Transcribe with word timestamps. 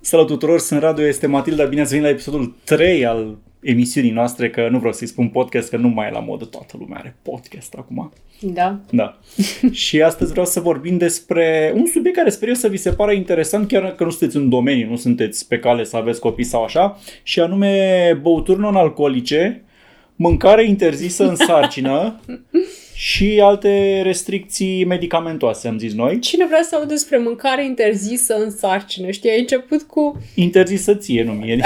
Salut 0.00 0.26
tuturor, 0.26 0.58
sunt 0.58 0.80
Radu, 0.80 1.02
este 1.02 1.26
Matilda, 1.26 1.64
bine 1.64 1.80
ați 1.80 1.90
venit 1.90 2.04
la 2.04 2.10
episodul 2.10 2.56
3 2.64 3.06
al 3.06 3.38
emisiunii 3.60 4.10
noastre, 4.10 4.50
că 4.50 4.68
nu 4.70 4.78
vreau 4.78 4.92
să-i 4.92 5.06
spun 5.06 5.28
podcast, 5.28 5.70
că 5.70 5.76
nu 5.76 5.88
mai 5.88 6.08
e 6.08 6.10
la 6.10 6.18
modă, 6.18 6.44
toată 6.44 6.76
lumea 6.78 6.98
are 6.98 7.16
podcast 7.22 7.74
acum. 7.74 8.12
Da. 8.40 8.78
Da. 8.90 9.18
și 9.72 10.02
astăzi 10.02 10.30
vreau 10.30 10.46
să 10.46 10.60
vorbim 10.60 10.98
despre 10.98 11.72
un 11.74 11.86
subiect 11.86 12.16
care 12.16 12.30
sper 12.30 12.48
eu 12.48 12.54
să 12.54 12.68
vi 12.68 12.76
se 12.76 12.92
pară 12.92 13.12
interesant, 13.12 13.68
chiar 13.68 13.82
dacă 13.82 14.04
nu 14.04 14.10
sunteți 14.10 14.36
în 14.36 14.48
domeniu, 14.48 14.88
nu 14.88 14.96
sunteți 14.96 15.48
pe 15.48 15.58
cale 15.58 15.84
să 15.84 15.96
aveți 15.96 16.20
copii 16.20 16.44
sau 16.44 16.62
așa, 16.64 16.98
și 17.22 17.40
anume 17.40 18.18
băuturi 18.22 18.60
non-alcoolice, 18.60 19.64
mâncare 20.16 20.64
interzisă 20.64 21.28
în 21.28 21.36
sarcină 21.36 22.20
și 23.02 23.40
alte 23.42 24.00
restricții 24.02 24.84
medicamentoase, 24.84 25.68
am 25.68 25.78
zis 25.78 25.94
noi. 25.94 26.18
Cine 26.18 26.46
vrea 26.46 26.62
să 26.62 26.74
audă 26.74 26.86
despre 26.86 27.18
mâncare 27.18 27.64
interzisă 27.64 28.34
în 28.34 28.50
sarcină? 28.50 29.10
Știi, 29.10 29.30
ai 29.30 29.38
început 29.38 29.82
cu... 29.82 30.22
Interzisă 30.34 30.94
ție, 30.94 31.22
nu 31.22 31.32
mie. 31.32 31.60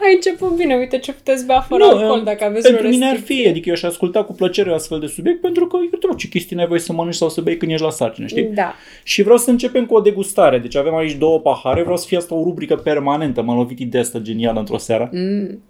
Ai 0.00 0.14
început 0.14 0.56
bine, 0.56 0.76
uite 0.76 0.98
ce 0.98 1.12
puteți 1.12 1.46
bea 1.46 1.60
fără 1.60 1.84
Nu, 1.84 1.90
alcool 1.90 2.18
um, 2.18 2.24
dacă 2.24 2.44
aveți 2.44 2.62
Pentru 2.62 2.80
vreo 2.80 2.90
mine 2.90 3.04
ar 3.06 3.12
restricție. 3.12 3.42
fi, 3.42 3.48
adică 3.48 3.68
eu 3.68 3.74
aș 3.74 3.82
asculta 3.82 4.24
cu 4.24 4.32
plăcere 4.32 4.72
astfel 4.72 5.00
de 5.00 5.06
subiect, 5.06 5.40
pentru 5.40 5.66
că 5.66 5.76
eu 5.82 5.98
trebuie 5.98 6.18
ce 6.18 6.28
chestii 6.28 6.56
n-ai 6.56 6.66
voie 6.66 6.80
să 6.80 6.92
mănânci 6.92 7.14
sau 7.14 7.28
să 7.28 7.40
bei 7.40 7.56
când 7.56 7.70
ești 7.72 7.84
la 7.84 7.90
sarcină, 7.90 8.26
știi? 8.26 8.44
Da. 8.44 8.74
Și 9.02 9.22
vreau 9.22 9.38
să 9.38 9.50
începem 9.50 9.86
cu 9.86 9.94
o 9.94 10.00
degustare. 10.00 10.58
Deci 10.58 10.76
avem 10.76 10.94
aici 10.94 11.14
două 11.14 11.40
pahare, 11.40 11.82
vreau 11.82 11.96
să 11.96 12.06
fie 12.06 12.16
asta 12.16 12.34
o 12.34 12.42
rubrică 12.42 12.76
permanentă. 12.76 13.42
M-a 13.42 13.54
lovit 13.54 13.78
ideea 13.78 14.02
asta 14.02 14.18
genială 14.18 14.58
într-o 14.58 14.78
seară. 14.78 15.10
Mm. 15.12 15.62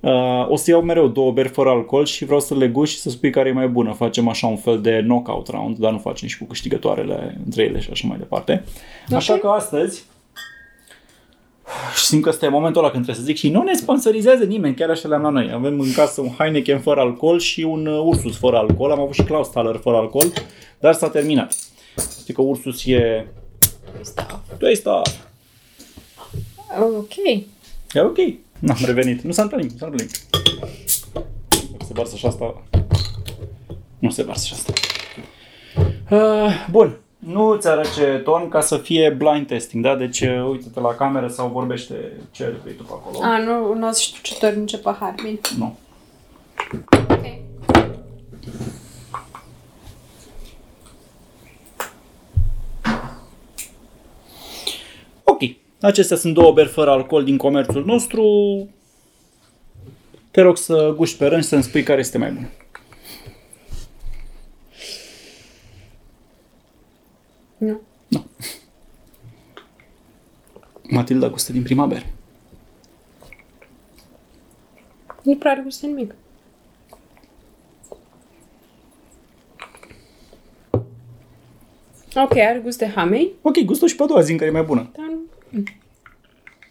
Uh, 0.00 0.48
o 0.48 0.56
să 0.56 0.70
iau 0.70 0.82
mereu 0.82 1.08
două 1.08 1.32
beri 1.32 1.48
fără 1.48 1.68
alcool 1.68 2.04
și 2.04 2.24
vreau 2.24 2.40
să 2.40 2.54
le 2.54 2.68
gust 2.68 2.92
și 2.92 2.98
să 2.98 3.10
spui 3.10 3.30
care 3.30 3.48
e 3.48 3.52
mai 3.52 3.68
bună. 3.68 3.92
Facem 3.92 4.28
așa 4.28 4.46
un 4.46 4.56
fel 4.56 4.80
de 4.80 5.00
knockout 5.02 5.48
round, 5.48 5.76
dar 5.76 5.92
nu 5.92 5.98
facem 5.98 6.28
și 6.28 6.38
cu 6.38 6.44
câștigătoarele 6.44 7.38
între 7.44 7.62
ele 7.62 7.80
și 7.80 7.88
așa 7.90 8.06
mai 8.08 8.18
departe. 8.18 8.64
Așa 9.14 9.32
Ok. 9.34 9.40
că 9.40 9.48
astăzi 9.48 10.04
și 11.94 12.04
simt 12.04 12.22
că 12.22 12.28
ăsta 12.28 12.46
e 12.46 12.48
momentul 12.48 12.80
ăla 12.82 12.90
când 12.90 13.04
trebuie 13.04 13.24
să 13.24 13.30
zic 13.32 13.40
și 13.40 13.50
nu 13.50 13.62
ne 13.62 13.72
sponsorizează 13.74 14.44
nimeni, 14.44 14.74
chiar 14.74 14.90
așa 14.90 15.08
le-am 15.08 15.22
la 15.22 15.28
noi. 15.28 15.50
Avem 15.54 15.80
în 15.80 15.92
casă 15.92 16.20
un 16.20 16.30
Heineken 16.38 16.80
fără 16.80 17.00
alcool 17.00 17.38
și 17.38 17.62
un 17.62 17.86
uh, 17.86 18.02
Ursus 18.04 18.36
fără 18.38 18.56
alcool. 18.56 18.90
Am 18.90 19.00
avut 19.00 19.14
și 19.14 19.22
Klausthaler 19.22 19.76
fără 19.76 19.96
alcool, 19.96 20.32
dar 20.80 20.94
s-a 20.94 21.08
terminat. 21.08 21.56
Știi 22.20 22.34
că 22.34 22.42
Ursus 22.42 22.86
e... 22.86 23.26
Asta. 24.00 24.42
Tu 24.58 24.66
ăsta... 24.72 25.02
Ok. 26.80 27.14
E 27.92 28.00
ok. 28.00 28.18
N-am 28.58 28.76
revenit. 28.84 29.22
Nu 29.22 29.32
s-a 29.32 29.42
întâlnit, 29.42 29.70
nu 29.70 29.78
s-a 29.78 29.86
întâlnit. 29.86 30.20
Dacă 31.52 31.84
se 31.86 31.92
varsă 31.92 32.16
și 32.16 32.26
asta... 32.26 32.62
Nu 33.98 34.10
se 34.10 34.22
varsă 34.22 34.46
și 34.46 34.52
asta. 34.52 34.72
Uh, 36.10 36.66
bun. 36.70 36.96
Nu 37.18 37.56
ți 37.56 37.68
arăce 37.68 38.20
ton 38.24 38.48
ca 38.48 38.60
să 38.60 38.76
fie 38.76 39.10
blind 39.10 39.46
testing, 39.46 39.84
da? 39.84 39.96
Deci 39.96 40.20
uh, 40.20 40.48
uite-te 40.50 40.80
la 40.80 40.94
cameră 40.94 41.28
sau 41.28 41.48
vorbește 41.48 41.94
ce 42.30 42.54
vrei 42.62 42.74
tu 42.74 42.82
pe 42.82 42.90
acolo. 42.92 43.18
A, 43.22 43.38
nu, 43.38 43.74
nu 43.74 43.86
ați 43.86 44.02
știut 44.02 44.22
ce 44.22 44.34
tori 44.34 44.64
ce 44.64 44.78
pahar. 44.78 45.14
Bine. 45.22 45.38
Nu. 45.58 45.76
Ok. 47.06 47.24
Ok. 55.24 55.40
Acestea 55.80 56.16
sunt 56.16 56.34
două 56.34 56.52
beri 56.52 56.68
fără 56.68 56.90
alcool 56.90 57.24
din 57.24 57.36
comerțul 57.36 57.84
nostru. 57.84 58.24
Te 60.30 60.40
rog 60.40 60.56
să 60.56 60.92
guști 60.96 61.18
pe 61.18 61.26
rând 61.26 61.42
și 61.42 61.48
să-mi 61.48 61.62
spui 61.62 61.82
care 61.82 62.00
este 62.00 62.18
mai 62.18 62.30
bun. 62.30 62.48
Nu. 68.08 68.26
Matilda 70.82 71.28
gustă 71.28 71.52
din 71.52 71.62
prima 71.62 71.86
bere. 71.86 72.12
Nu 75.22 75.36
prea 75.36 75.50
are 75.52 75.60
gust 75.62 75.80
de 75.80 75.86
nimic. 75.86 76.14
Ok, 82.14 82.36
are 82.36 82.60
gust 82.62 82.78
de 82.78 82.86
hamei, 82.86 83.32
Ok, 83.42 83.58
gustă 83.58 83.86
și 83.86 83.96
pe 83.96 84.02
a 84.02 84.06
doua 84.06 84.20
zi 84.20 84.32
în 84.32 84.38
care 84.38 84.50
e 84.50 84.52
mai 84.52 84.62
bună. 84.62 84.90
dar 84.96 85.06
nu... 85.06 85.20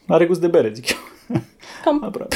Are 0.08 0.26
gust 0.26 0.42
de 0.42 0.48
bere, 0.48 0.74
zic 0.74 0.90
eu. 0.90 0.98
Cam 1.84 2.04
Aproape. 2.04 2.36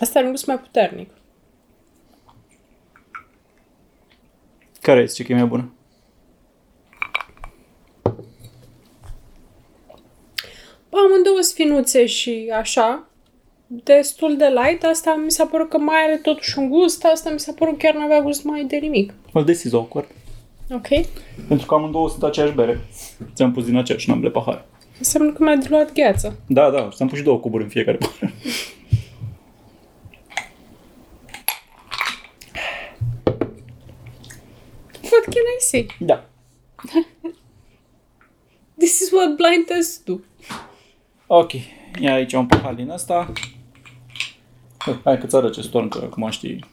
Asta 0.00 0.18
are 0.18 0.26
un 0.26 0.30
gust 0.32 0.46
mai 0.46 0.58
puternic. 0.58 1.10
Care 4.80 5.04
zice 5.04 5.24
că 5.24 5.32
e 5.32 5.34
mai 5.34 5.44
bună? 5.44 5.72
Amândouă 10.90 11.40
sfinuțe 11.40 12.06
și 12.06 12.52
așa, 12.54 13.07
destul 13.68 14.36
de 14.36 14.46
light. 14.46 14.84
Asta 14.84 15.20
mi 15.24 15.30
s-a 15.30 15.46
părut 15.46 15.68
că 15.68 15.78
mai 15.78 15.96
are 16.06 16.16
totuși 16.16 16.58
un 16.58 16.68
gust, 16.68 17.04
asta 17.04 17.30
mi 17.30 17.40
s-a 17.40 17.52
părut 17.52 17.78
chiar 17.78 17.94
n-avea 17.94 18.20
gust 18.20 18.44
mai 18.44 18.64
de 18.64 18.76
nimic. 18.76 19.14
Well, 19.32 19.46
this 19.46 19.62
is 19.62 19.72
awkward. 19.72 20.08
Ok? 20.70 20.88
Pentru 21.48 21.66
că 21.66 21.74
amândouă 21.74 22.08
sunt 22.08 22.22
aceeași 22.22 22.52
bere. 22.54 22.80
Ți-am 23.34 23.52
pus 23.52 23.64
din 23.64 23.76
aceeași 23.76 24.08
în 24.08 24.14
ambele 24.14 24.32
pahare. 24.32 24.64
Înseamnă 24.98 25.32
că 25.32 25.42
mi-a 25.42 25.56
diluat 25.56 25.92
gheață. 25.92 26.40
Da, 26.46 26.70
da, 26.70 26.88
ți-am 26.94 27.08
pus 27.08 27.18
și 27.18 27.24
două 27.24 27.38
cuburi 27.38 27.62
în 27.62 27.68
fiecare 27.68 27.96
pahare. 27.96 28.34
What 35.02 35.24
can 35.24 35.44
I 35.58 35.60
say? 35.60 35.86
Da. 35.98 36.24
This 38.78 39.00
is 39.00 39.10
what 39.12 39.36
blind 39.36 39.66
tests 39.66 40.02
do. 40.04 40.14
Ok. 41.26 41.52
Ia 42.00 42.14
aici 42.14 42.32
un 42.32 42.46
pahar 42.46 42.74
din 42.74 42.90
asta. 42.90 43.32
Hai 45.04 45.18
că-ți 45.18 45.36
arăt 45.36 45.52
ce 45.52 45.60
storn, 45.60 45.88
că 45.88 46.00
acum 46.04 46.30
știi. 46.30 46.64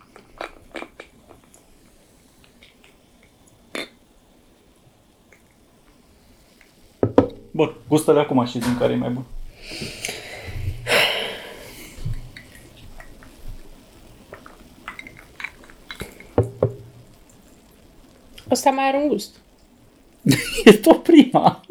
Bun, 7.52 7.76
gustă-le 7.88 8.20
acum 8.20 8.46
și 8.46 8.58
din 8.58 8.78
care 8.78 8.94
e 8.94 8.96
mai 8.96 9.09
bun. 9.09 9.24
Asta 18.50 18.70
mai 18.70 18.88
are 18.88 18.97
un 18.97 19.08
gust. 19.08 19.36
E 20.66 20.72
tot 20.72 21.03
prima. 21.03 21.66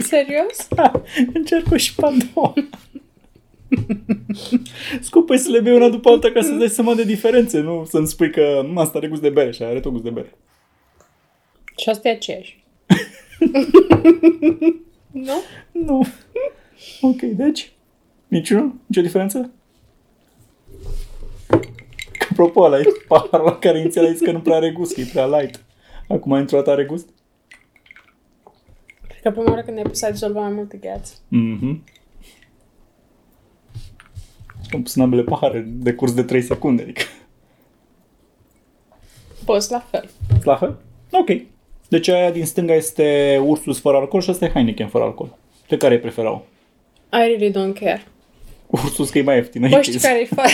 Serios? 0.00 0.68
Da, 0.68 1.02
încerc-o 1.34 1.76
și 1.76 1.94
pe 1.94 2.06
a 2.06 2.10
doua. 2.34 2.54
Scopul 5.00 5.34
e 5.34 5.38
să 5.38 5.50
le 5.50 5.60
bei 5.60 5.74
una 5.74 5.88
după 5.88 6.08
alta 6.10 6.30
ca 6.32 6.40
să-ți 6.42 6.58
dai 6.58 6.68
seama 6.68 6.94
de 6.94 7.04
diferențe, 7.04 7.60
nu 7.60 7.84
să-mi 7.84 8.06
spui 8.06 8.30
că 8.30 8.66
"M, 8.72 8.76
asta 8.78 8.98
are 8.98 9.08
gust 9.08 9.22
de 9.22 9.28
bere 9.30 9.50
și 9.50 9.62
aia 9.62 9.70
are 9.70 9.80
tot 9.80 9.92
gust 9.92 10.04
de 10.04 10.10
bere. 10.10 10.32
Și 11.76 11.88
asta 11.88 12.08
e 12.08 12.12
aceeași. 12.12 12.64
nu? 15.28 15.32
Nu. 15.72 16.06
Ok, 17.00 17.20
deci? 17.20 17.72
Niciunul? 18.28 18.74
Nicio 18.86 19.00
diferență? 19.00 19.50
Că 22.18 22.26
apropo, 22.30 22.60
ăla 22.62 22.78
e 22.78 22.84
paharul 23.08 23.46
la 23.46 23.56
care 23.58 23.78
inițial 23.78 24.04
ai 24.04 24.12
zis 24.12 24.20
că 24.20 24.32
nu 24.32 24.40
prea 24.40 24.56
are 24.56 24.70
gust, 24.70 24.94
că 24.94 25.00
e 25.00 25.08
prea 25.12 25.26
light. 25.26 25.64
Acum 26.08 26.32
într-o 26.32 26.56
dată 26.56 26.70
are 26.70 26.84
gust? 26.84 27.08
Cred 29.08 29.20
că 29.22 29.30
prima 29.30 29.50
oară 29.50 29.62
când 29.62 29.76
ai 29.76 29.82
pus 29.82 30.02
a 30.02 30.10
dizolva 30.10 30.40
mai 30.40 30.52
multe 30.52 30.76
gheață. 30.76 31.14
Mhm. 31.28 31.84
Am 34.72 34.82
pus 34.82 34.94
în 34.94 35.02
ambele 35.02 35.22
pahare 35.22 35.64
de 35.68 35.92
curs 35.92 36.14
de 36.14 36.22
3 36.22 36.42
secunde, 36.42 36.82
adică. 36.82 37.02
Poți 39.44 39.70
la 39.70 39.86
fel. 39.90 40.08
La 40.42 40.56
fel? 40.56 40.76
Ok. 41.10 41.28
Deci 41.88 42.08
aia 42.08 42.30
din 42.30 42.44
stânga 42.44 42.74
este 42.74 43.38
Ursus 43.44 43.80
fără 43.80 43.96
alcool 43.96 44.22
și 44.22 44.30
asta 44.30 44.44
e 44.44 44.50
Heineken 44.50 44.88
fără 44.88 45.04
alcool. 45.04 45.36
Pe 45.68 45.76
care 45.76 45.94
îi 45.94 46.00
preferau? 46.00 46.46
I 47.12 47.16
really 47.16 47.50
don't 47.50 47.80
care. 47.80 48.02
Ursus 48.66 49.10
că 49.10 49.18
e 49.18 49.22
mai 49.22 49.36
ieftină. 49.36 49.68
Bă, 49.68 49.76
e 49.76 49.80
știi 49.80 49.92
chestia. 49.92 50.10
care 50.10 50.22
e 50.22 50.26
fa... 50.34 50.46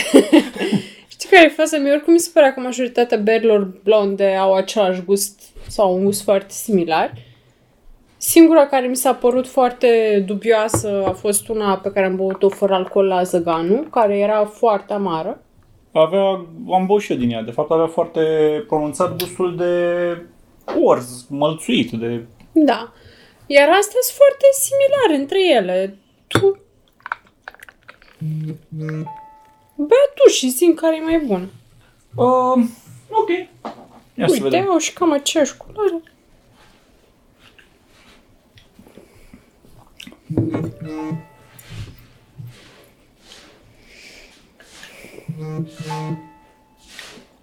știi 1.13 1.29
care 1.29 1.45
e 1.45 1.49
faza? 1.49 1.77
Mie 1.77 1.91
oricum 1.91 2.13
mi 2.13 2.19
se 2.19 2.29
părea 2.33 2.53
că 2.53 2.59
majoritatea 2.59 3.17
berilor 3.17 3.73
blonde 3.83 4.35
au 4.35 4.53
același 4.53 5.01
gust 5.01 5.41
sau 5.67 5.95
un 5.95 6.03
gust 6.03 6.21
foarte 6.23 6.53
similar. 6.53 7.13
Singura 8.17 8.65
care 8.67 8.87
mi 8.87 8.95
s-a 8.95 9.13
părut 9.13 9.47
foarte 9.47 10.23
dubioasă 10.27 11.03
a 11.07 11.11
fost 11.11 11.47
una 11.47 11.77
pe 11.77 11.91
care 11.91 12.05
am 12.05 12.15
băut-o 12.15 12.49
fără 12.49 12.73
alcool 12.73 13.05
la 13.05 13.23
Zăganu, 13.23 13.81
care 13.91 14.17
era 14.17 14.45
foarte 14.45 14.93
amară. 14.93 15.41
Avea, 15.91 16.21
am 16.71 16.85
băut 16.85 17.01
și 17.01 17.11
eu 17.11 17.17
din 17.17 17.29
ea. 17.31 17.41
De 17.41 17.51
fapt 17.51 17.71
avea 17.71 17.87
foarte 17.87 18.21
pronunțat 18.67 19.15
gustul 19.15 19.55
de 19.55 19.71
orz, 20.83 21.25
mălțuit, 21.29 21.91
de... 21.91 22.23
Da. 22.51 22.91
Iar 23.45 23.69
astea 23.69 23.99
sunt 24.01 24.17
foarte 24.17 24.45
similare 24.53 25.21
între 25.21 25.55
ele. 25.55 25.97
Tu 26.27 26.59
Bea 29.75 30.05
tu 30.15 30.29
și 30.31 30.49
simt 30.49 30.79
care 30.79 30.95
e 30.95 31.01
mai 31.01 31.19
bun. 31.25 31.49
Uh, 32.15 32.63
ok. 33.09 33.29
Ia 34.17 34.27
să 34.27 34.33
Uite, 34.33 34.43
vedem. 34.43 34.69
au 34.71 34.77
și 34.77 34.93
cam 34.93 35.11
aceeași 35.11 35.57
culoare. 35.57 36.01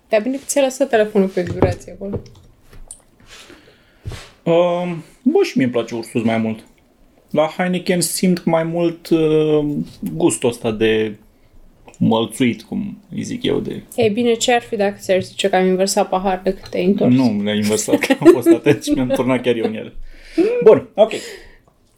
Dar 0.09 0.23
bine 0.23 0.37
că 0.37 0.43
ți-ai 0.47 0.65
lăsat 0.65 0.89
telefonul 0.89 1.29
pe 1.29 1.43
vibrație 1.43 1.93
acolo. 1.93 2.21
Uh, 4.43 4.97
bă, 5.23 5.39
și 5.43 5.57
mie 5.57 5.65
îmi 5.65 5.73
place 5.73 5.95
Ursus 5.95 6.23
mai 6.23 6.39
mult. 6.39 6.65
La 7.31 7.47
Heineken 7.57 8.01
simt 8.01 8.45
mai 8.45 8.63
mult 8.65 9.09
uh, 9.09 9.65
gustul 10.15 10.49
ăsta 10.49 10.71
de 10.71 11.15
mălțuit, 11.99 12.63
cum 12.63 12.99
îi 13.15 13.23
zic 13.23 13.43
eu, 13.43 13.61
de... 13.61 13.83
Ei 13.97 14.11
bine, 14.11 14.33
ce 14.33 14.53
ar 14.53 14.63
fi 14.63 14.77
dacă 14.77 14.97
ți-ar 14.99 15.23
zice 15.23 15.49
că 15.49 15.57
am 15.57 15.67
inversat 15.67 16.09
paharele 16.09 16.53
cât 16.53 16.69
te-ai 16.69 16.85
întors? 16.85 17.15
Nu, 17.15 17.43
le-am 17.43 17.57
inversat, 17.57 17.99
că 17.99 18.17
am 18.21 18.31
fost 18.33 18.49
atent 18.49 18.83
și 18.83 18.91
mi-am 18.91 19.09
turnat 19.09 19.43
chiar 19.43 19.57
eu 19.57 19.65
în 19.65 19.75
ele. 19.75 19.93
Bun, 20.65 20.89
ok. 20.95 21.13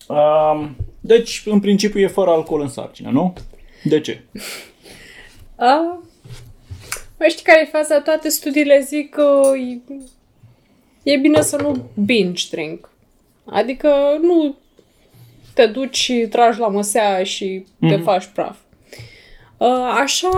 Um, 0.09 0.77
deci, 1.01 1.43
în 1.47 1.61
principiu, 1.61 2.01
e 2.01 2.07
fără 2.07 2.31
alcool 2.31 2.61
în 2.61 2.69
sarcină, 2.69 3.11
nu? 3.11 3.33
De 3.85 4.01
ce? 4.01 4.23
A, 5.57 6.03
mai 7.19 7.29
știi 7.29 7.45
care 7.45 7.61
e 7.61 7.77
faza? 7.79 8.01
Toate 8.01 8.29
studiile 8.29 8.81
zic 8.81 9.11
că 9.11 9.41
e- 9.57 9.93
e 11.13 11.17
bine 11.17 11.41
să 11.41 11.57
nu 11.57 11.91
binge 12.05 12.45
drink. 12.51 12.89
Adică 13.45 14.19
nu 14.23 14.57
te 15.55 15.67
duci 15.67 15.97
și 15.97 16.27
tragi 16.31 16.59
la 16.59 16.69
măsea 16.69 17.23
și 17.25 17.65
te 17.81 17.97
faci 17.97 18.25
praf. 18.35 18.57
A, 19.59 19.99
Așa, 20.01 20.29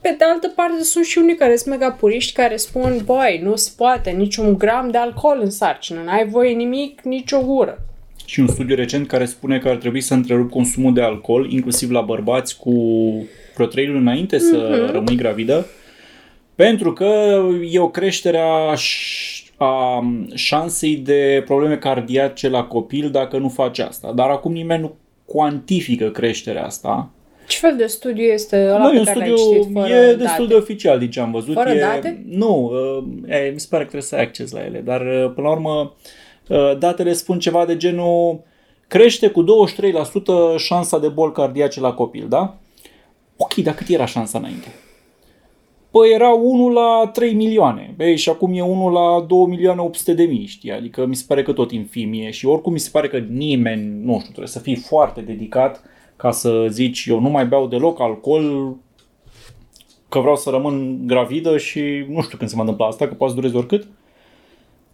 pe 0.00 0.14
de 0.18 0.24
altă 0.24 0.48
parte, 0.48 0.82
sunt 0.82 1.04
și 1.04 1.18
unii 1.18 1.36
care 1.36 1.56
sunt 1.56 1.68
mega 1.78 1.92
puriști 1.92 2.32
care 2.32 2.56
spun, 2.56 3.00
băi, 3.04 3.40
nu 3.42 3.56
se 3.56 3.70
poate 3.76 4.10
niciun 4.10 4.58
gram 4.58 4.90
de 4.90 4.98
alcool 4.98 5.40
în 5.42 5.50
sarcină, 5.50 6.02
n-ai 6.02 6.28
voie 6.28 6.52
nimic, 6.52 7.00
nicio 7.00 7.40
gură. 7.40 7.78
Și 8.26 8.40
un 8.40 8.46
studiu 8.46 8.74
recent 8.74 9.06
care 9.06 9.24
spune 9.24 9.58
că 9.58 9.68
ar 9.68 9.76
trebui 9.76 10.00
să 10.00 10.14
întrerup 10.14 10.50
consumul 10.50 10.94
de 10.94 11.02
alcool, 11.02 11.52
inclusiv 11.52 11.90
la 11.90 12.00
bărbați 12.00 12.58
cu 12.58 12.72
vreo 13.54 13.66
3 13.66 13.86
luni 13.86 13.98
înainte 13.98 14.38
să 14.38 14.88
rămâi 14.92 15.16
gravidă, 15.16 15.66
pentru 16.54 16.92
că 16.92 17.42
e 17.70 17.78
o 17.78 17.88
creștere 17.88 18.38
a, 18.38 18.74
ș- 18.74 19.54
a 19.56 20.04
șansei 20.34 20.96
de 20.96 21.42
probleme 21.44 21.76
cardiace 21.76 22.48
la 22.48 22.64
copil 22.64 23.10
dacă 23.10 23.38
nu 23.38 23.48
faci 23.48 23.78
asta. 23.78 24.12
Dar 24.12 24.28
acum 24.28 24.52
nimeni 24.52 24.80
nu 24.80 24.96
cuantifică 25.24 26.10
creșterea 26.10 26.64
asta. 26.64 27.10
Ce 27.46 27.58
fel 27.58 27.76
de 27.76 27.86
studiu 27.86 28.24
este 28.24 28.56
ăla 28.56 28.78
Nu, 28.78 28.88
e 28.88 28.92
pe 28.92 28.98
un 28.98 29.04
care 29.04 29.18
l-ai 29.18 29.36
studiu, 29.36 29.58
citit 29.60 29.72
fără 29.72 29.88
e 29.88 30.04
date? 30.04 30.16
destul 30.16 30.46
de 30.46 30.54
oficial 30.54 30.98
din 30.98 31.10
ce 31.10 31.20
am 31.20 31.30
văzut. 31.30 31.54
Fără 31.54 31.70
e, 31.70 31.78
date? 31.78 32.24
Nu, 32.28 32.72
uh, 33.26 33.34
e, 33.36 33.50
mi 33.52 33.60
se 33.60 33.66
pare 33.70 33.82
că 33.82 33.88
trebuie 33.88 34.08
să 34.08 34.14
ai 34.14 34.22
acces 34.22 34.50
la 34.50 34.64
ele, 34.64 34.78
dar 34.78 35.00
uh, 35.00 35.32
până 35.34 35.46
la 35.46 35.50
urmă 35.50 35.70
uh, 35.70 35.90
datele 36.78 37.12
spun 37.12 37.38
ceva 37.38 37.64
de 37.64 37.76
genul 37.76 38.40
crește 38.88 39.28
cu 39.28 39.44
23% 39.44 39.46
șansa 40.56 40.98
de 40.98 41.08
boli 41.08 41.32
cardiace 41.32 41.80
la 41.80 41.92
copil, 41.92 42.28
da? 42.28 42.56
Ok, 43.36 43.54
dar 43.54 43.74
cât 43.74 43.88
era 43.88 44.04
șansa 44.04 44.38
înainte? 44.38 44.68
Păi 45.90 46.12
era 46.12 46.28
1 46.28 46.68
la 46.68 47.10
3 47.12 47.34
milioane, 47.34 47.94
Ei, 47.98 48.16
și 48.16 48.28
acum 48.28 48.52
e 48.52 48.62
1 48.62 48.88
la 48.88 49.24
2 49.28 49.46
milioane 49.46 49.80
800 49.80 50.14
de 50.14 50.24
mii, 50.24 50.46
știi? 50.46 50.72
Adică 50.72 51.06
mi 51.06 51.16
se 51.16 51.24
pare 51.28 51.42
că 51.42 51.52
tot 51.52 51.72
infimie 51.72 52.30
și 52.30 52.46
oricum 52.46 52.72
mi 52.72 52.78
se 52.78 52.90
pare 52.92 53.08
că 53.08 53.18
nimeni, 53.18 54.04
nu 54.04 54.12
știu, 54.12 54.24
trebuie 54.24 54.46
să 54.46 54.58
fii 54.58 54.76
foarte 54.76 55.20
dedicat 55.20 55.82
ca 56.16 56.30
să 56.30 56.66
zici 56.70 57.06
eu 57.06 57.20
nu 57.20 57.28
mai 57.28 57.46
beau 57.46 57.66
deloc 57.66 58.00
alcool 58.00 58.76
că 60.08 60.18
vreau 60.18 60.36
să 60.36 60.50
rămân 60.50 61.06
gravidă 61.06 61.58
și 61.58 61.80
nu 62.08 62.22
știu 62.22 62.38
când 62.38 62.50
se 62.50 62.56
mă 62.56 62.62
întâmplă 62.62 62.86
asta, 62.86 63.08
că 63.08 63.14
poate 63.14 63.32
să 63.34 63.40
dureze 63.40 63.58
oricât. 63.58 63.88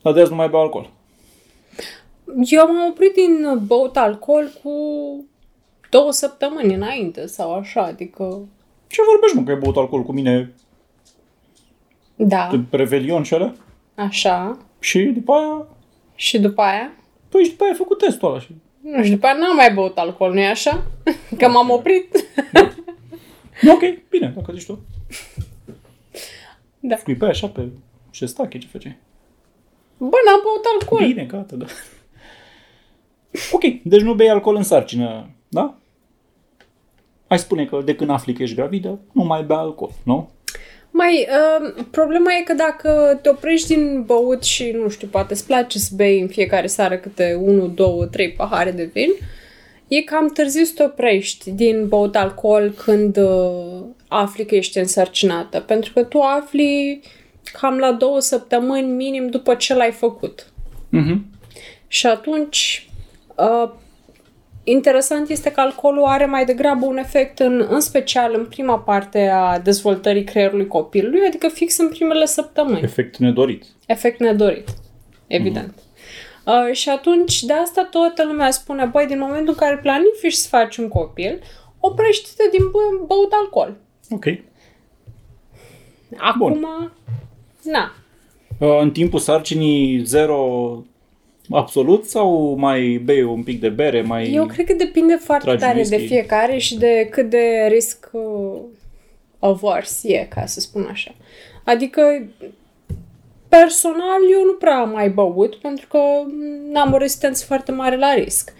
Dar 0.03 0.13
de 0.13 0.21
azi 0.21 0.31
nu 0.31 0.37
mai 0.37 0.49
beau 0.49 0.63
alcool. 0.63 0.91
Eu 2.45 2.67
m-am 2.67 2.89
oprit 2.91 3.13
din 3.15 3.61
băut 3.67 3.97
alcool 3.97 4.51
cu 4.63 4.71
două 5.91 6.11
săptămâni 6.13 6.75
înainte 6.75 7.27
sau 7.27 7.55
așa, 7.55 7.83
adică... 7.83 8.41
Ce 8.87 9.01
vorbești, 9.11 9.37
mă, 9.37 9.43
că 9.43 9.51
ai 9.51 9.59
băut 9.59 9.77
alcool 9.77 10.03
cu 10.03 10.13
mine 10.13 10.53
Da, 12.17 12.49
pe 12.71 12.77
Revelion 12.77 13.23
și 13.23 13.35
alea? 13.35 13.55
așa. 13.95 14.59
Și 14.79 15.03
după 15.03 15.33
aia, 15.33 15.67
Și 16.15 16.39
după 16.41 16.63
aia? 16.63 16.93
păi 17.29 17.43
și 17.45 17.51
după 17.51 17.63
aia 17.63 17.73
ai 17.73 17.79
făcut 17.79 17.99
testul 17.99 18.29
ăla 18.31 18.41
și... 18.41 18.49
Nu 18.81 19.03
știu, 19.03 19.15
după 19.15 19.27
aia 19.27 19.37
n-am 19.37 19.57
mai 19.57 19.73
băut 19.75 19.99
alcool, 19.99 20.33
nu-i 20.33 20.47
așa? 20.47 20.87
Că 21.39 21.49
m-am 21.49 21.71
oprit. 21.71 22.17
Ok, 23.73 24.09
bine, 24.11 24.33
dacă 24.37 24.53
zici 24.53 24.67
tu. 24.67 24.79
Da. 26.81 26.97
Scuipai 26.97 27.29
așa 27.29 27.47
pe 27.49 27.69
șestache, 28.11 28.59
ce 28.59 28.67
făceai? 28.67 28.97
Bă, 29.99 30.17
n-am 30.27 30.41
băut 30.43 30.65
alcool. 30.81 31.07
Bine, 31.07 31.25
gata, 31.25 31.57
da. 31.57 31.65
Ok, 33.53 33.63
deci 33.83 34.01
nu 34.01 34.15
bei 34.15 34.31
alcool 34.31 34.57
în 34.57 34.63
sarcină, 34.63 35.31
da? 35.49 35.75
Ai 37.27 37.39
spune 37.39 37.65
că 37.65 37.81
de 37.85 37.95
când 37.95 38.11
afli 38.11 38.33
că 38.33 38.43
ești 38.43 38.57
gravidă, 38.57 38.99
nu 39.13 39.23
mai 39.23 39.43
bea 39.43 39.57
alcool, 39.57 39.91
nu? 40.05 40.31
Mai, 40.91 41.27
uh, 41.29 41.85
problema 41.91 42.33
e 42.41 42.43
că 42.43 42.55
dacă 42.55 43.19
te 43.23 43.29
oprești 43.29 43.75
din 43.75 44.03
băut 44.03 44.43
și, 44.43 44.71
nu 44.83 44.89
știu, 44.89 45.09
poate 45.09 45.33
îți 45.33 45.47
place 45.47 45.79
să 45.79 45.91
bei 45.95 46.21
în 46.21 46.29
fiecare 46.29 46.67
seară 46.67 46.97
câte 46.97 47.39
1, 47.43 47.67
2, 47.67 48.09
3 48.11 48.33
pahare 48.33 48.71
de 48.71 48.91
vin, 48.93 49.09
e 49.89 50.01
cam 50.01 50.29
târziu 50.29 50.65
să 50.65 50.73
te 50.75 50.83
oprești 50.83 51.51
din 51.51 51.89
băut 51.89 52.17
alcool 52.17 52.71
când 52.71 53.17
uh, 53.17 53.85
afli 54.09 54.47
că 54.47 54.55
ești 54.55 54.79
însărcinată. 54.79 55.61
Pentru 55.61 55.93
că 55.93 56.03
tu 56.03 56.21
afli 56.21 57.01
cam 57.61 57.79
la 57.79 57.93
două 57.93 58.21
săptămâni 58.21 58.87
minim 58.87 59.27
după 59.27 59.55
ce 59.55 59.75
l-ai 59.75 59.93
făcut. 59.93 60.53
Mhm. 60.89 61.25
Și 61.87 62.07
atunci, 62.07 62.89
uh, 63.43 63.71
interesant 64.65 65.29
este 65.29 65.51
că 65.51 65.61
alcoolul 65.61 66.05
are 66.05 66.27
mai 66.27 66.45
degrabă 66.45 66.87
un 66.87 66.97
efect, 66.97 67.39
în, 67.39 67.67
în 67.71 67.81
special 67.81 68.35
în 68.35 68.47
prima 68.47 68.79
parte 68.79 69.29
a 69.29 69.59
dezvoltării 69.59 70.25
creierului 70.25 70.67
copilului, 70.67 71.27
adică 71.27 71.49
fix 71.49 71.79
în 71.79 71.89
primele 71.89 72.27
săptămâni. 72.27 72.81
Efect 72.83 73.17
nedorit. 73.17 73.65
Efect 73.87 74.21
nedorit, 74.21 74.69
evident. 75.27 75.75
Uh, 76.47 76.73
și 76.75 76.89
atunci, 76.89 77.43
de 77.43 77.53
asta 77.53 77.89
toată 77.91 78.25
lumea 78.25 78.51
spune, 78.51 78.85
băi, 78.85 79.07
din 79.07 79.19
momentul 79.19 79.49
în 79.49 79.67
care 79.67 79.79
planifici 79.79 80.33
să 80.33 80.49
faci 80.49 80.77
un 80.77 80.89
copil, 80.89 81.41
oprește-te 81.81 82.49
din 82.51 82.67
bă- 82.69 83.07
băut 83.07 83.33
alcool. 83.33 83.77
Ok. 84.11 84.25
Acum, 86.17 86.67
na, 87.63 87.93
Uh, 88.59 88.79
În 88.81 88.91
timpul 88.91 89.19
sarcinii 89.19 90.05
zero 90.05 90.39
absolut 91.51 92.05
sau 92.05 92.55
mai 92.59 93.01
bei 93.05 93.23
un 93.23 93.43
pic 93.43 93.61
de 93.61 93.69
bere, 93.69 94.03
mai... 94.03 94.33
Eu 94.33 94.47
cred 94.47 94.67
că 94.67 94.75
depinde 94.75 95.15
foarte 95.15 95.45
Tragi 95.45 95.63
tare 95.63 95.77
whisky. 95.77 95.97
de 95.97 96.03
fiecare 96.07 96.59
și 96.59 96.79
de 96.79 97.09
cât 97.11 97.31
de 97.31 97.67
risc 97.69 98.11
uh, 98.13 98.61
avars 99.39 100.05
e, 100.05 100.27
ca 100.31 100.47
să 100.47 100.61
spun 100.61 100.89
așa. 100.91 101.15
Adică, 101.65 102.03
personal, 103.49 104.21
eu 104.33 104.45
nu 104.45 104.53
prea 104.53 104.79
am 104.79 104.91
mai 104.91 105.11
băut 105.11 105.55
pentru 105.55 105.87
că 105.89 105.99
n-am 106.71 106.93
o 106.93 106.97
rezistență 106.97 107.45
foarte 107.45 107.73
mare 107.73 107.97
la 107.97 108.15
risc. 108.15 108.55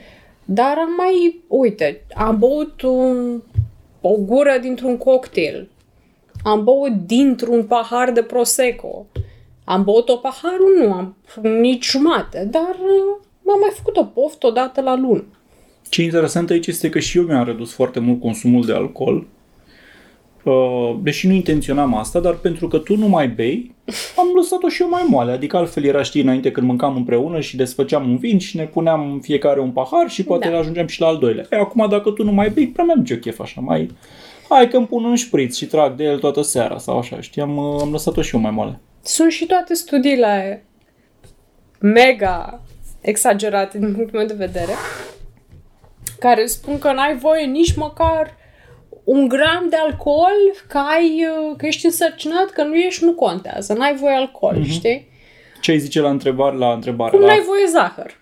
Dar 0.45 0.77
am 0.79 0.95
mai, 0.97 1.41
uite, 1.49 2.03
am 2.15 2.39
băut 2.39 2.83
un, 2.83 3.43
o 4.01 4.15
gură 4.17 4.59
dintr-un 4.61 4.97
cocktail. 4.97 5.69
Am 6.45 6.65
băut 6.65 6.93
dintr-un 6.93 7.65
pahar 7.65 8.11
de 8.11 8.23
Prosecco. 8.23 9.07
Am 9.65 9.85
băut 9.85 10.09
o 10.09 10.17
paharul? 10.17 10.77
Nu, 10.79 10.93
am 10.93 11.17
nici 11.61 11.91
jumate, 11.91 12.49
dar 12.51 12.71
uh, 12.81 13.25
m-am 13.43 13.59
mai 13.61 13.71
făcut 13.75 13.97
o 13.97 14.05
poftă 14.05 14.47
odată 14.47 14.81
la 14.81 14.97
lună. 14.97 15.25
Ce 15.89 16.03
interesant 16.03 16.51
aici 16.51 16.67
este 16.67 16.89
că 16.89 16.99
și 16.99 17.19
eu 17.19 17.25
mi-am 17.25 17.45
redus 17.45 17.73
foarte 17.73 18.01
mult 18.01 18.21
consumul 18.21 18.65
de 18.67 18.73
alcool. 18.73 19.27
Uh, 20.45 20.97
Deși 21.03 21.27
nu 21.27 21.33
intenționam 21.33 21.95
asta, 21.95 22.21
dar 22.21 22.35
pentru 22.35 22.69
că 22.69 22.79
tu 22.79 22.97
nu 22.97 23.09
mai 23.09 23.29
bei, 23.29 23.75
am 24.21 24.27
lăsat-o 24.35 24.69
și 24.69 24.83
eu 24.83 24.89
mai 24.89 25.07
moale. 25.09 25.33
Adică 25.33 25.57
altfel 25.57 25.85
era, 25.85 26.03
știi, 26.03 26.23
înainte 26.23 26.51
când 26.51 26.67
mâncam 26.67 26.97
împreună 26.97 27.41
și 27.41 27.57
desfăceam 27.57 28.09
un 28.11 28.17
vin 28.17 28.39
și 28.39 28.57
ne 28.57 28.65
puneam 28.65 29.19
fiecare 29.23 29.61
un 29.61 29.71
pahar 29.71 30.09
și 30.11 30.25
poate 30.25 30.45
Da. 30.45 30.53
le 30.53 30.59
ajungeam 30.59 30.87
și 30.87 31.01
la 31.01 31.07
al 31.07 31.19
doilea. 31.19 31.47
E, 31.51 31.57
acum 31.57 31.87
dacă 31.89 32.11
tu 32.11 32.25
nu 32.25 32.33
mai 32.33 32.51
bei, 32.51 32.67
prea 32.69 32.85
mi 32.85 33.03
eu 33.07 33.17
chef 33.17 33.41
așa, 33.41 33.61
mai... 33.61 33.91
Hai 34.49 34.69
că 34.69 34.77
îmi 34.77 34.87
pun 34.87 35.05
un 35.05 35.17
șpriț 35.17 35.57
și 35.57 35.67
trag 35.67 35.95
de 35.95 36.05
el 36.05 36.19
toată 36.19 36.43
seara 36.43 36.79
sau 36.79 36.99
așa, 36.99 37.21
știi, 37.21 37.43
am, 37.43 37.57
uh, 37.57 37.79
am 37.81 37.91
lăsat-o 37.91 38.23
și 38.23 38.35
eu 38.35 38.41
mai 38.41 38.51
moale. 38.51 38.81
Sunt 39.03 39.31
și 39.31 39.47
toate 39.47 39.75
studiile 39.75 40.65
mega 41.79 42.61
exagerate 43.01 43.79
din 43.79 43.95
punctul 43.95 44.19
meu 44.19 44.27
de 44.27 44.35
vedere, 44.35 44.73
care 46.19 46.47
spun 46.47 46.79
că 46.79 46.93
n-ai 46.93 47.17
voie 47.17 47.45
nici 47.45 47.75
măcar 47.75 48.37
un 49.05 49.29
gram 49.29 49.67
de 49.71 49.77
alcool, 49.77 50.37
că, 50.69 50.79
ai, 50.79 51.27
uh, 51.27 51.57
că 51.57 51.67
ești 51.67 51.87
însărcinat, 51.87 52.51
că 52.51 52.63
nu 52.63 52.75
ești, 52.75 53.05
nu 53.05 53.13
contează. 53.13 53.73
N-ai 53.73 53.97
voie 53.97 54.15
alcool, 54.15 54.57
mm-hmm. 54.59 54.71
știi? 54.71 55.09
Ce 55.61 55.71
ai 55.71 55.79
zice 55.79 56.01
la 56.01 56.11
întrebare? 56.11 56.57
La 56.57 56.73
întrebare 56.73 57.11
Cum 57.11 57.21
la... 57.21 57.27
n-ai 57.27 57.43
voie 57.47 57.67
zahăr? 57.67 58.21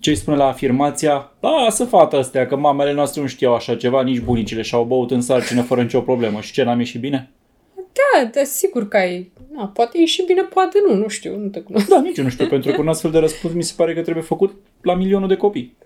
ce 0.00 0.10
îi 0.10 0.16
spune 0.16 0.36
la 0.36 0.46
afirmația, 0.46 1.32
da, 1.40 1.66
să 1.68 1.84
fată 1.84 2.16
astea, 2.16 2.46
că 2.46 2.56
mamele 2.56 2.92
noastre 2.92 3.20
nu 3.20 3.26
știau 3.26 3.54
așa 3.54 3.76
ceva, 3.76 4.02
nici 4.02 4.20
bunicile 4.20 4.62
și-au 4.62 4.84
băut 4.84 5.10
în 5.10 5.20
sarcină 5.20 5.62
fără 5.62 5.82
nicio 5.82 6.00
problemă. 6.00 6.40
Și 6.40 6.52
ce, 6.52 6.62
n-am 6.62 6.78
ieșit 6.78 7.00
bine? 7.00 7.30
Da, 7.74 8.24
da, 8.24 8.44
sigur 8.44 8.88
că 8.88 8.96
ai... 8.96 9.32
Na, 9.56 9.66
poate 9.66 9.98
e 9.98 10.04
și 10.04 10.24
bine, 10.26 10.42
poate 10.42 10.78
nu, 10.88 10.94
nu 10.94 11.08
știu, 11.08 11.36
nu 11.36 11.48
te 11.48 11.60
cunosc. 11.60 11.88
Da, 11.88 12.00
nici 12.00 12.16
eu 12.18 12.24
nu 12.24 12.30
știu, 12.30 12.46
pentru 12.46 12.72
că 12.72 12.80
un 12.80 12.88
astfel 12.88 13.10
de 13.10 13.18
răspuns 13.18 13.54
mi 13.54 13.62
se 13.62 13.72
pare 13.76 13.94
că 13.94 14.00
trebuie 14.00 14.24
făcut 14.24 14.54
la 14.82 14.94
milionul 14.94 15.28
de 15.28 15.36
copii. 15.36 15.76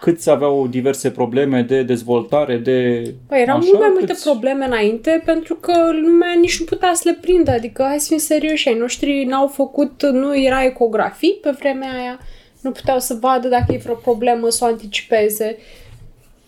Câți 0.00 0.30
aveau 0.30 0.66
diverse 0.66 1.10
probleme 1.10 1.62
de 1.62 1.82
dezvoltare, 1.82 2.56
de... 2.56 3.02
Păi 3.28 3.40
erau 3.40 3.56
așa, 3.56 3.66
mult 3.66 3.80
mai 3.80 3.88
multe 3.88 4.06
câți- 4.06 4.22
probleme 4.24 4.64
înainte 4.64 5.22
pentru 5.24 5.54
că 5.54 5.90
lumea 5.92 6.32
nici 6.40 6.58
nu 6.58 6.64
putea 6.64 6.94
să 6.94 7.02
le 7.04 7.18
prindă. 7.20 7.50
Adică, 7.50 7.82
hai 7.82 8.00
să 8.00 8.06
fim 8.08 8.18
serioși, 8.18 8.68
ai 8.68 8.74
noștri 8.78 9.24
n-au 9.24 9.46
făcut, 9.46 10.02
nu 10.02 10.38
era 10.38 10.64
ecografii 10.64 11.38
pe 11.42 11.50
vremea 11.58 11.92
aia, 12.00 12.18
nu 12.60 12.70
puteau 12.70 12.98
să 12.98 13.14
vadă 13.20 13.48
dacă 13.48 13.72
e 13.72 13.76
vreo 13.82 13.94
problemă, 13.94 14.48
să 14.48 14.64
o 14.64 14.66
anticipeze. 14.66 15.56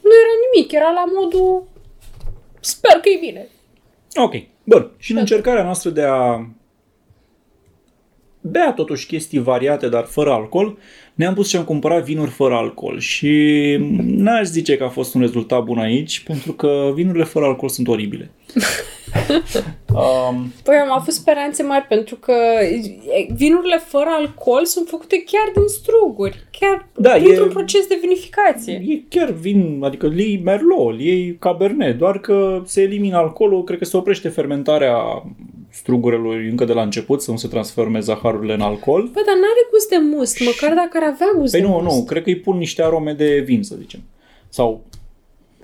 Nu 0.02 0.10
era 0.22 0.34
nimic, 0.52 0.72
era 0.72 0.90
la 0.90 1.04
modul 1.20 1.66
sper 2.60 2.92
că 3.00 3.08
e 3.08 3.18
bine. 3.20 3.48
Ok, 4.14 4.34
bun. 4.68 4.90
Și 4.98 5.12
în 5.12 5.18
încercarea 5.18 5.62
noastră 5.62 5.90
de 5.90 6.02
a 6.02 6.46
bea 8.40 8.72
totuși 8.72 9.06
chestii 9.06 9.38
variate, 9.38 9.88
dar 9.88 10.04
fără 10.04 10.32
alcool, 10.32 10.78
ne-am 11.14 11.34
pus 11.34 11.48
și 11.48 11.56
am 11.56 11.64
cumpărat 11.64 12.04
vinuri 12.04 12.30
fără 12.30 12.54
alcool 12.54 12.98
și 12.98 13.76
n-aș 14.00 14.46
zice 14.46 14.76
că 14.76 14.84
a 14.84 14.88
fost 14.88 15.14
un 15.14 15.20
rezultat 15.20 15.62
bun 15.62 15.78
aici, 15.78 16.20
pentru 16.20 16.52
că 16.52 16.90
vinurile 16.94 17.24
fără 17.24 17.44
alcool 17.44 17.70
sunt 17.70 17.88
oribile. 17.88 18.30
um, 19.94 20.52
Păi 20.62 20.76
am 20.76 20.92
avut 20.98 21.12
speranțe 21.12 21.62
mari 21.62 21.84
pentru 21.88 22.14
că 22.16 22.32
e, 22.62 23.32
vinurile 23.34 23.78
fără 23.86 24.08
alcool 24.10 24.64
sunt 24.64 24.88
făcute 24.88 25.22
chiar 25.26 25.50
din 25.54 25.66
struguri, 25.68 26.46
chiar 26.60 26.86
Da, 26.96 27.10
printr-un 27.10 27.48
e- 27.48 27.52
proces 27.52 27.86
de 27.86 27.98
vinificație. 28.00 28.82
e 28.88 29.02
chiar 29.08 29.30
vin, 29.30 29.80
adică 29.84 30.06
îl 30.06 30.18
iei 30.18 30.40
Merlot, 30.44 30.92
îl 30.92 31.00
iei 31.00 31.36
Cabernet, 31.38 31.98
doar 31.98 32.20
că 32.20 32.62
se 32.66 32.82
elimină 32.82 33.16
alcoolul, 33.16 33.64
cred 33.64 33.78
că 33.78 33.84
se 33.84 33.96
oprește 33.96 34.28
fermentarea 34.28 34.96
strugurelor 35.70 36.34
încă 36.50 36.64
de 36.64 36.72
la 36.72 36.82
început, 36.82 37.22
să 37.22 37.30
nu 37.30 37.36
se 37.36 37.48
transforme 37.48 38.00
zaharurile 38.00 38.52
în 38.54 38.60
alcool. 38.60 39.02
Bă, 39.02 39.22
dar 39.26 39.34
n-are 39.34 39.66
gust 39.70 39.88
de 39.88 39.96
must, 40.16 40.40
măcar 40.44 40.74
dacă 40.76 40.90
ar 40.92 41.02
avea 41.12 41.26
gust 41.36 41.52
Păi 41.52 41.60
de 41.60 41.66
nu, 41.66 41.72
must. 41.72 41.96
nu, 41.96 42.04
cred 42.04 42.22
că 42.22 42.28
îi 42.28 42.36
pun 42.36 42.56
niște 42.56 42.82
arome 42.82 43.12
de 43.12 43.42
vin, 43.44 43.62
să 43.62 43.74
zicem. 43.78 44.00
Sau, 44.48 44.84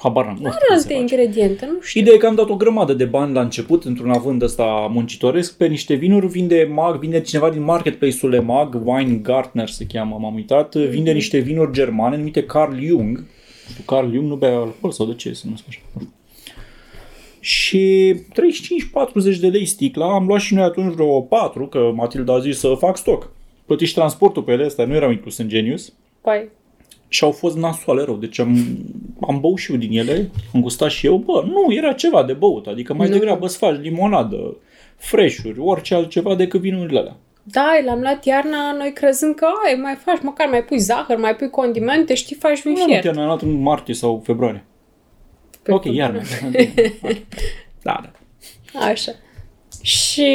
habar 0.04 0.24
n-am, 0.24 0.32
nu 0.32 0.38
știu 0.38 0.50
Are 0.50 0.64
cum 0.66 0.76
se 0.76 0.82
alte 0.82 0.94
face. 0.94 1.00
ingrediente, 1.00 1.66
nu 1.66 1.80
știu. 1.80 2.00
Ideea 2.00 2.16
e 2.16 2.18
că 2.18 2.26
am 2.26 2.34
dat 2.34 2.48
o 2.48 2.56
grămadă 2.56 2.94
de 2.94 3.04
bani 3.04 3.34
la 3.34 3.40
început, 3.40 3.84
într-un 3.84 4.10
având 4.10 4.42
ăsta 4.42 4.64
muncitoresc, 4.90 5.56
pe 5.56 5.66
niște 5.66 5.94
vinuri, 5.94 6.26
vinde 6.26 6.70
mag, 6.72 6.98
vinde 6.98 7.20
cineva 7.20 7.50
din 7.50 7.62
marketplace-ul 7.62 8.30
Le 8.30 8.40
Mag, 8.40 8.80
Weingartner 8.84 9.68
se 9.68 9.86
cheamă, 9.86 10.16
m-am 10.20 10.34
uitat, 10.34 10.74
vinde 10.74 11.12
niște 11.12 11.38
vinuri 11.38 11.72
germane 11.72 12.16
numite 12.16 12.42
Carl 12.42 12.78
Jung. 12.80 13.18
Nu 13.18 13.70
știu, 13.70 13.84
Carl 13.86 14.12
Jung 14.12 14.28
nu 14.28 14.36
bea 14.36 14.56
alcool 14.56 14.92
sau 14.92 15.06
de 15.06 15.14
ce 15.14 15.32
se 15.32 15.42
numesc 15.44 15.64
așa? 15.68 15.80
Nu 15.92 16.00
știu. 16.00 16.12
Și 17.40 18.14
35-40 19.34 19.38
de 19.40 19.46
lei 19.46 19.64
sticla, 19.64 20.14
am 20.14 20.26
luat 20.26 20.40
și 20.40 20.54
noi 20.54 20.64
atunci 20.64 20.94
vreo 20.94 21.20
4, 21.20 21.66
că 21.66 21.92
Matilda 21.94 22.34
a 22.34 22.38
zis 22.38 22.58
să 22.58 22.74
fac 22.78 22.96
stoc. 22.96 23.30
Plăti 23.66 23.84
și 23.84 23.94
transportul 23.94 24.42
pe 24.42 24.52
ele, 24.52 24.64
astea 24.64 24.84
nu 24.84 24.94
erau 24.94 25.10
inclus 25.10 25.38
în 25.38 25.48
Genius. 25.48 25.92
Păi, 26.20 26.48
Și 27.14 27.24
au 27.24 27.30
fost 27.30 27.56
nasoale 27.56 28.02
rău, 28.02 28.16
deci 28.16 28.38
am, 28.38 28.56
am 29.20 29.40
băut 29.40 29.58
și 29.58 29.72
eu 29.72 29.78
din 29.78 29.98
ele, 29.98 30.30
am 30.54 30.60
gustat 30.60 30.90
și 30.90 31.06
eu, 31.06 31.16
bă, 31.16 31.44
nu, 31.46 31.72
era 31.72 31.92
ceva 31.92 32.22
de 32.22 32.32
băut, 32.32 32.66
adică 32.66 32.94
mai 32.94 33.08
Nu. 33.08 33.12
degrabă 33.12 33.46
îți 33.46 33.56
faci 33.56 33.80
limonadă, 33.80 34.56
freșuri, 34.96 35.58
orice 35.58 35.94
altceva 35.94 36.34
decât 36.34 36.60
vinurile 36.60 36.98
alea. 36.98 37.16
da, 37.42 37.72
l-am 37.84 38.00
luat 38.00 38.24
iarna, 38.24 38.72
noi 38.72 38.92
crezând 38.92 39.34
că 39.34 39.46
ai, 39.66 39.74
mai 39.74 39.94
faci, 40.04 40.22
măcar 40.22 40.48
mai 40.48 40.64
pui 40.64 40.78
zahăr, 40.78 41.16
mai 41.18 41.36
pui 41.36 41.50
condimente, 41.50 42.14
știi, 42.14 42.36
faci 42.36 42.62
vin 42.62 42.72
Nu, 42.72 42.78
nu, 42.78 42.84
fiert. 42.84 43.02
te-am 43.02 43.26
luat 43.26 43.42
în 43.42 43.60
martie 43.62 43.94
sau 43.94 44.22
februarie. 44.24 44.64
Pe 45.62 45.72
ok, 45.72 45.82
cum- 45.82 45.94
iarna. 45.94 46.20
da, 47.82 48.00
da. 48.02 48.10
Așa. 48.80 49.12
Și, 49.84 50.26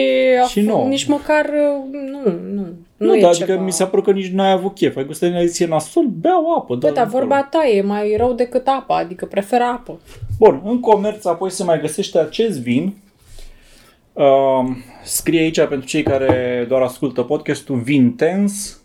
a 0.44 0.48
Și 0.48 0.62
f- 0.62 0.66
nouă. 0.66 0.88
nici 0.88 1.06
măcar, 1.06 1.46
uh, 1.46 1.84
nu, 1.92 2.32
nu, 2.32 2.40
nu, 2.54 2.66
Nu, 3.08 3.18
e 3.18 3.22
dar 3.22 3.30
adică 3.30 3.46
ceva. 3.46 3.62
mi 3.64 3.72
s-a 3.72 3.88
părut 3.88 4.06
că 4.06 4.12
nici 4.12 4.28
n-ai 4.32 4.52
avut 4.52 4.74
chef. 4.76 4.96
Ai 4.96 5.06
gustat 5.06 5.30
din 5.30 5.38
aia, 5.38 5.46
zis, 5.48 5.60
e 5.60 5.66
nasol, 5.66 6.06
beau 6.06 6.54
apă. 6.58 6.76
Bă, 6.76 6.90
dar 6.90 7.08
vorba 7.08 7.44
ta 7.44 7.68
e 7.68 7.82
mai 7.82 8.16
rău 8.18 8.34
decât 8.34 8.68
apa, 8.68 8.98
adică 8.98 9.26
prefer 9.26 9.62
apă. 9.62 10.00
Bun, 10.38 10.62
în 10.66 10.80
comerț 10.80 11.26
apoi 11.26 11.50
se 11.52 11.64
mai 11.64 11.80
găsește 11.80 12.20
acest 12.20 12.60
vin. 12.60 12.94
Uh, 14.14 14.70
scrie 15.04 15.40
aici 15.40 15.60
pentru 15.60 15.88
cei 15.88 16.04
care 16.04 16.66
doar 16.68 16.82
ascultă 16.82 17.22
podcastul 17.22 17.76
Vintens. 17.76 18.82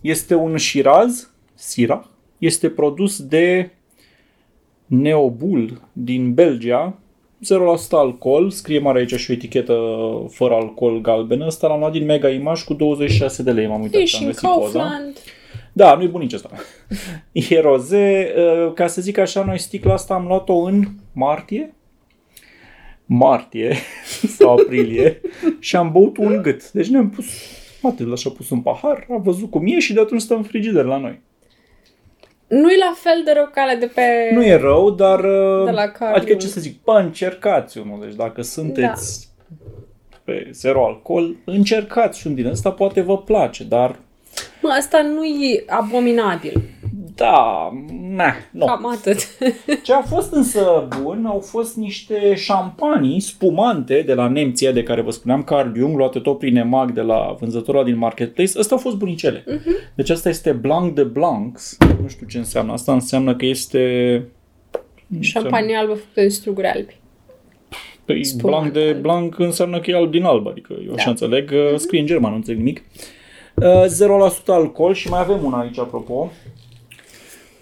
Este 0.00 0.34
un 0.34 0.58
Shiraz, 0.58 1.30
Syrah. 1.54 2.02
Este 2.38 2.68
produs 2.68 3.22
de 3.22 3.70
Neobul 4.86 5.80
din 5.92 6.34
Belgia. 6.34 6.98
0% 7.44 7.90
alcool, 7.90 8.50
scrie 8.50 8.78
mare 8.78 8.98
aici 8.98 9.14
și 9.14 9.30
o 9.30 9.34
etichetă 9.34 9.76
fără 10.30 10.54
alcool 10.54 11.00
galbenă. 11.00 11.46
Ăsta 11.46 11.66
l-am 11.68 11.78
luat 11.78 11.92
din 11.92 12.04
Mega 12.04 12.28
Image 12.28 12.64
cu 12.64 12.74
26 12.74 13.42
de 13.42 13.50
lei, 13.50 13.66
m-am 13.66 13.80
uitat. 13.80 13.96
E 13.96 14.00
am 14.00 14.06
și 14.06 14.20
în 14.22 14.26
găsit 14.26 14.48
poza. 14.48 14.78
Kaufland. 14.78 15.18
Da, 15.72 15.94
nu-i 15.94 16.08
bun 16.08 16.20
nici 16.20 16.32
ăsta. 16.34 16.50
E 17.32 17.60
roze. 17.60 18.34
uh, 18.36 18.72
Ca 18.72 18.86
să 18.86 19.00
zic 19.00 19.18
așa, 19.18 19.44
noi 19.44 19.58
sticla 19.58 19.92
asta 19.92 20.14
am 20.14 20.26
luat-o 20.26 20.54
în 20.54 20.84
martie. 21.12 21.74
Martie 23.06 23.76
sau 24.38 24.52
aprilie 24.58 25.20
și 25.58 25.76
am 25.76 25.92
băut 25.92 26.16
un 26.16 26.42
gât. 26.42 26.72
Deci 26.72 26.86
ne-am 26.88 27.10
pus, 27.10 27.26
atât, 27.82 28.12
așa 28.12 28.30
pus 28.30 28.50
un 28.50 28.60
pahar, 28.60 29.06
a 29.10 29.16
văzut 29.16 29.50
cum 29.50 29.66
e 29.66 29.78
și 29.78 29.92
de 29.92 30.00
atunci 30.00 30.20
stă 30.20 30.34
în 30.34 30.42
frigider 30.42 30.84
la 30.84 30.96
noi. 30.98 31.20
Nu 32.50 32.70
e 32.70 32.76
la 32.76 32.92
fel 32.96 33.22
de 33.24 33.32
rău 33.32 33.50
ca 33.54 33.60
alea 33.62 33.76
de 33.76 33.86
pe... 33.86 34.30
Nu 34.32 34.44
e 34.44 34.56
rău, 34.56 34.90
dar... 34.90 35.18
uh, 35.24 35.64
De 35.64 35.70
la 35.70 35.88
Carl 35.88 36.14
adică 36.14 36.30
Jung. 36.30 36.40
ce 36.40 36.46
să 36.46 36.60
zic, 36.60 36.82
bă, 36.84 36.92
încercați 36.92 37.78
unul. 37.78 37.98
Deci 38.00 38.14
dacă 38.14 38.42
sunteți 38.42 39.28
pe 40.24 40.48
zero 40.52 40.84
alcool, 40.86 41.36
încercați 41.44 42.26
un 42.26 42.34
din 42.34 42.46
ăsta, 42.46 42.70
poate 42.72 43.00
vă 43.00 43.18
place, 43.18 43.64
dar 43.64 43.98
Mă, 44.62 44.68
asta 44.68 45.02
nu 45.02 45.24
e 45.24 45.64
abominabil. 45.66 46.62
Da, 47.20 47.70
na, 48.00 48.32
nu. 48.50 48.66
Cam 48.66 48.86
atât. 48.86 49.18
Ce 49.84 49.92
a 49.92 50.00
fost 50.02 50.32
însă 50.32 50.88
bun 51.02 51.24
au 51.26 51.38
fost 51.38 51.76
niște 51.76 52.34
șampanii 52.34 53.20
spumante 53.20 54.02
de 54.06 54.14
la 54.14 54.28
nemții 54.28 54.72
de 54.72 54.82
care 54.82 55.00
vă 55.00 55.10
spuneam, 55.10 55.42
Carl 55.42 55.76
Jung, 55.76 55.96
luate 55.96 56.18
tot 56.18 56.38
prin 56.38 56.56
EMAG 56.56 56.92
de 56.92 57.00
la 57.00 57.36
vânzătorul 57.40 57.84
din 57.84 57.98
Marketplace. 57.98 58.58
Astea 58.58 58.76
au 58.76 58.82
fost 58.82 58.96
bunicele. 58.96 59.40
Uh-huh. 59.40 59.92
Deci 59.94 60.10
asta 60.10 60.28
este 60.28 60.52
Blanc 60.52 60.94
de 60.94 61.02
Blancs. 61.02 61.76
Nu 62.02 62.08
știu 62.08 62.26
ce 62.26 62.38
înseamnă. 62.38 62.72
Asta 62.72 62.92
înseamnă 62.92 63.36
că 63.36 63.44
este... 63.46 64.24
Șampanie 65.20 65.76
albă 65.76 65.94
făcută 65.94 66.20
din 66.20 66.30
struguri 66.30 66.66
albi. 66.66 66.96
Păi, 68.04 68.24
Spumant 68.24 68.60
blanc 68.60 68.72
de 68.72 68.88
alb. 68.92 69.00
blanc 69.02 69.38
înseamnă 69.38 69.80
că 69.80 69.90
e 69.90 69.94
alb 69.96 70.10
din 70.10 70.24
alb, 70.24 70.46
adică 70.46 70.74
eu 70.86 70.92
așa 70.94 71.04
Da. 71.04 71.10
înțeleg. 71.10 71.50
Uh, 71.52 71.78
Scrie 71.78 72.00
în 72.00 72.06
german, 72.06 72.30
nu 72.30 72.36
înțeleg 72.36 72.58
nimic. 72.58 72.82
Uh, 73.54 73.84
0% 74.42 74.44
alcool 74.46 74.94
și 74.94 75.08
mai 75.08 75.20
avem 75.20 75.44
una 75.44 75.58
aici, 75.58 75.78
apropo. 75.78 76.30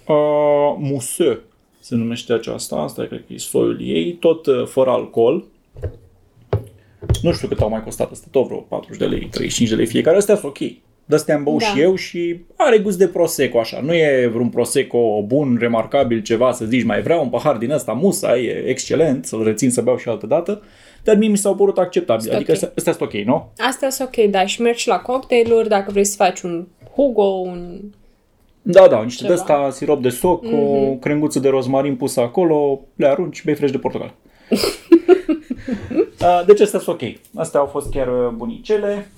Uh, 0.09 0.77
Museu 0.79 1.39
se 1.81 1.95
numește 1.95 2.33
aceasta, 2.33 2.77
asta 2.77 3.05
cred 3.05 3.25
că 3.27 3.33
e 3.33 3.39
soiul 3.39 3.79
ei, 3.81 4.13
tot 4.13 4.47
uh, 4.47 4.67
fără 4.67 4.91
alcool. 4.91 5.45
Nu 7.23 7.33
știu 7.33 7.49
cât 7.49 7.61
au 7.61 7.69
mai 7.69 7.83
costat 7.83 8.11
asta, 8.11 8.27
tot 8.31 8.47
vreo 8.47 8.59
40 8.59 8.99
de 8.99 9.05
lei, 9.07 9.19
35 9.19 9.69
de 9.69 9.75
lei 9.75 9.87
fiecare. 9.87 10.17
Astea 10.17 10.37
sunt 10.37 10.47
ok. 10.57 10.59
De 11.05 11.15
astea 11.15 11.35
am 11.35 11.43
băut 11.43 11.59
Da. 11.61 11.67
și 11.67 11.81
eu 11.81 11.95
și 11.95 12.41
are 12.57 12.79
gust 12.79 12.99
de 12.99 13.09
prosecco 13.09 13.59
așa. 13.59 13.81
Nu 13.81 13.95
e 13.95 14.29
vreun 14.33 14.49
prosecco 14.49 15.23
bun, 15.27 15.57
remarcabil, 15.61 16.23
ceva 16.23 16.53
să 16.53 16.65
zici 16.65 16.85
mai 16.85 17.03
vreau 17.03 17.23
un 17.23 17.29
pahar 17.29 17.57
din 17.57 17.71
ăsta, 17.71 17.93
musa, 17.93 18.39
e 18.39 18.65
excelent, 18.67 19.25
să-l 19.25 19.45
rețin 19.45 19.71
să 19.71 19.83
beau 19.83 19.97
și 19.97 20.09
altă 20.09 20.27
dată. 20.27 20.63
Dar 21.05 21.17
mie 21.17 21.29
mi 21.29 21.37
s-au 21.37 21.55
părut 21.55 21.79
acceptabile. 21.79 22.31
Sunt 22.31 22.35
Adică 22.35 22.51
ok. 22.51 22.57
astea, 22.57 22.73
astea 22.77 22.93
sunt 22.93 23.09
ok, 23.09 23.27
nu? 23.27 23.53
Astea 23.57 23.91
sunt 23.91 24.09
ok, 24.09 24.31
da, 24.31 24.47
și 24.47 24.61
mergi 24.63 24.89
la 24.89 24.99
cocktailuri, 24.99 25.69
dacă 25.69 25.91
vrei 25.91 26.05
să 26.05 26.17
faci 26.17 26.41
un 26.41 26.67
Hugo, 26.95 27.23
un... 27.23 27.81
Da, 28.71 28.89
da, 28.89 29.03
niște 29.03 29.23
de 29.23 29.29
Ceva. 29.29 29.41
ăsta, 29.41 29.71
sirop 29.71 30.03
de 30.03 30.09
soc, 30.09 30.45
mm-hmm. 30.45 30.53
o 30.53 30.95
crenguță 30.95 31.39
de 31.39 31.49
rozmarin 31.49 31.97
pusă 31.97 32.21
acolo, 32.21 32.81
le 32.95 33.07
arunci, 33.07 33.45
bei 33.45 33.55
fresh 33.55 33.73
de 33.73 33.79
portocale. 33.79 34.15
Uh, 34.51 36.45
deci 36.47 36.61
astea 36.61 36.81
sunt 36.81 37.01
ok. 37.01 37.09
Astea 37.35 37.61
au 37.61 37.67
fost 37.67 37.91
chiar 37.91 38.09
uh, 38.09 38.29
bunicele. 38.35 39.11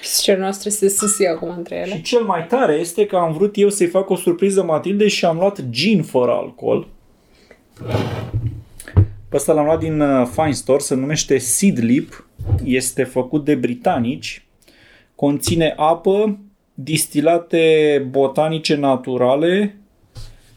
Pisicele 0.00 0.38
noastre 0.38 0.70
se 0.70 0.88
susie 0.88 1.28
acum 1.28 1.48
între 1.56 1.76
ele. 1.76 1.94
Și 1.94 2.02
cel 2.02 2.22
mai 2.22 2.46
tare 2.46 2.74
este 2.74 3.06
că 3.06 3.16
am 3.16 3.32
vrut 3.32 3.56
eu 3.56 3.68
să-i 3.68 3.86
fac 3.86 4.10
o 4.10 4.16
surpriză 4.16 4.62
Matilde 4.62 5.08
și 5.08 5.24
am 5.24 5.36
luat 5.36 5.68
gin 5.68 6.02
fără 6.02 6.30
alcool. 6.30 6.86
Pe 9.28 9.36
ăsta 9.36 9.52
l-am 9.52 9.64
luat 9.64 9.78
din 9.78 10.00
uh, 10.00 10.26
Fine 10.32 10.52
Store, 10.52 10.78
se 10.78 10.94
numește 10.94 11.38
Seedlip, 11.38 12.26
este 12.64 13.04
făcut 13.04 13.44
de 13.44 13.54
britanici, 13.54 14.44
conține 15.20 15.74
apă, 15.76 16.38
distilate 16.74 18.06
botanice 18.10 18.74
naturale 18.74 19.76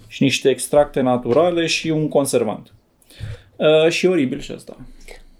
și 0.08 0.24
niște 0.24 0.50
extracte 0.50 1.02
naturale 1.02 1.66
și 1.66 1.90
un 1.90 2.08
conservant. 2.08 2.74
Uh, 3.56 3.90
și 3.90 4.06
e 4.06 4.10
oribil 4.10 4.40
și 4.40 4.52
asta. 4.52 4.78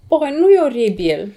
Băi, 0.08 0.36
nu 0.40 0.48
e 0.50 0.60
oribil. 0.64 1.32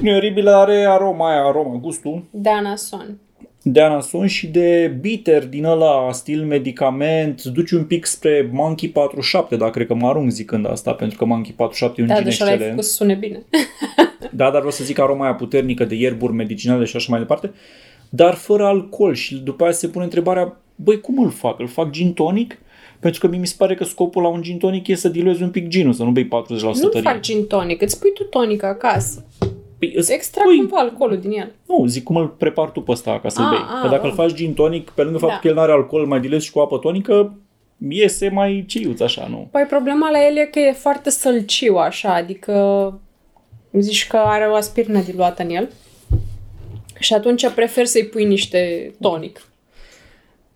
Nu 0.00 0.08
e 0.08 0.14
oribil, 0.16 0.48
are 0.48 0.84
aroma 0.88 1.30
aia, 1.30 1.44
aroma, 1.44 1.74
gustul 1.78 2.24
De 2.30 2.50
anason. 2.50 3.18
de 3.62 3.80
anason 3.80 4.26
și 4.26 4.46
de 4.46 4.96
bitter 5.00 5.46
din 5.46 5.64
ăla 5.64 6.12
stil 6.12 6.44
medicament, 6.44 7.38
îți 7.38 7.52
duci 7.52 7.70
un 7.70 7.84
pic 7.84 8.04
spre 8.04 8.48
Monkey 8.52 8.88
47, 8.88 9.56
dar 9.56 9.70
cred 9.70 9.86
că 9.86 9.94
mă 9.94 10.08
arunc 10.08 10.30
zicând 10.30 10.66
asta, 10.70 10.92
pentru 10.92 11.18
că 11.18 11.24
Monkey 11.24 11.52
47 11.52 12.00
e 12.00 12.02
un 12.04 12.08
Da, 12.08 12.14
gin 12.14 12.24
deci 12.24 12.38
l-ai 12.38 12.48
excelent. 12.48 12.70
făcut 12.74 12.88
să 12.88 12.92
sune 12.94 13.14
bine. 13.14 13.42
Da, 14.32 14.44
dar 14.44 14.56
vreau 14.56 14.70
să 14.70 14.84
zic 14.84 14.98
aroma 14.98 15.24
aia 15.24 15.34
puternică 15.34 15.84
de 15.84 15.94
ierburi 15.94 16.32
medicinale 16.32 16.84
și 16.84 16.96
așa 16.96 17.06
mai 17.10 17.18
departe, 17.20 17.52
dar 18.08 18.34
fără 18.34 18.64
alcool 18.64 19.14
și 19.14 19.34
după 19.34 19.62
aia 19.64 19.72
se 19.72 19.88
pune 19.88 20.04
întrebarea, 20.04 20.56
băi, 20.74 21.00
cum 21.00 21.18
îl 21.24 21.30
fac? 21.30 21.58
Îl 21.60 21.66
fac 21.68 21.90
gin 21.90 22.12
tonic? 22.12 22.58
Pentru 23.00 23.20
că 23.20 23.26
mie 23.28 23.38
mi 23.38 23.46
se 23.46 23.54
pare 23.58 23.74
că 23.74 23.84
scopul 23.84 24.22
la 24.22 24.28
un 24.28 24.42
gin 24.42 24.58
tonic 24.58 24.86
e 24.86 24.94
să 24.94 25.08
diluezi 25.08 25.42
un 25.42 25.50
pic 25.50 25.68
ginul, 25.68 25.92
să 25.92 26.02
nu 26.04 26.10
bei 26.10 26.24
40% 26.24 26.28
Nu 26.82 26.88
tărie. 26.88 27.00
fac 27.10 27.20
gin 27.20 27.46
tonic, 27.46 27.82
îți 27.82 27.98
pui 28.00 28.12
tu 28.12 28.22
tonic 28.24 28.62
acasă. 28.62 29.24
Păi, 29.78 29.92
îți 29.96 30.12
Extrag 30.12 30.46
pui- 30.46 30.56
cumva 30.56 30.76
alcoolul 30.78 31.18
din 31.18 31.30
el. 31.30 31.52
Nu, 31.66 31.86
zic 31.86 32.02
cum 32.02 32.16
îl 32.16 32.28
prepar 32.28 32.70
tu 32.70 32.80
pe 32.80 32.90
ăsta 32.90 33.18
ca 33.22 33.28
să-l 33.28 33.44
Ah, 33.44 33.50
bei. 33.50 33.58
ah, 33.58 33.80
că 33.82 33.88
dacă 33.88 34.02
ah. 34.04 34.08
îl 34.10 34.14
faci 34.14 34.32
gin 34.34 34.54
tonic, 34.54 34.90
pe 34.90 35.02
lângă 35.02 35.18
faptul 35.18 35.34
Da. 35.36 35.40
că 35.40 35.48
el 35.48 35.54
nu 35.54 35.60
are 35.60 35.72
alcool, 35.72 36.06
mai 36.06 36.20
dilezi 36.20 36.44
și 36.44 36.52
cu 36.52 36.58
apă 36.58 36.78
tonică, 36.78 37.34
iese 37.88 38.28
mai 38.28 38.64
ciuț 38.68 39.00
așa, 39.00 39.26
nu? 39.30 39.48
Păi 39.50 39.62
problema 39.68 40.10
la 40.10 40.26
el 40.26 40.36
e 40.36 40.44
că 40.44 40.58
e 40.58 40.72
foarte 40.72 41.10
sălciu 41.10 41.74
așa, 41.76 42.14
adică 42.14 42.52
zici 43.80 44.06
că 44.06 44.16
are 44.16 44.44
o 44.44 44.54
aspirină 44.54 45.00
diluată 45.00 45.42
în 45.42 45.50
el 45.50 45.70
și 46.98 47.14
atunci 47.14 47.50
prefer 47.50 47.86
să-i 47.86 48.04
pui 48.04 48.24
niște 48.24 48.92
tonic. 49.00 49.48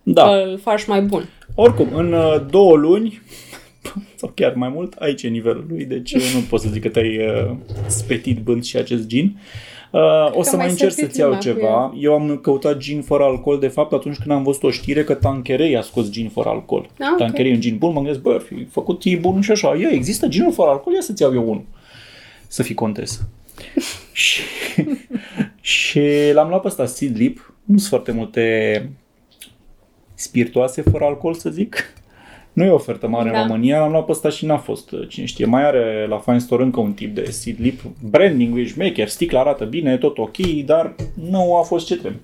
Da. 0.03 0.23
Că 0.23 0.43
îl 0.47 0.59
faci 0.59 0.87
mai 0.87 1.01
bun. 1.03 1.29
Oricum, 1.55 1.89
în 1.95 2.13
uh, 2.13 2.47
două 2.51 2.77
luni, 2.77 3.21
sau 4.21 4.33
chiar 4.35 4.55
mai 4.55 4.69
mult, 4.69 4.95
aici 4.99 5.23
e 5.23 5.29
nivelul 5.29 5.67
lui, 5.69 5.85
deci 5.85 6.13
uh, 6.13 6.33
nu 6.35 6.41
pot 6.41 6.61
să 6.61 6.69
zic 6.73 6.83
că 6.83 6.89
te-ai 6.89 7.19
uh, 7.19 7.57
spetit 7.87 8.39
bând 8.39 8.65
și 8.65 8.77
acest 8.77 9.07
gin. 9.07 9.37
Uh, 9.91 10.01
o 10.33 10.43
să 10.43 10.57
mai 10.57 10.65
mai 10.65 10.71
încerc 10.71 10.93
sărpit 10.93 11.09
să-ți 11.09 11.21
iau 11.21 11.29
lumea 11.29 11.53
cu 11.53 11.59
ceva. 11.59 11.95
Eu 11.99 12.15
am 12.15 12.39
căutat 12.43 12.77
gin 12.77 13.03
fără 13.03 13.25
alcool, 13.25 13.59
de 13.59 13.69
fapt, 13.69 13.93
atunci 13.93 14.17
când 14.17 14.31
am 14.31 14.43
văzut 14.43 14.63
o 14.63 14.71
știre 14.71 15.05
că 15.05 15.15
Tanqueray 15.15 15.75
a 15.75 15.81
scos 15.81 16.11
gin 16.11 16.29
fără 16.29 16.49
alcool. 16.49 16.89
Ah, 16.99 17.09
ok. 17.11 17.19
Tanqueray 17.19 17.51
e 17.51 17.55
un 17.55 17.61
gin 17.61 17.77
bun, 17.79 17.93
mă 17.93 18.01
gândesc, 18.01 18.21
bă, 18.21 18.33
ar 18.33 18.41
fi 18.41 18.65
făcut 18.65 19.03
e 19.05 19.17
bun 19.17 19.41
și 19.41 19.51
așa. 19.51 19.77
Ia, 19.81 19.89
există 19.91 20.27
ginul 20.27 20.53
fără 20.53 20.71
alcool? 20.71 20.95
Ia 20.95 21.01
să-ți 21.01 21.23
iau 21.23 21.35
eu 21.35 21.43
unul. 21.43 21.65
Să 22.51 22.63
fii 22.63 22.75
contesă. 22.75 23.29
și, 24.13 24.41
și 25.61 26.01
l-am 26.33 26.49
luat 26.49 26.61
pe 26.61 26.67
ăsta, 26.67 26.87
Seed 26.87 27.17
Lip. 27.17 27.55
Nu 27.65 27.77
sunt 27.77 27.89
foarte 27.89 28.13
multe 28.13 28.91
spiritoase 30.15 30.83
fără 30.83 31.05
alcool, 31.05 31.35
să 31.35 31.51
zic. 31.51 31.95
Nu 32.53 32.65
e 32.65 32.71
o 32.71 32.75
ofertă 32.75 33.09
mare 33.09 33.31
Da. 33.31 33.41
în 33.41 33.47
România, 33.47 33.83
am 33.83 33.91
luat 33.91 34.05
pe 34.05 34.11
ăsta 34.13 34.29
și 34.29 34.47
n-a 34.47 34.57
fost, 34.57 34.91
uh, 34.91 35.09
cine 35.09 35.25
știe. 35.27 35.47
Mai 35.47 35.65
are 35.65 36.07
la 36.09 36.19
Fine 36.19 36.39
Store 36.39 36.63
încă 36.63 36.81
un 36.81 36.93
tip 36.93 37.15
de 37.15 37.25
seed 37.25 37.57
lip. 37.61 37.81
Branding, 38.11 38.55
wishmaker, 38.55 39.09
sticla 39.09 39.41
arată 39.41 39.65
bine, 39.65 39.97
tot 39.99 40.19
ok, 40.19 40.37
dar 40.65 40.95
nu 41.31 41.57
a 41.57 41.63
fost 41.63 41.87
ce 41.87 41.97
trebuie. 41.97 42.21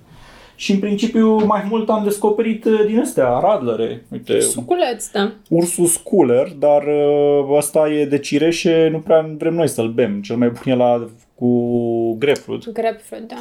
Și 0.59 0.71
în 0.71 0.79
principiu 0.79 1.45
mai 1.45 1.65
mult 1.69 1.89
am 1.89 2.03
descoperit 2.03 2.65
uh, 2.65 2.85
din 2.85 2.99
astea, 2.99 3.39
radlere. 3.39 4.05
Uite, 4.11 4.39
Suculeț, 4.39 5.09
da. 5.11 5.31
Ursus 5.49 5.95
Cooler, 5.97 6.47
dar 6.59 6.83
uh, 6.83 7.55
ăsta 7.57 7.89
e 7.89 8.05
de 8.05 8.17
cireșe, 8.19 8.87
nu 8.91 8.99
prea 8.99 9.29
vrem 9.37 9.53
noi 9.53 9.67
să-l 9.67 9.89
bem. 9.91 10.21
Cel 10.21 10.35
mai 10.35 10.49
bun 10.49 10.73
e 10.73 10.75
la 10.75 11.07
cu 11.35 12.15
grapefruit, 12.17 12.69
Grapefruit, 12.69 13.27
da. 13.27 13.35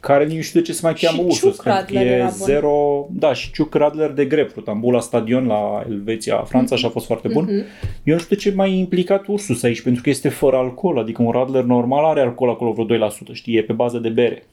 care 0.00 0.24
nici 0.24 0.36
nu 0.36 0.42
știu 0.42 0.60
de 0.60 0.66
ce 0.66 0.72
se 0.72 0.80
mai 0.82 0.94
cheamă 0.94 1.16
Și 1.18 1.24
Ursus, 1.24 1.40
ciuc 1.40 1.62
pentru 1.62 1.84
că 1.84 1.92
Radler 1.92 2.06
e 2.06 2.10
era 2.14 2.24
bun. 2.24 2.46
zero... 2.46 3.06
Da, 3.10 3.32
și 3.32 3.52
ciuc 3.52 3.74
Radler 3.74 4.10
de 4.10 4.24
grapefruit. 4.24 4.68
Am 4.68 4.80
băut 4.80 4.92
la 4.92 5.00
stadion 5.00 5.46
la 5.46 5.84
Elveția, 5.88 6.36
Franța 6.36 6.76
și 6.76 6.84
a 6.86 6.88
fost 6.88 7.06
foarte 7.06 7.28
bun. 7.28 7.44
Mhm. 7.44 7.64
Eu 8.04 8.14
nu 8.14 8.20
știu 8.20 8.36
de 8.36 8.42
ce 8.42 8.52
mai 8.54 8.70
e 8.70 8.76
implicat 8.78 9.26
Ursus 9.26 9.62
aici, 9.62 9.82
pentru 9.82 10.02
că 10.02 10.10
este 10.10 10.28
fără 10.28 10.56
alcool, 10.56 10.98
adică 10.98 11.22
un 11.22 11.30
Radler 11.30 11.64
normal 11.64 12.04
are 12.04 12.20
alcool 12.20 12.50
acolo 12.50 12.72
vreo 12.72 13.08
2%, 13.08 13.32
știi, 13.32 13.56
e 13.56 13.62
pe 13.62 13.72
bază 13.72 13.98
de 13.98 14.08
bere. 14.08 14.46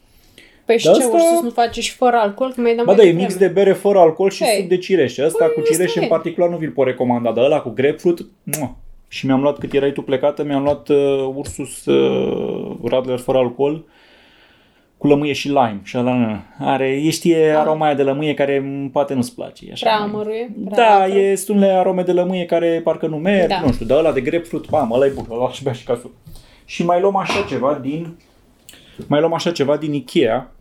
Păi 0.65 0.77
și 0.79 0.86
Dar 0.86 0.96
ce, 0.96 1.01
asta- 1.03 1.13
Ursus 1.15 1.41
nu 1.43 1.50
face 1.50 1.82
și 1.82 1.91
fără 1.96 2.15
alcool? 2.17 2.51
Că 2.55 2.62
mi-ai 2.62 2.75
dat 2.75 2.86
Ba 2.86 2.91
mai 2.91 3.01
da, 3.01 3.08
e 3.08 3.12
devreme. 3.12 3.27
mix 3.27 3.39
de 3.39 3.48
bere 3.48 3.74
fără 3.74 4.00
alcool 4.00 4.29
și 4.29 4.43
Hei. 4.43 4.60
suc 4.60 4.67
de 4.67 4.77
cireșe. 4.77 5.25
Ăsta 5.25 5.46
Păi, 5.46 5.53
cu 5.53 5.60
asta 5.60 5.74
cireșe 5.74 6.00
e. 6.00 6.03
în 6.03 6.10
particular 6.10 6.50
nu 6.50 6.58
vi-l 6.58 6.70
pot 6.72 6.86
recomanda, 6.86 7.32
dar 7.32 7.43
ăla 7.43 7.60
cu 7.62 7.70
grapefruit, 7.70 8.20
mua. 8.60 8.75
și 9.08 9.25
mi-am 9.25 9.41
luat, 9.41 9.58
cât 9.58 9.74
erai 9.74 9.91
tu 9.91 10.01
plecată, 10.01 10.43
mi-am 10.43 10.63
luat 10.63 10.89
uh, 10.89 11.30
Ursus 11.36 11.86
uh, 11.86 12.76
Radler 12.89 13.17
fără 13.19 13.38
alcool 13.38 13.86
cu 14.97 15.08
lămâie 15.08 15.34
și 15.34 15.47
lime. 15.47 15.80
Și 15.84 15.97
ăla 15.97 16.13
nu, 16.13 16.36
are, 16.67 16.88
e 17.04 17.10
știe 17.10 17.49
Ah. 17.52 17.58
aroma 17.60 17.86
aia 17.86 17.95
de 17.95 18.04
lămâie 18.04 18.34
care 18.34 18.60
m, 18.60 18.89
poate 18.89 19.13
nu-ți 19.13 19.36
place. 19.36 19.65
e 19.67 19.71
Așa, 19.71 19.86
Prea 19.86 19.99
mai- 19.99 20.10
amăruie? 20.13 20.56
Prea 20.69 20.78
Da, 20.88 20.95
acru? 21.04 21.17
e 21.17 21.36
sunt 21.36 21.58
unele 21.58 21.71
arome 21.71 22.02
de 22.02 22.12
lămâie 22.12 22.45
care 22.45 22.82
parcă 22.84 23.08
nu 23.08 23.17
merg, 23.17 23.47
Da. 23.49 23.62
nu 23.65 23.71
știu, 23.71 23.86
dar 23.86 23.97
ăla 23.97 24.12
de 24.12 24.21
grapefruit, 24.21 24.69
mamă, 24.69 24.95
ăla 24.95 25.06
e 25.06 25.10
bun, 25.15 25.26
ăla 25.32 25.49
și 25.52 25.63
bea 25.63 25.73
și 25.73 25.84
ca 25.84 25.97
suc. 26.02 26.12
Și 26.65 26.86
mai 26.86 27.02
luăm 27.02 27.15
așa 27.15 27.45
ceva 27.49 27.80
din 27.82 28.17
mai 29.08 29.19
luăm 29.19 29.34
așa 29.34 29.51
ceva 29.51 29.77
din 29.77 29.93
Ikea. 29.93 30.51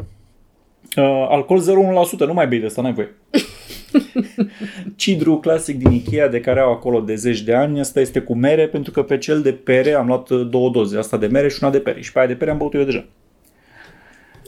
Uh, 0.97 1.27
alcool 1.29 1.61
0,1%, 1.61 2.19
nu 2.19 2.33
mai 2.33 2.49
bei 2.49 2.59
de 2.59 2.67
asta, 2.67 2.83
n-ai 2.83 2.93
voie. 2.93 3.15
Cidru 4.97 5.37
clasic 5.37 5.79
din 5.79 5.91
Ikea 5.91 6.29
de 6.29 6.41
care 6.41 6.61
au 6.61 6.73
acolo 6.73 7.01
de 7.01 7.15
zeci 7.15 7.41
de 7.41 7.55
ani, 7.55 7.81
asta 7.81 8.01
este 8.01 8.21
cu 8.21 8.35
mere, 8.35 8.67
pentru 8.67 8.93
că 8.93 9.03
pe 9.03 9.19
cel 9.19 9.43
de 9.43 9.53
pere 9.53 9.93
am 9.93 10.07
luat 10.07 10.29
uh, 10.29 10.49
două 10.51 10.71
doze, 10.71 10.99
asta 10.99 11.17
de 11.17 11.27
mere 11.27 11.49
și 11.49 11.59
una 11.61 11.71
de 11.71 11.79
pere. 11.79 12.01
Și 12.01 12.13
pe 12.13 12.19
aia 12.19 12.29
de 12.29 12.35
pere 12.35 12.51
am 12.51 12.59
băut 12.59 12.75
eu 12.75 12.83
deja. 12.83 13.05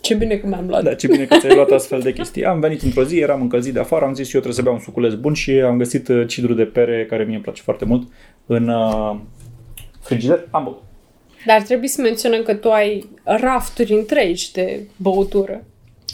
Ce 0.01 0.15
bine 0.15 0.37
că 0.37 0.47
mi-am 0.47 0.67
luat. 0.69 0.83
Da, 0.83 0.95
ce 0.95 1.07
bine 1.07 1.25
că 1.25 1.37
ți-ai 1.39 1.55
luat 1.55 1.71
astfel 1.71 2.01
de 2.01 2.13
chestii. 2.13 2.45
Am 2.45 2.61
venit 2.61 2.83
într-o 2.83 3.05
zi, 3.05 3.19
eram 3.19 3.41
încălzit 3.41 3.73
de 3.73 3.81
afară, 3.81 4.05
am 4.05 4.15
zis 4.15 4.25
eu 4.25 4.41
trebuie 4.41 4.55
să 4.55 4.63
beau 4.63 4.75
un 4.75 4.81
suculeț 4.81 5.13
bun 5.13 5.35
și 5.35 5.51
am 5.51 5.79
găsit 5.79 6.09
uh, 6.09 6.27
cidru 6.27 6.55
de 6.55 6.65
pere, 6.65 7.07
care 7.07 7.25
mie 7.25 7.35
îmi 7.35 7.43
place 7.43 7.63
foarte 7.63 7.85
mult, 7.85 8.09
în 8.47 8.69
uh, 8.69 9.17
frigider. 10.01 10.47
Am 10.51 10.65
băut. 10.65 10.83
Dar 11.47 11.63
trebuie 11.63 11.89
să 11.89 12.01
menționăm 12.01 12.43
că 12.43 12.55
tu 12.55 12.71
ai 12.71 13.09
rafturi 13.25 13.93
întregi 13.93 14.53
de 14.53 14.81
băutură. 14.97 15.65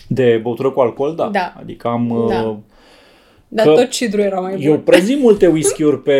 De 0.06 0.40
băutură 0.42 0.70
cu 0.70 0.80
alcool, 0.80 1.14
da. 1.14 1.28
Da. 1.28 1.54
Adică 1.60 1.88
am... 1.88 2.10
Uh, 2.10 2.28
Da. 2.28 2.58
Dar 3.52 3.66
Că 3.66 3.72
tot 3.72 3.90
cidru 3.90 4.20
era 4.20 4.40
mai 4.40 4.54
bun. 4.54 4.62
Eu 4.62 4.78
prezint 4.78 5.20
multe 5.28 5.46
whisky-uri 5.46 6.02
pe 6.02 6.18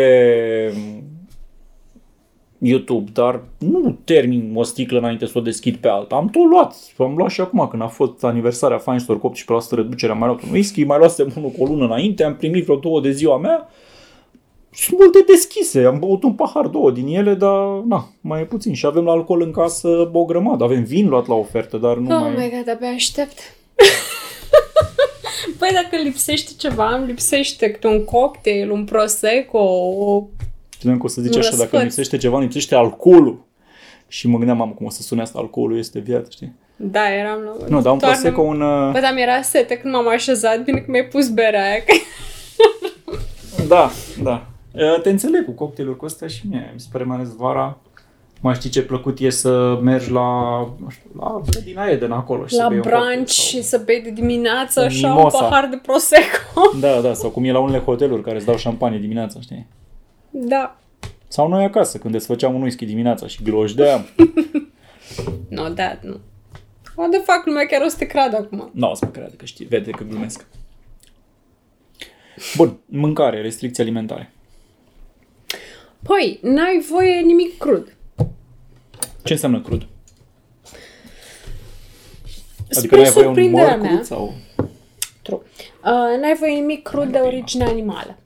YouTube, 2.57 3.09
dar 3.13 3.41
nu 3.57 3.97
termin 4.03 4.51
o 4.55 4.63
sticlă 4.63 4.97
înainte 4.97 5.25
să 5.25 5.37
o 5.37 5.41
deschid 5.41 5.75
pe 5.75 5.87
alta. 5.87 6.15
Am 6.15 6.27
tot 6.27 6.49
luat. 6.49 6.75
Am 6.97 7.15
luat 7.15 7.29
și 7.29 7.41
acum 7.41 7.67
când 7.67 7.81
a 7.81 7.87
fost 7.87 8.23
aniversarea 8.23 8.77
Fine 8.77 8.97
Store 8.97 9.19
cu 9.19 9.31
18% 9.35 9.69
reducere, 9.69 10.11
am 10.11 10.17
mai 10.17 10.27
luat 10.27 10.43
un 10.43 10.49
whisky, 10.51 10.83
mai 10.83 10.97
luasem 10.97 11.33
unul 11.37 11.49
cu 11.49 11.63
o 11.63 11.65
lună 11.67 11.85
înainte, 11.85 12.23
am 12.23 12.35
primit 12.35 12.63
vreo 12.63 12.75
două 12.75 13.01
de 13.01 13.11
ziua 13.11 13.37
mea. 13.37 13.69
Sunt 14.73 14.99
multe 14.99 15.19
deschise, 15.27 15.83
am 15.85 15.99
băut 15.99 16.23
un 16.23 16.33
pahar, 16.33 16.65
două 16.67 16.91
din 16.91 17.07
ele, 17.07 17.33
dar 17.33 17.67
na, 17.87 18.09
mai 18.21 18.41
e 18.41 18.45
puțin. 18.45 18.73
Și 18.73 18.85
avem 18.85 19.03
la 19.03 19.11
alcool 19.11 19.41
în 19.41 19.51
casă 19.51 20.09
o 20.13 20.25
grămadă. 20.25 20.63
Avem 20.63 20.83
vin 20.83 21.07
luat 21.07 21.27
la 21.27 21.33
ofertă, 21.33 21.77
dar 21.77 21.95
nu 21.97 22.15
Oh 22.15 22.21
mai... 22.21 22.29
my 22.35 22.49
god, 22.57 22.69
abia 22.75 22.89
aștept. 22.89 23.37
păi 25.59 25.69
dacă 25.73 25.95
lipsește 26.03 26.51
ceva, 26.57 26.95
îmi 26.95 27.05
lipsește 27.05 27.71
câte 27.71 27.87
un 27.87 28.05
cocktail, 28.05 28.71
un 28.71 28.83
prosecco, 28.85 29.57
o... 29.57 30.23
Știam 30.69 30.97
că 30.97 31.05
o 31.05 31.07
să 31.07 31.21
zici 31.21 31.33
Un 31.33 31.39
așa, 31.39 31.49
dacă 31.49 31.61
răsfăț. 31.61 31.81
lipsește 31.83 32.17
ceva, 32.17 32.35
îmi 32.35 32.43
lipsește 32.43 32.75
alcoolul. 32.75 33.45
Și 34.07 34.27
mă 34.27 34.37
gândeam, 34.37 34.57
mamă, 34.57 34.71
cum 34.71 34.85
o 34.85 34.89
să 34.89 35.01
sune 35.01 35.21
asta, 35.21 35.39
alcoolul 35.39 35.77
este 35.77 35.99
viață, 35.99 36.27
știi? 36.31 36.53
Da, 36.75 37.13
eram 37.13 37.39
la... 37.41 37.51
Nu, 37.67 37.81
dar 37.81 37.91
un 37.93 37.99
Toarnă- 37.99 38.17
prosecco, 38.19 38.41
un... 38.41 38.61
uh, 38.61 38.91
Bă, 38.91 38.99
dar 38.99 39.13
mi-era 39.13 39.41
sete 39.41 39.77
când 39.77 39.93
m-am 39.93 40.07
așezat, 40.07 40.63
bine 40.63 40.79
că 40.79 40.85
mi-ai 40.91 41.05
pus 41.05 41.29
berea 41.29 41.63
aia. 41.63 41.83
că- 41.85 41.93
Da, 43.67 43.91
da. 44.23 44.45
Uh, 44.73 45.01
Te 45.01 45.09
înțeleg 45.09 45.45
cu 45.45 45.51
cocktailuri 45.51 45.97
cu 45.97 46.05
astea 46.05 46.27
și 46.27 46.47
mie. 46.49 46.69
Mi 46.73 46.79
se 46.79 46.87
pare 46.91 47.03
mai 47.03 47.15
ales 47.17 47.35
vara. 47.35 47.77
Mai 48.43 48.53
știi 48.55 48.69
ce 48.69 48.81
plăcut 48.83 49.19
e 49.19 49.29
să 49.29 49.79
mergi 49.81 50.11
la, 50.11 50.59
nu 50.79 50.89
știu, 50.89 51.09
la 51.19 51.41
din 51.63 51.77
Eden 51.77 52.11
acolo 52.11 52.45
și 52.45 52.55
să 52.55 52.61
la 52.61 52.67
bei 52.67 52.77
un 52.77 52.83
cocktail 52.83 53.05
brunch 53.13 53.29
sau- 53.29 53.45
și 53.45 53.61
să 53.63 53.77
bei 53.85 54.01
de 54.01 54.09
dimineață 54.09 54.79
așa 54.79 55.07
un 55.07 55.15
Mimosa. 55.15 55.37
pahar 55.43 55.67
de 55.67 55.79
prosecco. 55.81 56.61
Da, 56.79 57.01
da, 57.01 57.13
sau 57.13 57.29
cum 57.29 57.43
e 57.43 57.51
la 57.51 57.59
unele 57.59 57.83
hoteluri 57.83 58.23
care 58.23 58.35
îți 58.35 58.45
dau 58.45 58.57
șampanie 58.57 58.99
dimineața, 58.99 59.39
știi? 59.41 59.67
da. 60.29 60.75
Sau 61.27 61.47
noi 61.47 61.63
acasă, 61.63 61.97
când 61.97 62.13
desfăceam 62.13 62.55
un 62.55 62.61
whisky 62.61 62.85
dimineața 62.85 63.27
și 63.27 63.43
glojdeam. 63.43 64.05
No, 65.49 65.69
da, 65.69 65.97
nu. 66.01 66.19
O 66.95 67.07
de 67.11 67.21
fac 67.25 67.45
lumea 67.45 67.65
chiar 67.65 67.81
o 67.85 67.87
să 67.87 67.95
te 67.97 68.05
creadă 68.05 68.35
acum. 68.37 68.69
Nu 68.73 68.89
o 68.89 68.93
să 68.93 69.05
mă 69.05 69.11
crede 69.11 69.35
că 69.37 69.45
știi, 69.45 69.65
vede 69.65 69.91
că 69.91 70.03
glumesc. 70.03 70.45
Bun, 72.55 72.77
mâncare, 72.85 73.41
restricții 73.41 73.83
alimentare. 73.83 74.31
Păi, 76.03 76.39
n-ai 76.41 76.85
voie 76.89 77.19
nimic 77.19 77.57
crud. 77.57 77.95
Ce 79.23 79.33
înseamnă 79.33 79.61
crud? 79.61 79.87
Adică 82.77 82.95
Spre 82.95 82.97
nu 82.97 83.03
ai 83.03 83.09
voie 83.11 83.27
un 83.27 83.33
surprinderea 83.33 83.75
măr 83.75 83.81
mea, 83.81 83.91
crud 83.91 84.03
sau... 84.03 84.33
True. 85.21 85.39
Uh, 85.85 86.21
n-ai 86.21 86.35
voie 86.39 86.53
nimic 86.53 86.81
crud 86.81 87.11
de 87.11 87.17
origine 87.17 87.63
animală. 87.63 88.17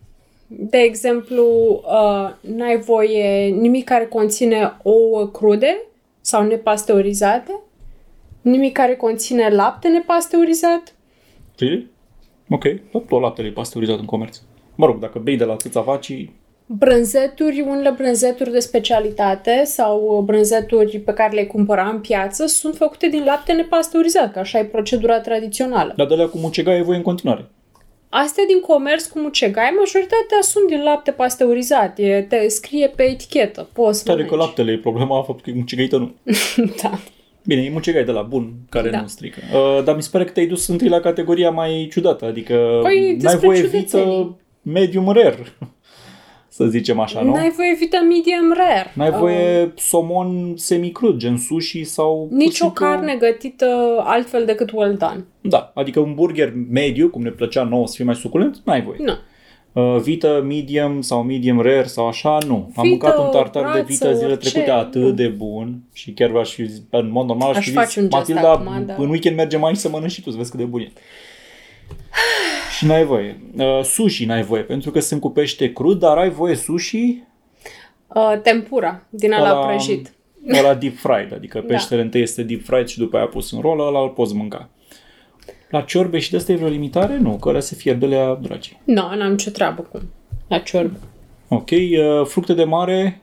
De 0.47 0.77
exemplu, 0.77 1.45
uh, 1.85 2.29
n-ai 2.41 2.79
voie 2.79 3.47
nimic 3.47 3.83
care 3.83 4.05
conține 4.05 4.77
ouă 4.83 5.27
crude 5.27 5.81
sau 6.21 6.43
nepasteurizate, 6.43 7.59
nimic 8.41 8.73
care 8.73 8.95
conține 8.95 9.49
lapte 9.49 9.87
nepasteurizat. 9.87 10.95
Really? 11.57 11.87
Ok, 12.49 12.63
tot, 12.91 13.07
tot 13.07 13.21
laptele 13.21 13.47
e 13.47 13.51
pasteurizat 13.51 13.99
în 13.99 14.05
comerț. 14.05 14.41
Mă 14.75 14.85
rog, 14.85 14.99
dacă 14.99 15.19
bei 15.19 15.37
de 15.37 15.43
la 15.43 15.55
țâța 15.55 15.81
vacii, 15.81 16.35
Brânzeturi, 16.65 17.61
unele 17.67 17.89
brânzeturi 17.97 18.51
de 18.51 18.59
specialitate 18.59 19.61
sau 19.65 20.21
brânzeturi 20.25 20.99
pe 20.99 21.13
care 21.13 21.35
le 21.35 21.45
cumpăra 21.45 21.87
în 21.89 21.99
piață 21.99 22.45
sunt 22.45 22.75
făcute 22.75 23.07
din 23.07 23.23
lapte 23.25 23.51
nepasteurizat, 23.53 24.31
că 24.33 24.39
așa 24.39 24.59
e 24.59 24.63
procedura 24.63 25.19
tradițională. 25.19 25.93
Dar 25.95 26.07
de 26.07 26.15
la 26.15 26.25
cu 26.27 26.37
mucegai 26.37 26.77
e 26.77 26.81
voie 26.81 26.97
în 26.97 27.03
continuare. 27.03 27.45
Astea 28.09 28.43
din 28.47 28.59
comerț 28.59 29.05
cu 29.05 29.19
mucegai, 29.19 29.73
majoritatea 29.79 30.37
sunt 30.41 30.67
din 30.67 30.83
lapte 30.83 31.11
pasteurizat. 31.11 31.99
E, 31.99 32.25
te 32.29 32.47
scrie 32.47 32.87
pe 32.95 33.03
etichetă. 33.03 33.67
Poți 33.73 33.97
să 33.99 34.05
Tare 34.05 34.17
că 34.23 34.29
mănânci. 34.29 34.45
laptele 34.45 34.71
e 34.71 34.77
problema, 34.77 35.15
faptul 35.23 35.41
că 35.43 35.49
e 35.49 35.53
mucegaită 35.53 35.97
nu. 35.97 36.13
da. 36.81 36.99
Bine, 37.45 37.61
e 37.61 37.69
mucegai 37.69 38.03
de 38.03 38.11
la 38.11 38.21
bun, 38.21 38.53
care 38.69 38.89
Da. 38.89 39.01
nu 39.01 39.07
strică. 39.07 39.39
Uh, 39.53 39.83
dar 39.83 39.95
mi 39.95 40.01
se 40.03 40.09
pare 40.11 40.23
că 40.23 40.31
te-ai 40.31 40.45
dus 40.45 40.67
întâi 40.67 40.87
la 40.87 40.99
categoria 40.99 41.49
mai 41.49 41.87
ciudată, 41.91 42.25
adică 42.25 42.79
Păi, 42.81 42.99
n-ai 43.01 43.15
despre 43.15 43.47
voie 43.47 43.61
ciudățenii. 43.61 44.05
vită 44.13 44.35
medium 44.61 45.11
rare, 45.11 45.37
să 46.55 46.65
zicem 46.65 46.99
așa, 46.99 47.21
nu? 47.21 47.31
N-ai 47.31 47.49
voie 47.55 47.75
vita 47.79 47.99
medium 48.01 48.53
rare. 48.57 48.91
N-ai 48.93 49.09
Uh, 49.09 49.15
voie 49.17 49.73
somon 49.75 50.53
semicrud, 50.55 51.17
gen 51.17 51.37
sushi 51.37 51.83
sau... 51.83 52.25
pur 52.29 52.37
și 52.39 52.45
Nici 52.45 52.59
o 52.59 52.63
simplu- 52.63 52.85
carne 52.85 53.15
gătită 53.19 53.65
altfel 54.03 54.45
decât 54.45 54.71
well 54.71 54.95
done. 54.97 55.25
Da, 55.41 55.71
adică 55.75 55.99
un 55.99 56.13
burger 56.13 56.53
mediu, 56.69 57.09
cum 57.09 57.21
ne 57.21 57.29
plăcea 57.29 57.63
nouă 57.63 57.87
să 57.87 57.93
fie 57.95 58.05
mai 58.05 58.15
suculent, 58.15 58.61
n-ai 58.65 58.81
voie. 58.81 58.97
Nu. 58.99 59.13
Uh, 59.83 60.01
vită 60.01 60.43
medium 60.47 61.01
sau 61.01 61.23
medium 61.23 61.61
rare 61.61 61.83
sau 61.83 62.07
așa, 62.07 62.37
nu. 62.47 62.55
Am 62.55 62.83
Vită, 62.83 62.87
mâncat 62.87 63.17
un 63.17 63.29
tartar 63.31 63.63
de 63.63 63.69
brață, 63.71 63.85
vită 63.87 64.13
zile 64.13 64.31
orice, 64.31 64.49
trecute 64.51 64.71
atât 64.71 65.01
nu. 65.01 65.11
de 65.11 65.27
bun 65.27 65.79
și 65.93 66.11
chiar 66.11 66.29
v-aș 66.29 66.53
fi, 66.53 66.65
zis- 66.65 66.81
în 66.89 67.11
mod 67.11 67.27
normal, 67.27 67.49
aș, 67.49 67.57
Aș 67.57 67.65
fi 67.65 67.71
face 67.71 67.87
zis, 67.87 67.95
un 67.95 68.09
gest 68.09 68.13
Matilda, 68.15 68.51
acum, 68.51 68.85
da. 68.85 68.95
în 68.97 69.09
weekend 69.09 69.35
mergem 69.35 69.63
aici 69.63 69.77
să 69.77 69.89
mănânci 69.89 70.11
și 70.11 70.21
tu, 70.21 70.29
să 70.29 70.37
vezi 70.37 70.49
cât 70.49 70.59
de 70.59 70.65
bun 70.65 70.79
e. 70.81 70.91
și 72.77 72.85
n-ai 72.85 73.03
voie. 73.05 73.39
Uh, 73.57 73.83
sushi 73.83 74.25
n-ai 74.25 74.43
voie, 74.43 74.61
pentru 74.61 74.91
că 74.91 74.99
sunt 74.99 75.21
cu 75.21 75.29
pește 75.29 75.73
crud, 75.73 75.99
dar 75.99 76.17
ai 76.17 76.29
voie 76.29 76.55
sushi 76.55 77.23
Uh, 78.07 78.39
tempura, 78.43 79.05
din 79.09 79.33
ala 79.33 79.65
prăjit. 79.65 80.13
ăla 80.59 80.73
deep 80.75 80.97
fried, 80.97 81.33
adică 81.33 81.59
Da. 81.59 81.65
peștele 81.65 82.01
întâi 82.01 82.21
este 82.21 82.43
deep 82.43 82.63
fried 82.65 82.87
și 82.87 82.97
după 82.97 83.17
aia 83.17 83.25
pus 83.25 83.51
în 83.51 83.59
rolă, 83.61 83.83
ăla 83.83 84.01
îl 84.01 84.09
poți 84.09 84.35
mânca. 84.35 84.69
La 85.69 85.81
ciorbe 85.81 86.19
și 86.19 86.31
de 86.31 86.37
asta 86.37 86.51
e 86.51 86.55
vreo 86.55 86.67
limitare? 86.69 87.17
Nu, 87.17 87.37
că 87.37 87.49
ăla 87.49 87.59
se 87.59 87.75
fierb 87.75 87.99
de 87.99 88.05
la 88.05 88.39
dragi. 88.41 88.77
Nu, 88.83 88.93
no, 88.93 89.15
n-am 89.15 89.31
nicio 89.31 89.49
treabă 89.51 89.81
cu 89.81 90.01
la 90.47 90.57
ciorbă. 90.59 90.97
Ok, 91.47 91.69
uh, 91.71 92.25
fructe 92.25 92.53
de 92.53 92.63
mare, 92.63 93.19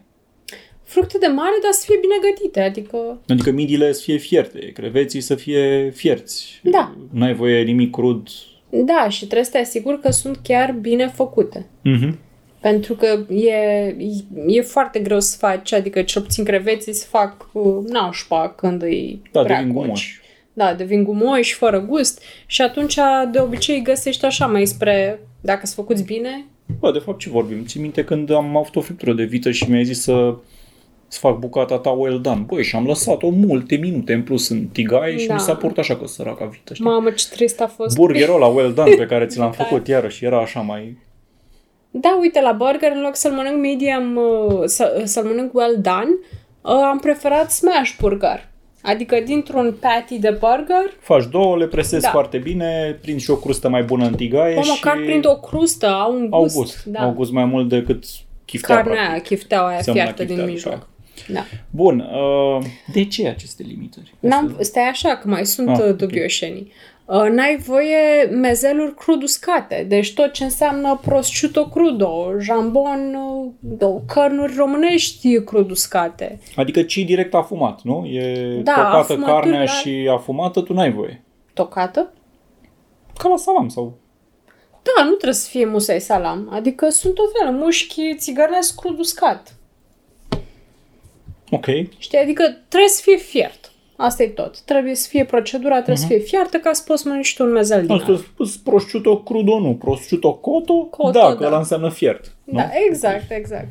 Fructe 0.83 1.19
de 1.19 1.27
mare, 1.27 1.55
dar 1.63 1.73
să 1.73 1.85
fie 1.87 1.99
bine 2.01 2.15
gătite, 2.31 2.61
adică... 2.61 3.21
adică 3.29 3.51
midile 3.51 3.93
să 3.93 4.03
fie 4.03 4.17
fierte, 4.17 4.59
creveții 4.73 5.21
să 5.21 5.35
fie 5.35 5.91
fierți. 5.91 6.61
Da. 6.63 6.95
N-ai 7.11 7.35
voie 7.35 7.63
nimic 7.63 7.91
crud. 7.91 8.29
Da, 8.75 9.09
și 9.09 9.25
trebuie 9.25 9.45
să 9.45 9.51
te 9.51 9.59
asiguri 9.59 10.01
că 10.01 10.11
sunt 10.11 10.39
chiar 10.43 10.73
bine 10.73 11.09
făcute. 11.09 11.67
Mhm. 11.83 12.19
Pentru 12.61 12.95
că 12.95 13.35
e, 13.35 13.97
e 14.47 14.61
foarte 14.63 14.99
greu 14.99 15.21
să 15.21 15.37
faci, 15.37 15.73
adică 15.73 16.03
cel 16.03 16.23
puțin 16.23 16.45
creveții 16.45 16.93
se 16.95 17.07
fac 17.09 17.49
uh, 17.53 17.77
nașpa 17.89 18.49
când 18.57 18.83
îi 18.83 19.23
Da, 19.33 19.43
prea 19.43 19.57
devin 19.59 19.73
coci. 19.75 19.83
gumoși. 19.83 20.21
Da, 20.53 20.75
devin 20.75 21.05
gumoși, 21.05 21.55
fără 21.55 21.81
gust 21.81 22.23
și 22.47 22.63
atunci 22.63 22.99
de 23.33 23.41
obicei 23.41 23.83
găsești 23.83 24.25
așa 24.25 24.47
mai 24.47 24.67
spre, 24.67 25.21
dacă 25.41 25.61
sunt 25.67 25.87
făcuți 25.87 26.05
bine, 26.05 26.45
Bă, 26.81 26.93
de 26.93 26.99
fapt 26.99 27.19
ce 27.19 27.31
vorbim? 27.31 27.65
Ții 27.65 27.81
minte 27.81 28.05
când 28.05 28.31
am 28.31 28.57
avut 28.57 28.77
o 28.77 28.81
friptură 28.81 29.13
de 29.13 29.25
vită 29.25 29.51
și 29.51 29.71
mi-ai 29.71 29.85
zis 29.85 30.03
să 30.03 30.35
să 31.13 31.19
fac 31.19 31.39
bucata 31.39 31.79
ta 31.79 31.91
well 31.91 32.21
done. 32.21 32.45
Băi, 32.47 32.65
și 32.65 32.77
am 32.77 32.87
lăsat-o 32.87 33.29
multe 33.29 33.77
minute 33.77 34.13
în 34.13 34.23
plus 34.23 34.49
în 34.49 34.67
tigaie 34.67 35.17
și 35.17 35.27
Da. 35.27 35.35
mi 35.35 35.41
s-a 35.41 35.55
părut 35.55 35.79
așa 35.79 35.97
că 35.97 36.07
săraca 36.07 36.45
vită, 36.45 36.75
știi? 36.75 36.87
mamă 36.87 37.11
ce 37.11 37.27
trist 37.31 37.61
a 37.61 37.67
fost. 37.67 37.97
Burgerul 37.97 38.35
ăla 38.35 38.47
well 38.47 38.73
done 38.73 38.95
pe 38.95 39.07
care 39.07 39.27
ți 39.27 39.39
l-am 39.39 39.55
Da. 39.59 39.65
făcut 39.65 39.89
iarăși 39.89 40.25
era 40.25 40.41
așa 40.41 40.61
mai... 40.61 40.97
Da, 41.91 42.17
uite, 42.21 42.41
la 42.41 42.53
burger, 42.53 42.93
în 42.95 43.01
loc 43.01 43.17
să-l 43.17 43.33
mănânc 43.33 43.61
medium, 43.61 44.17
uh, 44.17 44.63
să, 44.65 45.01
să-l 45.05 45.25
mănânc 45.25 45.55
well 45.55 45.79
done, 45.81 46.09
uh, 46.63 46.71
am 46.91 46.99
preferat 46.99 47.51
smash 47.51 47.93
burger. 48.01 48.49
Adică 48.83 49.17
dintr-un 49.25 49.75
patty 49.81 50.19
de 50.19 50.31
burger, 50.31 50.93
Faci 51.01 51.25
două, 51.31 51.57
le 51.57 51.67
presezi 51.67 52.03
Da. 52.03 52.11
foarte 52.11 52.39
bine, 52.39 52.99
prinzi 53.03 53.25
și 53.25 53.31
o 53.31 53.37
crustă 53.37 53.69
mai 53.69 53.83
bună 53.83 54.05
în 54.07 54.15
tigaie 54.15 54.57
o 54.57 54.63
și 54.63 54.71
măcar 54.83 54.97
prind 55.05 55.27
o 55.27 55.37
crustă, 55.37 55.87
au 55.87 56.15
un 56.15 56.27
au 56.31 56.41
gust. 56.41 56.55
gust. 56.57 56.85
Da. 56.85 57.01
Au 57.01 57.11
gust 57.13 57.33
mai 57.33 57.45
mult 57.45 57.69
decât 57.69 58.05
chiftea, 58.45 58.75
Carnea 58.75 58.93
practic. 58.95 59.13
aia, 59.13 59.23
chifteaua 59.23 59.69
aia 59.69 59.81
Seamănă 59.81 60.05
fiartă 60.05 60.25
din 60.25 60.35
chiftea, 60.35 60.53
mijloc. 60.53 60.89
Da. 61.29 61.33
Da. 61.35 61.45
Bun, 61.71 61.99
uh, 62.01 62.65
de 62.93 63.05
ce 63.05 63.29
aceste 63.29 63.63
limitări? 63.67 64.15
N-am, 64.21 64.57
stai 64.61 64.89
așa, 64.89 65.17
că 65.17 65.29
mai 65.29 65.47
sunt 65.47 65.69
Ah, 65.69 65.77
ah, 65.79 65.89
ok. 65.89 65.97
dubioșenii. 65.97 66.73
Uh, 67.05 67.23
n-ai 67.31 67.57
voie 67.57 68.25
mezeluri 68.31 68.95
crud 68.95 69.23
uscate, 69.23 69.85
deci 69.89 70.15
tot 70.15 70.33
ce 70.33 70.45
înseamnă 70.45 70.99
prosciutto 71.03 71.67
crudo, 71.69 72.33
jambon, 72.41 73.17
uh, 73.81 74.01
cărnuri 74.07 74.55
românești 74.57 75.41
crud 75.45 75.71
uscate. 75.71 76.39
Adică 76.57 76.83
ci 76.83 76.97
direct 76.97 77.35
afumat, 77.35 77.81
nu? 77.83 78.05
E 78.07 78.61
Da, 78.63 78.73
tocată 78.75 78.97
afumaturi 78.97 79.33
carnea 79.41 79.59
la- 79.59 79.67
și 79.67 80.09
afumată, 80.13 80.61
tu 80.61 80.73
n-ai 80.73 80.93
voie. 80.93 81.23
Tocată? 81.55 82.13
Ca 83.19 83.29
la 83.29 83.37
salam 83.37 83.69
sau... 83.69 83.99
Da, 84.97 85.03
nu 85.05 85.11
trebuie 85.11 85.35
să 85.35 85.49
fie 85.49 85.65
musai 85.67 86.01
salam. 86.01 86.49
Adică 86.53 86.89
sunt 86.89 87.19
o 87.19 87.23
felă, 87.39 87.57
mușchi 87.59 88.15
țigănesc 88.17 88.81
crud 88.81 88.99
uscat. 88.99 89.55
Ok. 91.55 91.67
Știi? 91.99 92.19
Adică 92.19 92.43
trebuie 92.69 92.89
să 92.91 93.01
fie 93.05 93.17
fiert. 93.17 93.71
Asta 93.97 94.23
e 94.23 94.29
tot. 94.29 94.61
Trebuie 94.61 94.95
să 94.95 95.09
fie 95.09 95.25
procedura, 95.25 95.75
trebuie 95.75 95.97
să 95.97 96.07
fie 96.07 96.19
fiartă 96.19 96.57
ca 96.59 96.73
să 96.73 96.83
poți 96.87 97.07
mănânci 97.07 97.35
tu 97.35 97.45
un 97.45 97.53
mezel 97.53 97.87
din 97.87 97.91
Asta 97.95 98.11
ăla. 98.13 98.19
spus 98.19 98.57
prosciutto 98.57 99.19
crudo, 99.23 99.59
nu. 99.59 99.75
Prosciutto 99.75 100.35
coto, 100.35 100.75
Coto, 100.85 101.11
da, 101.11 101.35
că 101.35 101.41
da. 101.41 101.47
ăla 101.47 101.59
înseamnă 101.59 101.91
fiert. 101.91 102.33
Nu? 102.45 102.57
Da, 102.59 102.69
exact, 102.89 103.31
exact. 103.31 103.69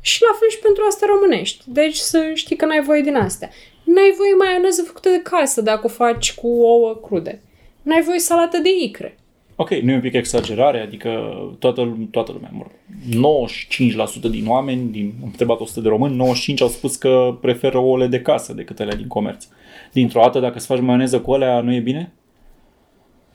Și 0.00 0.22
la 0.22 0.36
fel 0.38 0.48
și 0.48 0.58
pentru 0.58 0.82
asta 0.88 1.06
românești. 1.08 1.64
Deci 1.66 1.96
să 1.96 2.30
știi 2.34 2.56
că 2.56 2.64
n-ai 2.66 2.82
voie 2.82 3.00
din 3.00 3.16
astea. 3.16 3.50
N-ai 3.84 4.14
voie 4.16 4.34
maioneză 4.38 4.82
făcută 4.82 5.08
de 5.08 5.20
casă 5.22 5.60
dacă 5.60 5.86
o 5.86 5.88
faci 5.88 6.34
cu 6.34 6.46
ouă 6.48 7.00
crude. 7.06 7.40
N-ai 7.82 8.02
voie 8.02 8.18
salată 8.18 8.58
de 8.58 8.68
icre. 8.82 9.18
Ok, 9.56 9.70
nu 9.70 9.90
e 9.90 9.94
un 9.94 10.00
pic 10.00 10.12
exagerare, 10.12 10.80
adică 10.80 11.10
toată, 11.58 11.96
toată 12.10 12.32
lumea, 12.32 12.50
mă 12.52 12.62
rog, 12.62 12.72
95% 13.08 14.30
din 14.30 14.48
oameni, 14.48 14.90
din, 14.90 15.12
am 15.22 15.28
întrebat 15.28 15.60
100 15.60 15.80
de 15.80 15.88
români, 15.88 16.16
95 16.16 16.60
au 16.60 16.68
spus 16.68 16.96
că 16.96 17.38
preferă 17.40 17.78
ouăle 17.78 18.06
de 18.06 18.20
casă 18.20 18.52
decât 18.52 18.80
alea 18.80 18.96
din 18.96 19.06
comerț. 19.06 19.46
Dintr-o 19.92 20.20
dată, 20.20 20.40
dacă 20.40 20.56
îți 20.56 20.66
faci 20.66 20.80
maioneză 20.80 21.20
cu 21.20 21.32
alea, 21.32 21.60
nu 21.60 21.74
e 21.74 21.80
bine? 21.80 22.12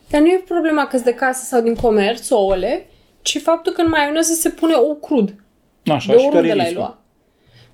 Dar 0.09 0.21
nu 0.21 0.27
e 0.27 0.43
problema 0.47 0.87
că 0.87 0.97
de 0.97 1.13
casă 1.13 1.43
sau 1.45 1.61
din 1.61 1.75
comerț, 1.75 2.29
ouăle, 2.29 2.85
ci 3.21 3.41
faptul 3.41 3.73
că 3.73 3.81
în 3.81 3.89
maioneză 3.89 4.33
se 4.33 4.49
pune 4.49 4.73
ou 4.73 4.95
crud. 4.95 5.35
Așa, 5.85 6.13
de 6.13 6.19
și 6.19 6.25
care 6.25 6.37
oriunde 6.37 6.47
e 6.47 6.55
l-ai 6.55 6.65
riscul? 6.65 6.81
lua. 6.81 7.01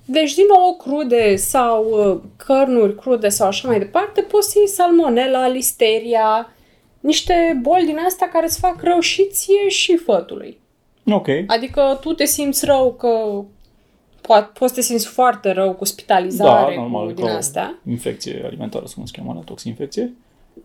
Deci 0.05 0.33
din 0.33 0.45
ouă 0.49 0.75
crude 0.77 1.35
sau 1.35 1.85
uh, 1.89 2.21
cărnuri 2.45 2.95
crude 2.95 3.29
sau 3.29 3.47
așa 3.47 3.67
mai 3.67 3.79
departe, 3.79 4.21
poți 4.21 4.51
să 4.51 4.53
iei 4.57 4.67
salmonella, 4.67 5.47
listeria, 5.47 6.53
niște 6.99 7.59
boli 7.61 7.85
din 7.85 7.97
astea 7.97 8.29
care 8.29 8.45
îți 8.45 8.59
fac 8.59 8.81
rău 8.81 8.99
și 8.99 9.27
ție 9.31 9.69
și 9.69 9.95
fătului. 9.97 10.59
Ok. 11.11 11.27
Adică 11.47 11.97
tu 12.01 12.13
te 12.13 12.25
simți 12.25 12.65
rău 12.65 12.93
că 12.93 13.09
poate, 14.21 14.49
poți 14.59 14.73
să 14.73 14.79
te 14.79 14.85
simți 14.85 15.07
foarte 15.07 15.51
rău 15.51 15.73
cu 15.73 15.85
spitalizare, 15.85 16.75
Da, 16.75 16.81
normal, 16.81 17.05
cu 17.07 17.13
din 17.13 17.25
ca 17.25 17.31
o 17.33 17.35
astea. 17.35 17.79
infecție 17.89 18.41
alimentară, 18.45 18.85
să 18.85 18.93
cum 18.95 19.05
se 19.05 19.11
cheamă, 19.17 19.41
toxinfecție. 19.45 20.13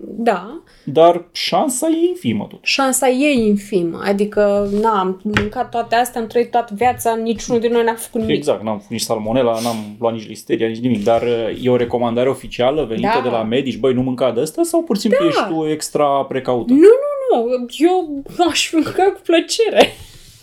Da, 0.00 0.61
Dar 0.85 1.24
șansa 1.33 1.87
e 1.88 2.07
infimă 2.09 2.46
tot. 2.50 2.59
șansa 2.62 3.09
e 3.09 3.33
infimă. 3.33 4.00
Adică, 4.05 4.68
na, 4.81 4.98
am 4.98 5.20
mâncat 5.22 5.70
toate 5.70 5.94
astea, 5.94 6.20
am 6.20 6.26
trăit 6.26 6.50
toată 6.50 6.74
viața, 6.76 7.14
niciunul 7.14 7.61
din 7.61 7.72
noi 7.72 7.85
n-a 7.85 7.94
făcut 7.94 8.20
nimic. 8.20 8.37
Exact, 8.37 8.62
n-am 8.62 8.76
făcut 8.76 8.90
nici 8.90 9.00
salmonella, 9.00 9.59
n-am 9.62 9.76
luat 9.98 10.12
nici 10.12 10.26
listeria, 10.29 10.66
nici 10.66 10.79
nimic, 10.79 11.05
dar 11.05 11.22
uh, 11.22 11.64
e 11.64 11.70
o 11.70 11.76
recomandare 11.76 12.29
oficială 12.29 12.85
venită 12.85 13.11
Da. 13.14 13.20
de 13.22 13.29
la 13.29 13.42
medici, 13.42 13.79
băi, 13.79 13.92
nu 13.94 14.03
mânca 14.03 14.31
de 14.33 14.40
asta 14.40 14.62
sau 14.62 14.83
pur 14.83 14.94
și 14.96 15.00
simplu 15.03 15.18
Da. 15.20 15.26
ești 15.29 15.42
tu 15.48 15.66
extra 15.68 16.24
precaută? 16.24 16.72
Nu, 16.72 16.79
nu, 16.79 17.42
nu. 17.44 17.66
Eu 17.79 18.22
aș 18.50 18.70
mânca 18.72 19.03
cu 19.05 19.20
plăcere. 19.24 19.92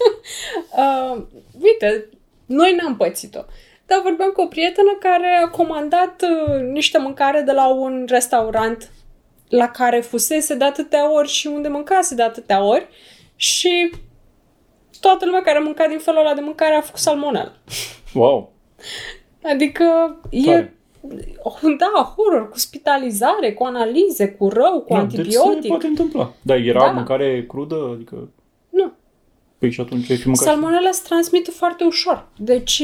uh, 0.78 1.24
uite, 1.62 2.10
noi 2.46 2.76
n-am 2.82 2.96
pățit-o. 2.98 3.40
Dar 3.86 4.02
vorbeam 4.04 4.30
cu 4.32 4.42
o 4.42 4.46
prietenă 4.48 4.98
care 5.00 5.42
a 5.44 5.50
comandat 5.50 6.22
uh, 6.22 6.62
niște 6.62 6.98
mâncare 6.98 7.42
de 7.42 7.52
la 7.52 7.68
un 7.68 8.06
restaurant 8.10 8.92
la 9.50 9.68
care 9.70 10.00
fusese 10.00 10.56
de 10.56 10.64
atâtea 10.64 11.14
ori 11.14 11.28
și 11.28 11.48
unde 11.48 11.68
mâncase 11.68 12.16
de 12.16 12.24
atâtea 12.24 12.64
ori 12.64 12.88
și 13.36 13.90
toată 15.00 15.26
lumea 15.26 15.42
care 15.42 15.58
a 15.58 15.62
mâncat 15.62 15.90
din 15.90 16.00
felul 16.00 16.20
ăla 16.20 16.34
de 16.34 16.42
mâncare 16.42 16.76
a 16.76 16.82
făcut 16.82 17.00
salmonel. 17.00 17.52
Wow, 18.14 18.52
Adică 19.44 20.20
e... 20.30 20.46
tare. 20.46 20.74
Da, 21.78 22.14
horror, 22.16 22.50
cu 22.50 22.58
spitalizare, 22.58 23.54
cu 23.54 23.64
analize, 23.64 24.30
cu 24.32 24.50
rău, 24.50 24.80
cu 24.82 24.94
Da, 24.94 25.02
deci 25.02 25.32
se 25.32 25.38
antibiotic. 25.38 25.68
poate 25.70 25.88
întâmpla. 25.88 26.34
Dar 26.42 26.58
era 26.58 26.80
Da. 26.80 26.92
mâncare 26.92 27.46
crudă? 27.46 27.92
Adică... 27.94 28.30
Nu. 29.58 29.68
Păi 29.68 29.72
și 29.72 29.82
atunci 29.82 30.10
ai 30.10 30.18
fi 30.18 30.28
mâncat... 30.28 30.46
Salmonella 30.46 30.92
se 30.92 31.02
transmite 31.08 31.52
foarte 31.52 31.84
ușor. 31.84 32.28
Deci 32.38 32.84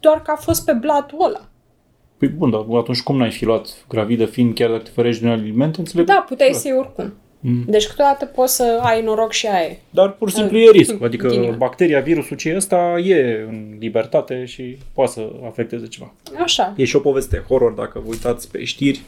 doar 0.00 0.22
că 0.22 0.30
a 0.30 0.36
fost 0.36 0.64
pe 0.64 0.72
blatul 0.72 1.24
ăla. 1.24 1.48
Păi 2.18 2.28
bun, 2.28 2.50
dar 2.50 2.64
atunci 2.78 3.02
cum 3.02 3.16
n-ai 3.16 3.30
fi 3.30 3.44
luat 3.44 3.84
gravidă 3.88 4.24
fiind 4.24 4.54
chiar 4.54 4.70
dacă 4.70 4.82
te 4.82 4.90
ferești 4.94 5.22
din 5.22 5.30
alimente? 5.30 5.78
Înțeleg? 5.78 6.06
Da, 6.06 6.24
puteai 6.28 6.52
să 6.52 6.68
iei 6.68 6.76
oricum. 6.76 7.12
Mm. 7.40 7.64
Deci 7.66 7.86
câteodată 7.86 8.24
poți 8.24 8.56
să 8.56 8.80
ai 8.82 9.02
noroc 9.02 9.32
și 9.32 9.46
aia. 9.46 9.76
Dar 9.90 10.12
pur 10.12 10.28
și 10.28 10.34
simplu 10.34 10.58
e 10.58 10.70
risc. 10.70 11.02
Adică 11.02 11.28
Ghinion. 11.28 11.58
bacteria, 11.58 12.00
virusul 12.00 12.36
ce 12.36 12.52
ăsta 12.56 12.98
e 13.04 13.46
în 13.48 13.76
libertate 13.78 14.44
și 14.44 14.76
poate 14.92 15.10
să 15.10 15.30
afecteze 15.46 15.86
ceva. 15.86 16.12
Așa. 16.42 16.74
E 16.76 16.84
și 16.84 16.96
o 16.96 17.00
poveste 17.00 17.44
horror 17.48 17.72
dacă 17.72 17.98
vă 18.04 18.10
uitați 18.10 18.50
pe 18.50 18.64
știri. 18.64 19.02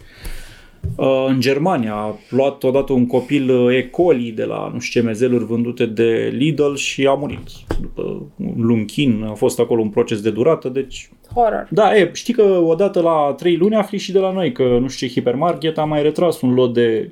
Uh, 0.97 1.25
în 1.29 1.40
Germania 1.40 1.94
a 1.94 2.18
luat 2.29 2.62
odată 2.62 2.92
un 2.92 3.07
copil 3.07 3.51
uh, 3.51 3.77
E. 3.77 3.83
coli 3.83 4.31
de 4.31 4.44
la 4.44 4.70
nu 4.73 4.79
știu 4.79 5.01
ce 5.01 5.07
mezeluri 5.07 5.44
vândute 5.44 5.87
de 5.87 6.33
Lidl 6.33 6.75
și 6.75 7.07
a 7.07 7.14
murit. 7.14 7.49
După 7.81 8.03
un 8.37 8.66
lunchin 8.66 9.27
a 9.31 9.33
fost 9.33 9.59
acolo 9.59 9.81
un 9.81 9.88
proces 9.88 10.20
de 10.20 10.31
durată, 10.31 10.68
deci... 10.68 11.11
Horror. 11.35 11.68
Da, 11.70 11.97
e, 11.97 12.11
știi 12.12 12.35
că 12.35 12.42
odată 12.42 13.01
la 13.01 13.35
trei 13.37 13.57
luni 13.57 13.75
afli 13.75 13.99
și 13.99 14.12
de 14.12 14.18
la 14.18 14.33
noi 14.33 14.53
că 14.53 14.79
nu 14.81 14.88
știu 14.88 15.07
ce 15.07 15.12
hipermarket 15.12 15.79
a 15.79 15.85
mai 15.85 16.03
retras 16.03 16.40
un 16.40 16.55
lot 16.55 16.75
de 16.75 17.11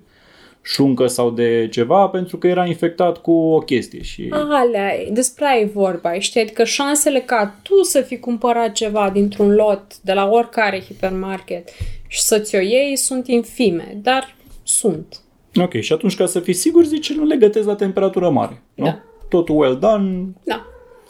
șuncă 0.62 1.06
sau 1.06 1.30
de 1.30 1.68
ceva 1.70 2.06
pentru 2.06 2.36
că 2.36 2.46
era 2.46 2.66
infectat 2.66 3.18
cu 3.18 3.32
o 3.32 3.58
chestie. 3.58 4.02
Și... 4.02 4.28
Alea, 4.30 4.90
despre 5.10 5.44
aia 5.44 5.60
e 5.60 5.70
vorba, 5.74 6.18
știi? 6.18 6.40
Adică 6.40 6.64
șansele 6.64 7.20
ca 7.20 7.54
tu 7.62 7.82
să 7.82 8.00
fi 8.00 8.18
cumpărat 8.18 8.72
ceva 8.72 9.10
dintr-un 9.12 9.54
lot 9.54 9.82
de 10.00 10.12
la 10.12 10.28
oricare 10.28 10.80
hipermarket 10.80 11.68
și 12.12 12.20
să-ți 12.20 12.56
o 12.56 12.58
iei 12.58 12.96
sunt 12.96 13.28
infime, 13.28 13.98
dar 14.02 14.34
sunt. 14.62 15.20
Ok, 15.54 15.80
și 15.80 15.92
atunci 15.92 16.16
ca 16.16 16.26
să 16.26 16.40
fii 16.40 16.52
sigur 16.52 16.84
zici 16.84 17.12
nu 17.12 17.24
le 17.24 17.36
gătezi 17.36 17.66
la 17.66 17.74
temperatură 17.74 18.30
mare, 18.30 18.62
nu? 18.74 18.84
Da. 18.84 19.02
Totul 19.28 19.56
well 19.56 19.78
done. 19.78 20.26
Da. 20.44 20.66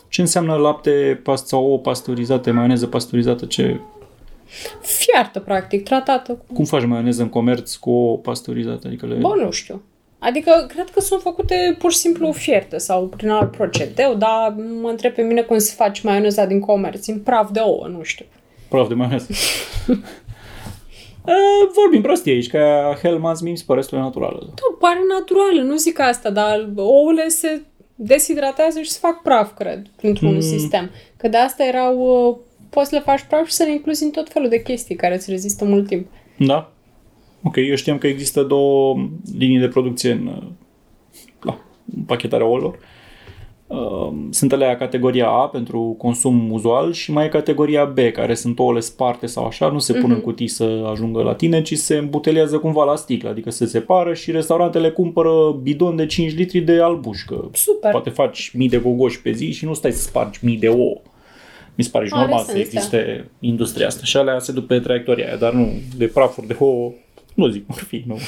Ce 0.08 0.20
înseamnă 0.20 0.54
lapte 0.54 1.20
past 1.22 1.46
sau 1.46 1.64
ouă 1.64 1.78
pasteurizate, 1.78 2.50
maioneză 2.50 2.86
pasteurizată, 2.86 3.44
ce 3.44 3.80
Fiartă, 4.80 5.40
practic, 5.40 5.84
tratată. 5.84 6.32
Cu... 6.32 6.52
Cum 6.52 6.64
faci 6.64 6.84
maioneză 6.84 7.22
în 7.22 7.28
comerț 7.28 7.74
cu 7.74 7.90
o 7.90 8.16
pasteurizată? 8.16 8.86
Adică 8.86 9.06
le... 9.06 9.14
Bă, 9.14 9.34
nu 9.44 9.50
știu. 9.50 9.82
Adică, 10.18 10.66
cred 10.68 10.90
că 10.90 11.00
sunt 11.00 11.20
făcute 11.20 11.76
pur 11.78 11.92
și 11.92 11.98
simplu 11.98 12.32
fierte 12.32 12.78
sau 12.78 13.06
prin 13.06 13.30
alt 13.30 13.50
procedeu, 13.50 14.14
dar 14.14 14.54
mă 14.82 14.88
întreb 14.88 15.14
pe 15.14 15.22
mine 15.22 15.42
cum 15.42 15.58
se 15.58 15.74
face 15.76 16.00
maioneza 16.04 16.44
din 16.44 16.60
comerț, 16.60 17.06
în 17.06 17.20
praf 17.20 17.50
de 17.50 17.60
ouă, 17.60 17.86
nu 17.86 18.02
știu. 18.02 18.24
Praf 18.68 18.88
de 18.88 18.94
maioneză. 18.94 19.32
vorbim 21.74 22.02
prostie 22.02 22.32
aici, 22.32 22.50
că 22.50 22.92
Hellmann's 22.98 23.42
mi 23.42 23.56
se 23.56 23.64
pare 23.66 23.80
destul 23.80 23.98
de 23.98 24.04
naturală. 24.04 24.38
Da, 24.44 24.76
pare 24.78 25.00
naturală, 25.18 25.62
nu 25.62 25.76
zic 25.76 25.98
asta, 25.98 26.30
dar 26.30 26.70
ouăle 26.76 27.28
se 27.28 27.62
deshidratează 27.94 28.80
și 28.80 28.90
se 28.90 28.98
fac 29.00 29.22
praf, 29.22 29.54
cred, 29.54 29.86
printr-un 29.96 30.34
mm. 30.34 30.40
sistem. 30.40 30.90
Că 31.16 31.28
de 31.28 31.36
asta 31.36 31.64
erau 31.64 31.98
uh, 31.98 32.36
poți 32.70 32.88
să 32.88 32.94
le 32.94 33.00
faci 33.00 33.24
praf 33.28 33.46
și 33.46 33.52
să 33.52 33.62
le 33.62 33.72
incluzi 33.72 34.04
în 34.04 34.10
tot 34.10 34.28
felul 34.28 34.48
de 34.48 34.62
chestii 34.62 34.96
care 34.96 35.14
îți 35.14 35.30
rezistă 35.30 35.64
mult 35.64 35.86
timp. 35.86 36.06
Da. 36.38 36.72
Ok, 37.42 37.56
eu 37.56 37.74
știam 37.74 37.98
că 37.98 38.06
există 38.06 38.42
două 38.42 39.08
linii 39.38 39.58
de 39.58 39.68
producție 39.68 40.10
în 40.10 40.42
la, 41.40 41.60
pachetarea 42.06 42.46
ouălor. 42.46 42.68
Um, 42.68 42.80
sunt 44.30 44.52
alea 44.52 44.76
categoria 44.76 45.28
A 45.28 45.48
pentru 45.48 45.94
consum 45.98 46.50
uzual 46.50 46.92
și 46.92 47.12
mai 47.12 47.24
e 47.24 47.28
categoria 47.28 47.84
B, 47.84 47.98
care 48.12 48.34
sunt 48.34 48.58
ouăle 48.58 48.80
sparte 48.80 49.26
sau 49.26 49.46
așa, 49.46 49.68
nu 49.68 49.78
se 49.78 49.92
pun 49.92 50.10
mm-hmm. 50.10 50.14
în 50.14 50.20
cutii 50.20 50.48
să 50.48 50.88
ajungă 50.90 51.22
la 51.22 51.34
tine, 51.34 51.62
ci 51.62 51.76
se 51.76 51.96
îmbuteliază 51.96 52.58
cumva 52.58 52.84
la 52.84 52.96
sticlă, 52.96 53.28
adică 53.28 53.50
se 53.50 53.66
separă 53.66 54.14
și 54.14 54.30
restaurantele 54.30 54.90
cumpără 54.90 55.30
bidon 55.62 55.96
de 55.96 56.06
5 56.06 56.34
litri 56.34 56.60
de 56.60 56.80
albuș, 56.80 57.22
că 57.26 57.48
Super. 57.52 57.90
poate 57.90 58.10
faci 58.10 58.50
mii 58.54 58.68
de 58.68 58.78
gogoși 58.78 59.22
pe 59.22 59.32
zi 59.32 59.52
și 59.52 59.64
nu 59.64 59.74
stai 59.74 59.92
să 59.92 60.02
spargi 60.02 60.44
mii 60.44 60.56
de 60.56 60.68
ouă 60.68 61.00
mi 61.74 61.84
se 61.84 61.90
pare 61.90 62.06
și 62.06 62.12
normal 62.14 62.44
să 62.44 62.58
existe 62.58 63.16
da. 63.16 63.46
industria 63.46 63.86
asta. 63.86 64.04
Și 64.04 64.16
alea 64.16 64.38
se 64.38 64.52
duc 64.52 64.66
pe 64.66 64.80
traiectoria 64.80 65.26
aia, 65.26 65.36
dar 65.36 65.52
nu 65.52 65.72
de 65.96 66.06
prafuri 66.06 66.46
de 66.46 66.56
ouă, 66.58 66.92
nu 67.34 67.46
zic 67.46 67.72
fi, 67.72 68.04
nu. 68.06 68.18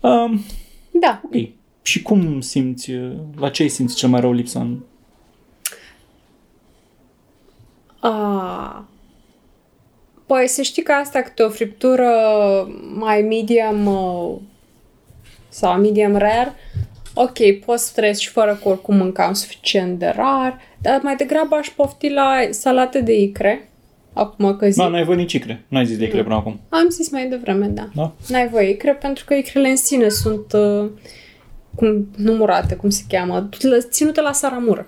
Um, 0.00 0.44
da. 0.90 1.20
Ok. 1.24 1.48
Și 1.86 2.02
cum 2.02 2.40
simți, 2.40 2.92
la 3.36 3.50
ce 3.50 3.66
simți 3.66 3.96
cel 3.96 4.08
mai 4.08 4.20
rău 4.20 4.32
lipsa 4.32 4.60
în... 4.60 4.78
Ah. 8.00 8.80
Păi 10.26 10.48
să 10.48 10.62
știi 10.62 10.82
că 10.82 10.92
asta 10.92 11.20
câte 11.20 11.42
o 11.42 11.48
friptură 11.48 12.10
mai 12.94 13.22
medium 13.22 13.86
uh, 13.86 14.36
sau 15.48 15.80
medium 15.80 16.16
rare, 16.16 16.54
ok, 17.14 17.64
poți 17.64 17.86
să 17.86 17.92
trăiesc 17.94 18.20
și 18.20 18.28
fără 18.28 18.58
că 18.62 18.68
oricum 18.68 18.96
mâncam 18.96 19.32
suficient 19.32 19.98
de 19.98 20.12
rar, 20.16 20.60
dar 20.78 21.00
mai 21.02 21.16
degrabă 21.16 21.54
aș 21.54 21.68
pofti 21.68 22.08
la 22.08 22.38
salate 22.50 23.00
de 23.00 23.20
icre. 23.20 23.68
Acum 24.12 24.56
că 24.56 24.68
zic. 24.68 24.82
Da, 24.82 24.88
n-ai 24.88 25.04
voie 25.04 25.16
nici 25.16 25.32
icre. 25.32 25.64
N-ai 25.68 25.86
zis 25.86 25.98
de 25.98 26.04
icre 26.04 26.22
până 26.22 26.34
acum. 26.34 26.60
Am 26.68 26.88
zis 26.88 27.10
mai 27.10 27.28
devreme, 27.28 27.66
da. 27.66 27.88
da? 27.94 28.12
N-ai 28.28 28.48
voie 28.48 28.70
icre 28.70 28.92
pentru 28.92 29.24
că 29.24 29.34
icrele 29.34 29.68
în 29.68 29.76
sine 29.76 30.08
sunt 30.08 30.52
uh, 30.52 30.90
cum, 31.74 32.08
numurate, 32.16 32.74
cum 32.74 32.90
se 32.90 33.02
cheamă, 33.08 33.48
ținute 33.90 34.20
la 34.20 34.32
saramură. 34.32 34.86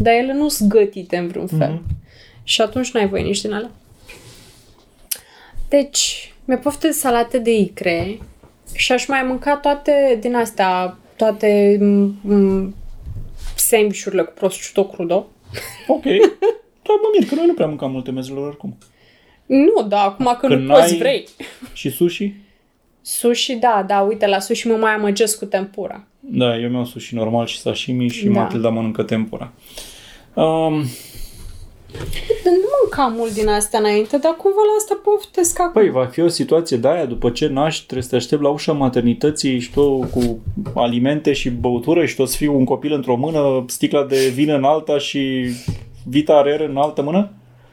Dar 0.00 0.14
ele 0.14 0.32
nu 0.32 0.48
sunt 0.48 0.68
gătite 0.68 1.16
în 1.16 1.28
vreun 1.28 1.46
fel. 1.46 1.78
Mm-hmm. 1.78 2.02
Și 2.42 2.60
atunci 2.60 2.90
n-ai 2.92 3.08
voie 3.08 3.22
nici 3.22 3.40
din 3.40 3.52
alea. 3.52 3.70
Deci, 5.68 6.34
mi-a 6.44 6.58
poftă 6.58 6.86
de 6.86 6.92
salate 6.92 7.38
de 7.38 7.56
icre 7.56 8.18
și 8.74 8.92
aș 8.92 9.06
mai 9.06 9.22
mânca 9.22 9.56
toate 9.56 10.18
din 10.20 10.34
astea, 10.34 10.98
toate 11.16 11.78
m- 11.80 12.72
sandvișurile 13.56 14.22
cu 14.22 14.32
prosciutto 14.34 14.86
crudo. 14.86 15.26
Ok. 15.86 16.02
Da, 16.82 16.92
mă 17.02 17.08
mir, 17.18 17.28
că 17.28 17.34
noi 17.34 17.46
nu 17.46 17.54
prea 17.54 17.66
mâncam 17.66 17.90
multe 17.90 18.10
mezurilor 18.10 18.46
oricum. 18.46 18.76
Nu, 19.46 19.82
da, 19.88 20.00
acum 20.00 20.36
că 20.40 20.46
Când 20.46 20.66
nu 20.66 20.74
poți 20.74 20.96
vrei. 20.96 21.28
Și 21.72 21.90
sushi? 21.90 22.34
Sushi, 23.00 23.54
da, 23.54 23.84
da, 23.86 24.00
uite, 24.00 24.26
la 24.26 24.38
sushi 24.38 24.66
mă 24.66 24.74
mai 24.76 24.92
amăgesc 24.92 25.38
cu 25.38 25.44
tempura. 25.44 26.04
Da, 26.30 26.58
eu 26.58 26.68
mi-au 26.68 26.84
sushi 26.84 27.14
normal 27.14 27.46
și 27.46 27.58
sashimi 27.58 28.08
și 28.08 28.26
da. 28.26 28.40
Matilda 28.40 28.68
mănâncă 28.68 29.02
tempura. 29.02 29.52
Um, 30.34 30.84
nu 32.44 32.68
mâncam 32.82 33.12
mult 33.16 33.32
din 33.32 33.48
asta 33.48 33.78
înainte, 33.78 34.18
dar 34.18 34.32
cumva 34.32 34.60
la 34.66 34.74
asta 34.78 35.00
poftesc 35.04 35.60
acum. 35.60 35.72
Păi, 35.72 35.90
va 35.90 36.04
fi 36.04 36.20
o 36.20 36.28
situație 36.28 36.76
de 36.76 36.88
aia, 36.88 37.04
după 37.04 37.30
ce 37.30 37.46
naști, 37.46 37.82
trebuie 37.82 38.02
să 38.02 38.10
te 38.10 38.16
aștept 38.16 38.42
la 38.42 38.48
ușa 38.48 38.72
maternității 38.72 39.58
și 39.58 39.72
tu 39.72 39.98
cu 39.98 40.38
alimente 40.74 41.32
și 41.32 41.50
băutură 41.50 42.04
și 42.04 42.16
tu 42.16 42.24
să 42.24 42.36
fii 42.36 42.46
un 42.46 42.64
copil 42.64 42.92
într-o 42.92 43.16
mână, 43.16 43.64
sticla 43.66 44.04
de 44.04 44.30
vin 44.34 44.50
în 44.50 44.64
alta 44.64 44.98
și 44.98 45.46
vita 46.08 46.42
rare 46.42 46.66
în 46.68 46.76
altă 46.76 47.02
mână? 47.02 47.30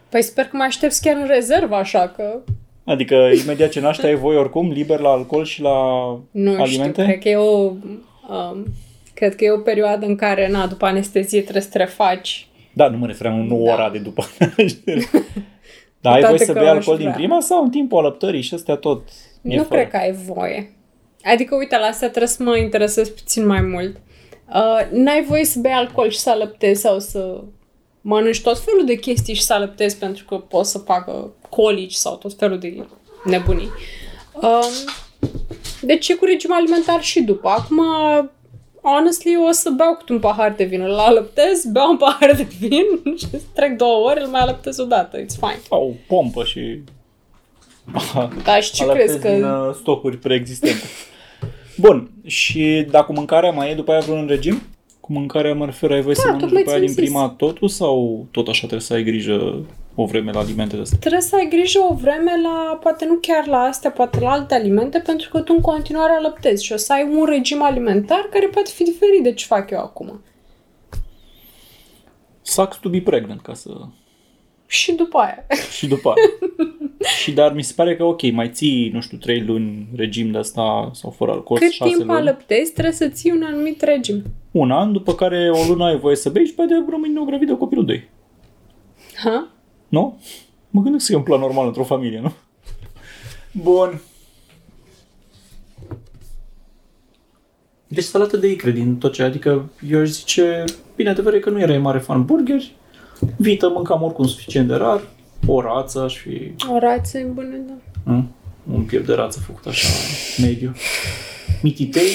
Păi 0.10 0.22
sper 0.22 0.46
că 0.46 0.58
mă 0.58 0.64
aștept 0.64 0.98
chiar 1.02 1.16
în 1.16 1.28
rezervă, 1.28 1.76
așa 1.76 2.08
că... 2.16 2.40
Adică 2.84 3.16
imediat 3.44 3.70
ce 3.70 3.80
naști 3.80 4.06
ai 4.06 4.16
voi 4.16 4.36
oricum 4.36 4.72
liber 4.72 5.00
la 5.00 5.10
alcool 5.10 5.46
și 5.46 5.62
la 5.62 5.78
nu 6.32 6.62
alimente? 6.62 6.84
Nu 6.86 6.92
știu, 6.92 7.04
cred 7.04 7.20
că 7.20 7.30
e 7.30 7.36
o... 7.36 7.72
Um, 8.29 8.65
cred 9.13 9.36
că 9.36 9.43
e 9.43 9.51
o 9.51 9.57
perioadă 9.57 10.05
în 10.05 10.15
care, 10.15 10.49
na, 10.49 10.67
după 10.67 10.86
anestezie 10.86 11.41
trebuie 11.41 11.63
să 11.63 11.69
te 11.69 11.77
refaci 11.77 12.45
da, 12.73 12.89
nu 12.89 12.97
mă 12.97 13.05
referam 13.05 13.39
în 13.39 13.47
da. 13.47 13.55
ora 13.55 13.89
de 13.89 13.97
după 13.97 14.23
Dar 16.01 16.13
ai 16.13 16.21
voie 16.21 16.38
să 16.38 16.53
bei 16.53 16.67
alcool 16.67 16.97
din 16.97 17.12
prima 17.12 17.39
sau 17.39 17.63
în 17.63 17.69
timpul 17.69 17.97
alăptării 17.97 18.41
și 18.41 18.53
astea 18.53 18.75
tot? 18.75 19.01
Nu 19.41 19.63
fără. 19.63 19.79
cred 19.79 19.89
că 19.89 19.97
ai 19.97 20.12
voie. 20.12 20.75
Adică, 21.23 21.55
uite, 21.55 21.77
la 21.77 21.86
asta 21.86 22.07
trebuie 22.07 22.27
să 22.27 22.43
mă 22.43 22.57
interesez 22.57 23.10
puțin 23.10 23.45
mai 23.45 23.62
mult. 23.62 23.95
Uh, 24.53 24.88
n-ai 24.91 25.23
voie 25.27 25.45
să 25.45 25.60
bei 25.60 25.71
alcool 25.71 26.10
și 26.10 26.17
să 26.17 26.29
alăptezi 26.29 26.81
sau 26.81 26.99
să 26.99 27.43
mănânci 28.01 28.41
tot 28.41 28.60
felul 28.60 28.86
de 28.86 28.95
chestii 28.95 29.34
și 29.34 29.43
să 29.43 29.53
alăptezi 29.53 29.97
pentru 29.97 30.25
că 30.25 30.36
poți 30.36 30.71
să 30.71 30.77
facă 30.77 31.34
colici 31.49 31.93
sau 31.93 32.15
tot 32.15 32.34
felul 32.34 32.60
de 32.60 32.86
nebunii. 33.25 33.69
Uh, 34.41 34.67
deci 35.82 36.10
e 36.10 36.13
cu 36.13 36.26
regim 36.26 36.54
alimentar 36.54 37.02
și 37.02 37.22
după. 37.22 37.50
Acum 37.50 37.82
honestly, 38.82 39.38
o 39.48 39.52
să 39.52 39.70
beau 39.70 39.94
cu 39.94 40.04
un 40.10 40.20
pahar 40.20 40.54
de 40.58 40.63
vin. 40.63 40.82
Îl 40.82 40.98
alăptez, 40.98 41.65
beau 41.65 41.89
un 41.89 41.98
pahar 41.98 42.36
de 42.36 42.48
vin 42.60 42.86
și 43.17 43.26
trec 43.54 43.78
două 43.78 44.10
ori, 44.10 44.22
îl 44.22 44.28
mai 44.28 44.41
alăptez 44.41 44.78
o 44.78 44.86
dată. 44.86 45.17
It's 45.17 45.39
fine. 45.39 45.60
Sau 45.67 45.88
o 45.88 45.94
pompă 46.08 46.44
și... 46.44 46.82
Da, 48.44 48.60
și 48.60 48.72
ce 48.72 48.86
crezi 48.86 49.20
că... 49.20 49.30
din 49.30 49.44
uh, 49.44 49.74
stocuri 49.74 50.17
preexistente. 50.17 50.84
Bun, 51.78 52.12
și 52.26 52.86
dacă 52.89 53.12
mâncarea 53.12 53.52
mai 53.52 53.72
e 53.72 53.76
după 53.76 53.91
aia 53.91 54.00
vreun 54.00 54.28
regim? 54.28 54.62
Cu 55.12 55.17
mâncarea 55.17 55.54
mă 55.54 55.65
refer, 55.65 55.91
ai 55.91 56.02
voie 56.02 56.15
da, 56.17 56.21
să 56.21 56.28
mănânci 56.32 56.52
după 56.52 56.69
aia 56.69 56.80
din 56.80 56.93
prima 56.93 57.30
totul 57.30 57.67
sau 57.67 58.26
tot 58.32 58.47
așa 58.47 58.60
trebuie 58.60 58.80
să 58.80 58.93
ai 58.93 59.04
grijă 59.04 59.65
o 59.95 60.06
vreme 60.06 60.32
la 60.32 60.39
alimentele 60.39 60.82
astea? 60.82 60.97
Trebuie 61.00 61.21
să 61.21 61.36
ai 61.36 61.47
grijă 61.50 61.80
o 61.89 61.93
vreme 61.93 62.32
la, 62.43 62.78
poate 62.82 63.06
nu 63.06 63.17
chiar 63.21 63.47
la 63.47 63.58
astea, 63.58 63.91
poate 63.91 64.19
la 64.19 64.32
alte 64.32 64.54
alimente, 64.54 65.00
pentru 65.00 65.30
că 65.30 65.39
tu 65.39 65.54
în 65.56 65.62
continuare 65.62 66.13
alăptezi 66.13 66.65
și 66.65 66.74
o 66.74 66.78
să 66.78 66.93
ai 66.93 67.10
un 67.17 67.26
regim 67.26 67.62
alimentar 67.62 68.28
care 68.32 68.47
poate 68.47 68.71
fi 68.74 68.84
diferit 68.84 69.24
de 69.24 69.34
ce 69.34 69.45
fac 69.45 69.69
eu 69.69 69.80
acum. 69.80 70.21
Sucks 72.41 72.78
to 72.78 72.89
be 72.89 73.02
pregnant, 73.02 73.41
ca 73.41 73.54
să... 73.54 73.69
Și 74.71 74.91
după 74.91 75.17
aia. 75.17 75.45
Și 75.71 75.88
după 75.88 76.10
aia. 76.10 76.27
și 77.21 77.31
dar 77.31 77.53
mi 77.53 77.63
se 77.63 77.73
pare 77.75 77.95
că 77.95 78.03
ok, 78.03 78.31
mai 78.31 78.49
ții, 78.49 78.89
nu 78.93 79.01
știu, 79.01 79.17
trei 79.17 79.41
luni 79.41 79.88
regim 79.95 80.31
de 80.31 80.38
asta 80.38 80.91
sau 80.93 81.10
fără 81.10 81.31
alcool, 81.31 81.60
Cât 81.60 81.77
timp 81.77 81.97
luni. 81.97 82.12
alăptezi, 82.12 82.71
trebuie 82.71 82.93
să 82.93 83.07
ții 83.07 83.31
un 83.31 83.43
anumit 83.43 83.81
regim. 83.81 84.23
Un 84.51 84.71
an, 84.71 84.91
după 84.91 85.13
care 85.15 85.49
o 85.49 85.67
lună 85.67 85.86
ai 85.86 85.97
voie 85.97 86.15
să 86.15 86.29
bei 86.29 86.45
și 86.45 86.53
pe 86.53 86.65
de 86.65 86.73
rămâi 86.89 87.10
neogravidă 87.10 87.55
copilul 87.55 87.86
2. 87.86 88.10
Ha? 89.23 89.47
Nu? 89.88 90.19
Mă 90.69 90.81
gândesc 90.81 91.05
că 91.05 91.12
e 91.13 91.15
un 91.15 91.23
plan 91.23 91.39
normal 91.39 91.67
într-o 91.67 91.84
familie, 91.84 92.19
nu? 92.19 92.34
Bun. 93.51 94.01
Deci 97.88 98.03
salată 98.03 98.38
de 98.38 98.47
icre 98.51 98.71
din 98.71 98.97
tot 98.97 99.13
ce, 99.13 99.23
adică 99.23 99.69
eu 99.89 99.99
aș 99.99 100.07
zice, 100.07 100.63
bine, 100.95 101.10
adevărat 101.10 101.38
e 101.38 101.41
că 101.41 101.49
nu 101.49 101.60
erai 101.60 101.77
mare 101.77 101.99
fan 101.99 102.25
burgeri, 102.25 102.75
vită 103.38 103.69
mâncam 103.69 104.01
oricum 104.03 104.27
suficient 104.27 104.67
de 104.67 104.75
rar, 104.75 105.01
o 105.47 105.62
rață 105.62 105.99
aș 105.99 106.17
fi, 106.17 106.51
O 106.73 106.77
rață 106.77 107.17
e 107.17 107.23
bună, 107.23 107.55
da. 107.67 107.73
nu? 108.12 108.25
un 108.73 108.84
piept 108.84 109.05
de 109.05 109.13
rață 109.13 109.39
făcut 109.39 109.65
așa 109.65 109.88
mediu. 110.41 110.73
Mititei, 111.62 112.10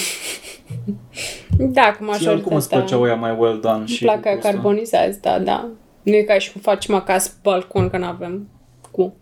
Da, 1.59 1.93
cu 1.99 2.13
și 2.15 2.29
oricum 2.29 2.57
îți 2.57 2.69
majoritatea. 2.69 2.79
plăceau 2.79 3.07
ea 3.07 3.15
mai 3.15 3.37
well 3.39 3.61
done 3.61 3.77
Îmi 3.79 3.87
și 3.89 4.03
plac 4.05 4.21
cu 4.21 4.29
aia 4.29 4.37
ăsta. 4.37 4.51
carbonizați, 4.51 5.21
da, 5.21 5.39
da. 5.39 5.69
Nu 6.03 6.15
e 6.15 6.23
ca 6.23 6.39
și 6.39 6.53
cum 6.53 6.61
facem 6.61 6.95
acasă 6.95 7.29
pe 7.31 7.37
balcon, 7.43 7.91
că 7.91 7.97
n-avem 7.99 8.49
cu. 8.91 9.17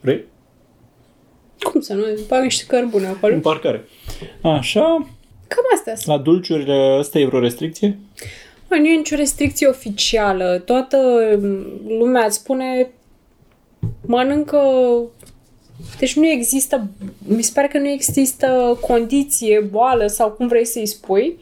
Vrei? 0.00 0.24
Cum 1.72 1.80
să 1.80 1.94
nu? 1.94 2.02
Bag 2.28 2.42
niște 2.42 2.64
cărbune 2.66 3.06
acolo. 3.06 3.34
În 3.34 3.40
parcare. 3.40 3.84
Așa, 4.42 4.82
Cam 5.48 5.64
astea 5.74 5.96
sunt. 5.96 6.16
la 6.16 6.22
dulciurile 6.22 6.96
ăsta 6.98 7.18
e 7.18 7.26
vreo 7.26 7.40
restricție? 7.40 7.98
Mă, 8.68 8.76
nu 8.76 8.86
e 8.86 8.96
nicio 8.96 9.16
restricție 9.16 9.66
oficială. 9.66 10.62
Toată 10.64 10.96
mm, 11.40 11.66
lumea 11.98 12.24
îți 12.24 12.36
spune 12.36 12.90
mănâncă... 14.06 14.60
Deci 15.98 16.16
nu 16.16 16.26
există, 16.26 16.86
mi 17.26 17.42
se 17.42 17.50
pare 17.54 17.68
că 17.68 17.78
nu 17.78 17.88
există 17.88 18.78
condiție, 18.80 19.60
boală 19.60 20.06
sau 20.06 20.30
cum 20.30 20.46
vrei 20.46 20.64
să-i 20.64 20.86
spui, 20.86 21.38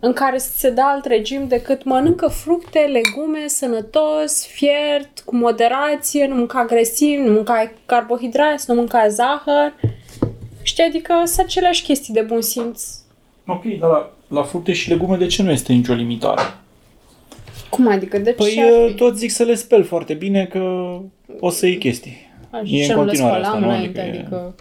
în 0.00 0.12
care 0.12 0.38
să 0.38 0.50
se 0.56 0.70
dea 0.70 0.86
alt 0.86 1.04
regim 1.04 1.48
decât 1.48 1.84
mănâncă 1.84 2.26
fructe, 2.26 2.78
legume, 2.78 3.46
sănătos, 3.46 4.46
fiert, 4.46 5.20
cu 5.24 5.36
moderație, 5.36 6.26
nu 6.26 6.34
mânca 6.34 6.58
agresiv, 6.58 7.20
nu 7.20 7.32
mânca 7.32 7.72
carbohidrați, 7.86 8.64
nu 8.68 8.74
mânca 8.74 9.08
zahăr. 9.08 9.74
Știi, 10.62 10.84
adică 10.84 11.22
sunt 11.24 11.46
aceleași 11.46 11.82
chestii 11.82 12.14
de 12.14 12.20
bun 12.20 12.40
simț. 12.40 12.84
Ok, 13.46 13.64
dar 13.78 14.10
la, 14.28 14.38
la 14.40 14.42
fructe 14.42 14.72
și 14.72 14.88
legume 14.88 15.16
de 15.16 15.26
ce 15.26 15.42
nu 15.42 15.50
este 15.50 15.72
nicio 15.72 15.92
limitare? 15.92 16.42
Cum 17.70 17.88
adică? 17.88 18.18
De 18.18 18.30
Păi 18.30 18.50
ce 18.50 18.62
ar 18.62 18.70
uh, 18.70 18.86
fi? 18.88 18.94
tot 18.94 19.16
zic 19.16 19.30
să 19.30 19.42
le 19.42 19.54
speli 19.54 19.82
foarte 19.82 20.14
bine 20.14 20.44
că 20.44 20.60
o 21.40 21.50
să 21.50 21.66
iei 21.66 21.78
chestii. 21.78 22.30
Așa, 22.50 22.62
e 22.66 22.80
în 22.80 22.86
ce 22.86 22.92
nu 22.92 23.00
le 23.00 23.06
continuare 23.06 23.42
spălam 23.42 23.54
asta, 23.54 23.66
nu? 23.66 23.72
înainte, 23.72 24.00
Adică 24.00 24.16
e- 24.16 24.20
adică... 24.20 24.54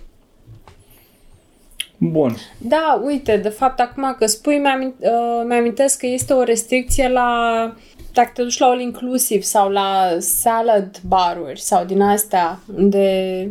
Bun. 1.98 2.36
Da, 2.58 3.02
uite, 3.06 3.38
de 3.38 3.50
fapt, 3.50 3.80
acum 3.80 4.16
că 4.18 4.26
spui, 4.26 4.58
mi-amint, 4.58 4.94
uh, 5.00 5.44
mi-amintesc 5.48 6.00
că 6.00 6.06
este 6.06 6.34
o 6.34 6.44
restricție 6.44 7.10
la 7.10 7.30
dacă 8.14 8.32
te 8.34 8.42
duci 8.42 8.58
la 8.58 8.66
all 8.66 8.80
inclusiv 8.80 9.42
sau 9.42 9.70
la 9.70 10.16
salad 10.20 11.02
baruri 11.08 11.60
sau 11.62 11.86
din 11.86 12.02
astea, 12.02 12.60
unde 12.78 13.50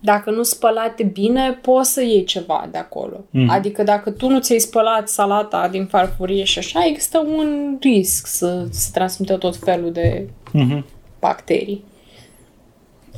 dacă 0.00 0.30
nu 0.30 0.42
spălate 0.42 1.02
bine, 1.02 1.58
poți 1.62 1.92
să 1.92 2.02
iei 2.02 2.24
ceva 2.24 2.68
de 2.70 2.78
acolo. 2.78 3.24
Mhm. 3.30 3.50
Adică 3.50 3.82
dacă 3.82 4.10
tu 4.10 4.28
nu 4.28 4.40
ți-ai 4.40 4.58
spălat 4.58 5.08
salata 5.08 5.68
din 5.68 5.86
farfurie 5.86 6.44
și 6.44 6.58
așa, 6.58 6.84
există 6.86 7.18
un 7.36 7.76
risc 7.80 8.26
să 8.26 8.66
se 8.70 8.88
transmită 8.92 9.36
tot 9.36 9.56
felul 9.56 9.92
de 9.92 10.28
Mhm. 10.52 10.84
bacterii. 11.20 11.84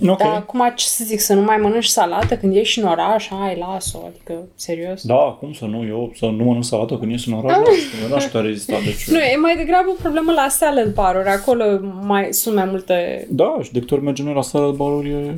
Ok. 0.08 0.18
Dar 0.18 0.34
acum 0.34 0.72
ce 0.76 0.84
să 0.86 1.04
zic, 1.06 1.20
să 1.20 1.34
nu 1.34 1.40
mai 1.40 1.56
mănânci 1.56 1.84
salată 1.86 2.36
când 2.36 2.56
ești 2.56 2.78
în 2.78 2.86
oraș, 2.88 3.28
hai, 3.28 3.56
las-o, 3.68 3.98
adică, 4.08 4.34
serios. 4.54 5.02
Da, 5.02 5.36
cum 5.40 5.52
să 5.52 5.64
nu, 5.64 5.86
eu 5.86 6.12
să 6.18 6.24
nu 6.26 6.44
mănânc 6.44 6.64
salată 6.64 6.96
când 6.96 7.10
ies 7.10 7.26
în 7.26 7.32
oraș, 7.32 7.56
da, 7.56 7.62
eu 8.02 8.08
n-aș 8.08 8.24
putea 8.24 8.40
rezista, 8.40 8.76
deci... 8.84 9.08
Nu, 9.08 9.18
e 9.18 9.36
mai 9.36 9.56
degrabă 9.56 9.88
o 9.88 10.00
problemă 10.02 10.32
la 10.32 10.46
salad 10.48 10.94
bar-uri. 10.94 11.28
Acolo 11.28 11.64
mai, 12.02 12.28
sunt 12.32 12.54
mai 12.54 12.64
multe... 12.64 13.26
Da, 13.30 13.58
și 13.62 13.72
de 13.72 13.78
câte 13.78 13.94
ori 13.94 14.02
mergem 14.02 14.24
noi 14.24 14.34
la 14.34 14.42
sală 14.42 14.70
baruri, 14.72 15.10
e... 15.10 15.34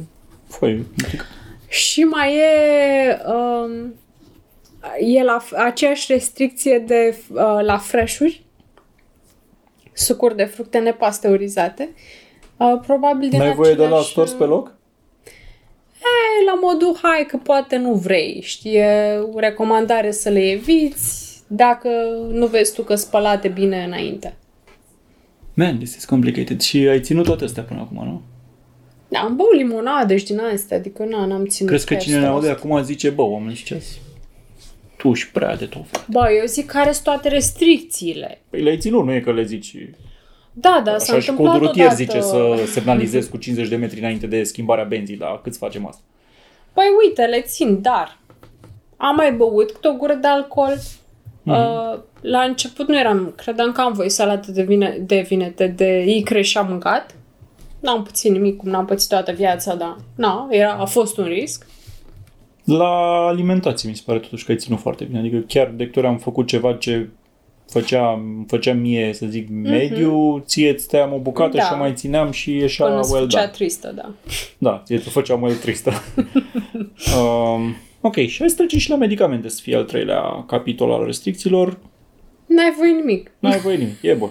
Foi, 0.50 0.86
Și 1.68 2.02
mai 2.04 2.36
e... 2.36 3.18
Um, 3.26 3.94
e 5.00 5.22
la 5.22 5.44
aceeași 5.56 6.12
restricție 6.12 6.78
de 6.78 7.16
uh, 7.32 7.58
la 7.62 7.78
fresh-uri, 7.78 8.44
sucuri 9.92 10.36
de 10.36 10.44
fructe 10.44 10.78
nepasteurizate. 10.78 11.88
Uh, 12.56 12.80
probabil 12.86 13.28
din 13.28 13.38
N-ai 13.38 13.54
voie 13.54 13.74
de 13.74 13.80
la 13.80 13.86
același- 13.86 14.10
stors 14.10 14.32
pe 14.32 14.44
loc? 14.44 14.74
E, 15.98 16.44
la 16.46 16.58
modul, 16.62 16.98
hai 17.02 17.26
că 17.28 17.36
poate 17.36 17.76
nu 17.76 17.92
vrei, 17.94 18.40
știi, 18.44 18.74
e 18.76 19.18
o 19.32 19.38
recomandare 19.38 20.10
să 20.10 20.28
le 20.28 20.50
eviți 20.50 21.42
dacă 21.46 21.88
nu 22.30 22.46
vezi 22.46 22.74
tu 22.74 22.82
că 22.82 22.94
spălate 22.94 23.48
bine 23.48 23.84
înainte. 23.84 24.36
Man, 25.54 25.76
this 25.76 25.94
is 25.96 26.04
complicated. 26.04 26.60
Și 26.60 26.76
ai 26.76 27.00
ținut 27.00 27.24
toate 27.24 27.44
astea 27.44 27.62
până 27.62 27.80
acum, 27.80 28.04
nu? 28.04 28.22
Da, 29.10 29.18
am 29.18 29.36
băut 29.36 29.54
limonade 29.56 30.16
și 30.16 30.24
din 30.24 30.40
astea, 30.54 30.76
adică 30.76 31.04
na, 31.04 31.24
n-am 31.26 31.46
ținut 31.46 31.70
Crezi 31.70 31.86
că 31.86 31.92
chiar 31.94 32.02
cine 32.02 32.18
ne 32.18 32.26
aude 32.26 32.46
stres. 32.46 32.58
acum 32.58 32.82
zice, 32.82 33.10
bă, 33.10 33.22
oameni, 33.22 33.54
știți, 33.54 34.00
tu 34.96 35.12
și 35.12 35.30
prea 35.30 35.56
de 35.56 35.64
tot. 35.64 35.82
frate." 35.90 36.06
Bă, 36.10 36.28
eu 36.40 36.46
zic 36.46 36.66
care 36.66 36.92
sunt 36.92 37.04
toate 37.04 37.28
restricțiile. 37.28 38.40
Păi 38.50 38.60
le-ai 38.62 38.78
ținut, 38.78 39.04
nu 39.04 39.12
e 39.12 39.20
că 39.20 39.32
le 39.32 39.44
zici. 39.44 39.76
Da, 40.52 40.82
da, 40.84 40.98
s-a 40.98 41.12
Așa 41.12 41.20
și 41.22 41.28
întâmplat 41.28 41.52
codul 41.54 41.66
rutier 41.66 41.86
odată. 41.86 42.02
zice 42.02 42.20
să 42.20 42.58
semnalizezi 42.72 43.30
cu 43.30 43.36
50 43.36 43.68
de 43.68 43.76
metri 43.76 43.98
înainte 43.98 44.26
de 44.26 44.42
schimbarea 44.42 44.84
benzii, 44.84 45.16
dar 45.16 45.40
câți 45.42 45.58
facem 45.58 45.86
asta? 45.86 46.02
Păi 46.72 46.84
uite, 47.04 47.22
le 47.24 47.40
țin, 47.40 47.82
dar 47.82 48.18
am 48.96 49.14
mai 49.14 49.32
băut 49.32 49.70
câte 49.70 49.88
o 49.88 49.92
gură 49.92 50.14
de 50.14 50.26
alcool. 50.26 50.76
Mhm. 51.42 51.54
Uh, 51.56 51.98
la 52.20 52.40
început 52.40 52.88
nu 52.88 52.98
eram, 52.98 53.32
credeam 53.36 53.72
că 53.72 53.80
am 53.80 53.92
voie 53.92 54.08
salată 54.08 54.50
de, 54.50 54.62
vine, 54.62 54.96
de 55.06 55.20
vinete, 55.28 55.66
de 55.66 56.04
icre 56.06 56.42
și 56.42 56.58
am 56.58 56.66
mâncat. 56.68 57.14
N-am 57.80 58.02
puțin 58.02 58.32
nimic, 58.32 58.56
cum 58.56 58.68
n-am 58.70 58.84
pățit 58.84 59.08
toată 59.08 59.32
viața, 59.32 59.74
dar 59.74 59.96
na, 60.14 60.46
era, 60.50 60.72
a 60.72 60.84
fost 60.84 61.18
un 61.18 61.24
risc. 61.24 61.66
La 62.64 63.26
alimentație 63.26 63.88
mi 63.88 63.96
se 63.96 64.02
pare 64.06 64.18
totuși 64.18 64.44
că 64.44 64.50
ai 64.50 64.56
ținut 64.58 64.78
foarte 64.78 65.04
bine. 65.04 65.18
Adică 65.18 65.36
chiar 65.48 65.72
de 65.76 65.84
câte 65.84 65.98
ori 65.98 66.08
am 66.08 66.18
făcut 66.18 66.46
ceva 66.46 66.72
ce 66.72 67.08
făcea, 67.70 68.22
făcea 68.46 68.72
mie, 68.72 69.12
să 69.12 69.26
zic, 69.26 69.48
mediu, 69.50 70.42
ție 70.46 70.70
îți 70.70 70.88
tăiam 70.88 71.12
o 71.12 71.18
bucată 71.18 71.48
Mhm. 71.48 71.56
Da. 71.58 71.64
și 71.64 71.72
o 71.72 71.76
mai 71.76 71.92
țineam 71.94 72.30
și 72.30 72.56
ieșea 72.56 72.86
Până 72.86 73.02
se 73.02 73.12
well 73.12 73.24
făcea 73.24 73.38
done. 73.40 73.50
tristă, 73.52 73.92
da. 73.96 74.10
Da, 74.58 74.82
ție 74.84 74.98
tu 74.98 75.08
făceam 75.08 75.42
well 75.42 75.54
tristă. 75.56 75.92
um, 77.20 77.76
ok, 78.00 78.14
și 78.16 78.38
hai 78.38 78.48
să 78.50 78.56
trecem 78.56 78.78
și 78.78 78.90
la 78.90 78.96
medicamente, 78.96 79.48
să 79.48 79.58
fie 79.62 79.76
al 79.76 79.84
treilea 79.84 80.44
capitol 80.46 80.92
al 80.92 81.04
restricțiilor. 81.04 81.78
N-ai 82.46 82.74
voie 82.78 82.92
nimic. 82.92 83.30
N-ai 83.38 83.58
voie 83.58 83.76
nimic, 83.76 84.02
e 84.02 84.14
bun. 84.14 84.30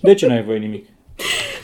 De 0.00 0.14
ce 0.14 0.26
n-ai 0.26 0.42
voie 0.42 0.58
nimic? 0.58 0.84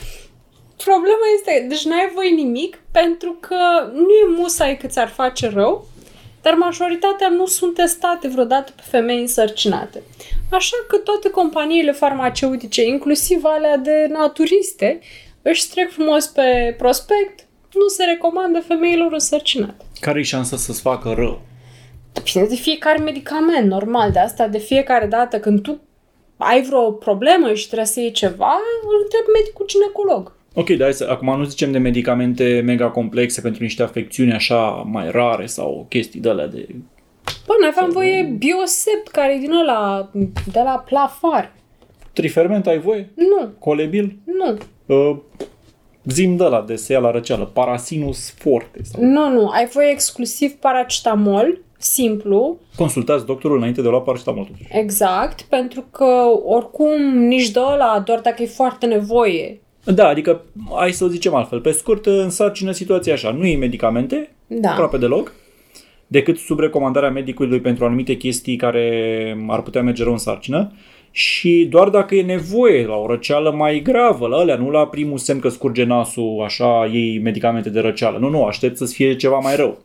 Problema 0.84 1.26
este, 1.36 1.66
deci 1.68 1.84
n-ai 1.84 2.10
voie 2.14 2.28
nimic 2.28 2.78
pentru 2.90 3.36
că 3.40 3.56
nu 3.92 4.08
e 4.10 4.36
musai 4.36 4.76
că 4.76 4.86
ți-ar 4.86 5.08
face 5.08 5.48
rău, 5.48 5.86
dar 6.42 6.54
majoritatea 6.54 7.28
nu 7.28 7.46
sunt 7.46 7.74
testate 7.74 8.28
vreodată 8.28 8.72
pe 8.76 8.82
femei 8.84 9.20
însărcinate. 9.20 10.02
Așa 10.50 10.76
că 10.88 10.96
toate 10.96 11.30
companiile 11.30 11.92
farmaceutice, 11.92 12.84
inclusiv 12.84 13.44
alea 13.44 13.76
de 13.76 14.06
naturiste, 14.10 15.00
își 15.42 15.68
trec 15.68 15.90
frumos 15.90 16.26
pe 16.26 16.74
prospect, 16.78 17.46
nu 17.72 17.88
se 17.88 18.04
recomandă 18.04 18.60
femeilor 18.60 19.12
însărcinate. 19.12 19.84
Care 20.00 20.18
e 20.18 20.22
șansa 20.22 20.56
să-ți 20.56 20.80
facă 20.80 21.12
rău? 21.16 21.40
Depinde 22.12 22.48
de 22.48 22.54
fiecare 22.54 22.98
medicament, 22.98 23.68
normal, 23.68 24.10
de 24.10 24.18
asta 24.18 24.48
de 24.48 24.58
fiecare 24.58 25.06
dată 25.06 25.40
când 25.40 25.62
tu 25.62 25.80
ai 26.36 26.62
vreo 26.62 26.92
problemă 26.92 27.52
și 27.52 27.66
trebuie 27.66 27.86
să 27.86 28.00
iei 28.00 28.10
ceva, 28.10 28.60
îl 28.82 29.00
întrebi 29.02 29.38
medicul 29.38 29.66
ginecolog. 29.66 30.33
Ok, 30.54 30.68
dar 30.68 30.80
hai 30.82 30.92
să, 30.92 31.06
acum 31.10 31.38
nu 31.38 31.44
zicem 31.44 31.72
de 31.72 31.78
medicamente 31.78 32.62
mega 32.64 32.90
complexe 32.90 33.40
pentru 33.40 33.62
niște 33.62 33.82
afecțiuni 33.82 34.32
așa 34.32 34.60
mai 34.90 35.10
rare 35.10 35.46
sau 35.46 35.86
chestii 35.88 36.20
de 36.20 36.28
alea 36.28 36.46
de... 36.46 36.66
Bă, 37.46 37.52
noi 37.60 37.70
aveam 37.72 37.90
voie 37.90 38.34
biosept, 38.38 39.08
care 39.12 39.34
e 39.34 39.38
din 39.38 39.52
ăla, 39.52 40.10
de 40.52 40.60
la 40.64 40.84
plafar. 40.88 41.52
Triferment 42.12 42.66
ai 42.66 42.78
voie? 42.78 43.10
Nu, 43.14 43.48
Colebil? 43.58 44.16
nu, 44.24 44.56
Uh, 44.86 45.16
zim 46.04 46.36
de 46.36 46.44
la 46.44 46.60
de 46.66 46.76
se 46.76 46.92
ia 46.92 46.98
la 46.98 47.10
răceală. 47.10 47.44
Parasinus 47.44 48.30
forte. 48.30 48.78
Sau... 48.82 49.02
nu, 49.04 49.28
nu. 49.30 49.48
Ai 49.48 49.66
voie 49.66 49.88
exclusiv 49.90 50.52
paracetamol, 50.52 51.58
simplu, 51.78 52.58
Consultați 52.76 53.26
doctorul 53.26 53.56
înainte 53.56 53.80
de 53.82 53.86
a 53.86 53.90
lua 53.90 54.00
paracetamol. 54.00 54.44
totuși. 54.44 54.68
exact, 54.78 55.40
pentru 55.42 55.84
că 55.90 56.24
oricum 56.44 57.18
nici 57.18 57.50
de 57.50 57.60
ăla, 57.60 58.02
doar 58.04 58.20
dacă 58.20 58.42
e 58.42 58.46
foarte 58.46 58.86
nevoie. 58.86 59.60
Da, 59.84 60.08
adică, 60.08 60.42
hai 60.76 60.92
să 60.92 61.04
o 61.04 61.08
zicem 61.08 61.34
altfel. 61.34 61.60
Pe 61.60 61.70
scurt, 61.70 62.06
în 62.06 62.30
sarcină 62.30 62.70
situația 62.70 63.12
așa. 63.12 63.30
Nu 63.30 63.44
iei 63.46 63.56
medicamente, 63.56 64.30
Da. 64.46 64.70
aproape 64.70 64.96
deloc, 64.96 65.32
decât 66.06 66.38
sub 66.38 66.58
recomandarea 66.58 67.10
medicului 67.10 67.60
pentru 67.60 67.84
anumite 67.84 68.16
chestii 68.16 68.56
care 68.56 69.37
ar 69.48 69.62
putea 69.62 69.82
merge 69.82 70.02
rău 70.02 70.12
în 70.12 70.18
sarcină 70.18 70.72
și 71.10 71.66
doar 71.70 71.88
dacă 71.88 72.14
e 72.14 72.22
nevoie 72.22 72.87
la 72.87 72.94
o 72.94 73.06
răceală 73.06 73.50
mai 73.50 73.80
gravă, 73.80 74.26
la 74.26 74.37
alea, 74.37 74.56
nu 74.56 74.70
la 74.70 74.87
primul 74.87 75.18
semn 75.18 75.40
că 75.40 75.48
scurge 75.48 75.85
nasul, 75.85 76.42
așa, 76.44 76.88
iei 76.92 77.18
medicamente 77.18 77.70
de 77.70 77.80
răceală. 77.80 78.18
Nu, 78.18 78.28
nu, 78.28 78.44
aștept 78.44 78.76
să 78.76 78.85
fie 78.85 79.16
ceva 79.16 79.38
mai 79.38 79.56
rău. 79.56 79.78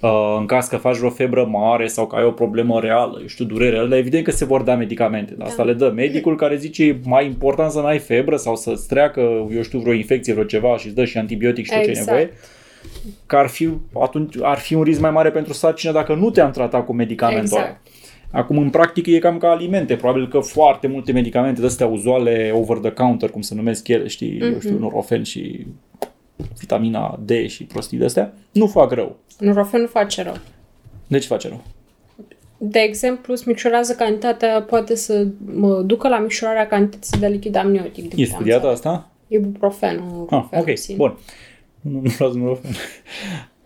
Uh, 0.00 0.36
în 0.38 0.46
caz 0.46 0.66
că 0.66 0.76
faci 0.76 0.96
vreo 0.96 1.10
febră 1.10 1.44
mare 1.44 1.86
sau 1.86 2.06
că 2.06 2.16
ai 2.16 2.24
o 2.24 2.30
problemă 2.30 2.80
reală, 2.80 3.18
eu 3.20 3.26
știu, 3.26 3.44
durere, 3.44 3.78
alea, 3.78 3.98
evident 3.98 4.24
că 4.24 4.30
se 4.30 4.44
vor 4.44 4.62
da 4.62 4.74
medicamente. 4.74 5.34
Dar 5.34 5.46
asta 5.46 5.62
le 5.62 5.72
dă 5.72 5.92
medicul 5.94 6.36
care 6.36 6.56
zice 6.56 6.84
e 6.84 6.98
mai 7.04 7.26
important 7.26 7.70
să 7.70 7.80
n-ai 7.80 7.98
febră 7.98 8.36
sau 8.36 8.56
să-ți 8.56 8.88
treacă, 8.88 9.20
eu 9.54 9.62
știu, 9.62 9.78
vreo 9.78 9.92
infecție, 9.92 10.32
vreo 10.32 10.44
ceva 10.44 10.76
și 10.76 10.86
îți 10.86 10.94
dă 10.94 11.04
și 11.04 11.18
antibiotic 11.18 11.64
și 11.64 11.70
tot 11.70 11.80
ce 11.80 11.84
ai 11.84 11.90
Exact. 11.90 12.10
nevoie 12.10 12.32
că 13.26 13.36
ar 13.36 13.46
fi, 13.46 13.68
atunci, 14.02 14.34
ar 14.42 14.58
fi 14.58 14.74
un 14.74 14.82
risc 14.82 15.00
mai 15.00 15.10
mare 15.10 15.30
pentru 15.30 15.52
sarcină 15.52 15.92
dacă 15.92 16.14
nu 16.14 16.30
te-am 16.30 16.50
tratat 16.50 16.84
cu 16.84 16.92
medicamentul 16.92 17.42
Exact. 17.42 17.66
ăla. 17.66 17.80
Acum, 18.30 18.58
în 18.58 18.70
practică, 18.70 19.10
e 19.10 19.18
cam 19.18 19.38
ca 19.38 19.50
alimente. 19.50 19.96
Probabil 19.96 20.28
că 20.28 20.38
foarte 20.38 20.86
multe 20.86 21.12
medicamente 21.12 21.60
de 21.60 21.66
astea 21.66 21.86
uzuale 21.86 22.50
over-the-counter, 22.54 23.30
cum 23.30 23.40
se 23.40 23.54
numesc 23.54 23.88
ele, 23.88 24.06
știi, 24.06 24.36
mm-hmm. 24.36 24.52
eu 24.52 24.60
știu, 24.60 24.78
Nurofen 24.78 25.22
și 25.22 25.66
vitamina 26.58 27.20
D 27.24 27.30
și 27.46 27.64
prostii 27.64 27.98
de 27.98 28.04
astea, 28.04 28.32
nu 28.52 28.66
fac 28.66 28.90
rău. 28.90 29.16
Nurofen 29.38 29.80
nu 29.80 29.86
face 29.86 30.22
rău. 30.22 30.36
De 31.06 31.18
ce 31.18 31.26
face 31.26 31.48
rău? 31.48 31.62
De 32.58 32.78
exemplu, 32.78 33.32
îți 33.32 33.48
micșorează 33.48 33.94
cantitatea, 33.94 34.62
poate 34.62 34.94
să 34.94 35.26
mă 35.54 35.82
ducă 35.82 36.08
la 36.08 36.18
micșorarea 36.18 36.66
cantității 36.66 37.20
de 37.20 37.26
lichid 37.26 37.56
amniotic. 37.56 38.16
E 38.16 38.24
studiată 38.24 38.66
asta? 38.66 39.10
Ibuprofenul. 39.28 40.26
Ah, 40.30 40.44
ok, 40.50 40.96
bun. 40.96 41.18
Nu, 41.80 42.00
nu 42.00 42.12
luați 42.18 42.36
Nurofen. 42.36 42.70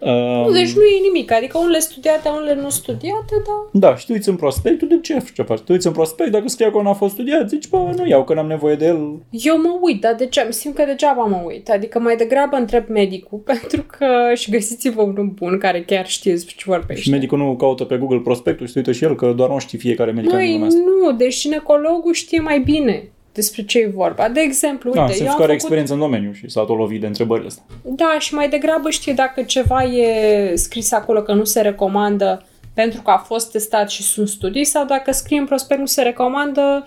Um, 0.01 0.53
deci 0.53 0.73
nu 0.73 0.83
e 0.83 1.01
nimic, 1.03 1.33
adică 1.33 1.59
unele 1.59 1.79
studiate, 1.79 2.29
unele 2.29 2.61
nu 2.61 2.69
studiate, 2.69 3.35
dar... 3.47 3.83
Da, 3.83 3.97
și 3.97 4.07
tu 4.07 4.13
uiți 4.13 4.29
în 4.29 4.37
prospect, 4.37 4.83
de 4.83 4.99
ce, 5.03 5.25
ce 5.35 5.43
faci? 5.43 5.59
Tu 5.59 5.73
uiți 5.73 5.87
în 5.87 5.93
prospect, 5.93 6.31
dacă 6.31 6.49
scrie 6.49 6.71
că 6.71 6.81
nu 6.83 6.89
a 6.89 6.93
fost 6.93 7.13
studiat, 7.13 7.49
zici, 7.49 7.69
bă, 7.69 7.93
nu 7.97 8.07
iau, 8.07 8.25
că 8.25 8.35
n-am 8.35 8.47
nevoie 8.47 8.75
de 8.75 8.85
el. 8.85 9.23
Eu 9.31 9.61
mă 9.61 9.79
uit, 9.81 10.01
dar 10.01 10.15
de 10.15 10.27
ce? 10.27 10.47
Simt 10.51 10.75
că 10.75 10.85
degeaba 10.85 11.25
mă 11.25 11.43
uit. 11.47 11.69
Adică 11.69 11.99
mai 11.99 12.17
degrabă 12.17 12.57
întreb 12.57 12.89
medicul, 12.89 13.39
pentru 13.53 13.85
că 13.99 14.07
și 14.35 14.51
găsiți-vă 14.51 15.03
unul 15.03 15.33
bun 15.35 15.59
care 15.59 15.83
chiar 15.83 16.07
știe 16.07 16.33
despre 16.33 16.55
ce 16.57 16.65
vorbește. 16.67 17.03
Și 17.03 17.11
medicul 17.11 17.39
nu 17.39 17.57
caută 17.57 17.85
pe 17.85 17.97
Google 17.97 18.19
prospectul 18.19 18.67
și 18.67 18.73
se 18.73 18.79
uită 18.79 18.93
și 18.93 19.05
el, 19.05 19.15
că 19.15 19.33
doar 19.37 19.49
nu 19.49 19.59
știe 19.59 19.79
fiecare 19.79 20.11
medic 20.11 20.33
Măi, 20.33 20.59
nu, 20.59 21.13
deci 21.13 21.41
ginecologul 21.41 22.13
știe 22.13 22.41
mai 22.41 22.61
bine 22.61 23.11
despre 23.33 23.65
ce 23.65 23.79
e 23.79 23.93
vorba. 23.95 24.29
De 24.29 24.41
exemplu, 24.41 24.93
da, 24.93 25.03
uite, 25.03 25.13
se 25.13 25.23
eu 25.23 25.29
am 25.29 25.33
care 25.33 25.43
făcut... 25.43 25.55
experiență 25.55 25.93
în 25.93 25.99
domeniu 25.99 26.33
și 26.33 26.49
s-a 26.49 26.65
tot 26.65 26.77
lovit 26.77 27.01
de 27.01 27.07
întrebările 27.07 27.47
astea. 27.47 27.65
Da, 27.83 28.17
și 28.19 28.35
mai 28.35 28.49
degrabă 28.49 28.91
știe 28.91 29.13
dacă 29.13 29.43
ceva 29.43 29.83
e 29.83 30.55
scris 30.55 30.93
acolo 30.93 31.23
că 31.23 31.33
nu 31.33 31.45
se 31.45 31.61
recomandă 31.61 32.47
pentru 32.75 33.03
că 33.03 33.11
a 33.11 33.19
fost 33.19 33.51
testat 33.51 33.91
și 33.91 34.03
sunt 34.03 34.29
studii 34.29 34.65
sau 34.65 34.85
dacă 34.85 35.13
scrie 35.13 35.39
în 35.39 35.47
prospect 35.47 35.81
nu 35.81 35.87
se 35.87 36.03
recomandă 36.03 36.87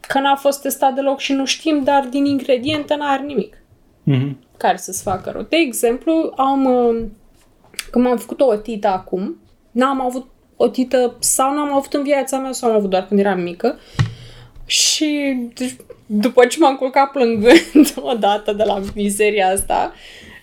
că 0.00 0.18
n-a 0.18 0.36
fost 0.36 0.62
testat 0.62 0.94
deloc 0.94 1.18
și 1.18 1.32
nu 1.32 1.44
știm, 1.44 1.82
dar 1.84 2.06
din 2.10 2.24
ingrediente 2.24 2.94
n-are 2.94 3.22
nimic 3.22 3.62
Mm-hmm. 4.10 4.32
care 4.56 4.76
să-ți 4.76 5.02
facă 5.02 5.30
rău. 5.30 5.42
De 5.42 5.56
exemplu, 5.56 6.32
am, 6.36 6.64
uh, 6.64 7.04
când 7.90 8.04
m-am 8.04 8.16
făcut 8.16 8.40
o 8.40 8.44
otită 8.46 8.88
acum, 8.88 9.36
n-am 9.70 10.00
avut 10.00 10.26
otită 10.56 11.16
sau 11.18 11.54
n-am 11.54 11.74
avut 11.74 11.92
în 11.92 12.02
viața 12.02 12.38
mea 12.38 12.52
sau 12.52 12.70
am 12.70 12.76
avut 12.76 12.90
doar 12.90 13.06
când 13.06 13.20
eram 13.20 13.40
mică 13.40 13.78
și 14.68 15.36
deci, 15.54 15.76
după 16.06 16.46
ce 16.46 16.58
m-am 16.58 16.76
culcat 16.76 17.10
plângând 17.10 17.94
odată 18.12 18.52
de 18.52 18.62
la 18.64 18.80
mizeria 18.94 19.48
asta, 19.48 19.92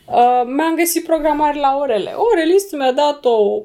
uh, 0.05 0.43
mi-am 0.45 0.75
găsit 0.75 1.03
programare 1.03 1.59
la 1.59 1.77
orele. 1.79 2.13
Orelistul 2.33 2.77
mi-a 2.77 2.91
dat 2.91 3.25
o 3.25 3.61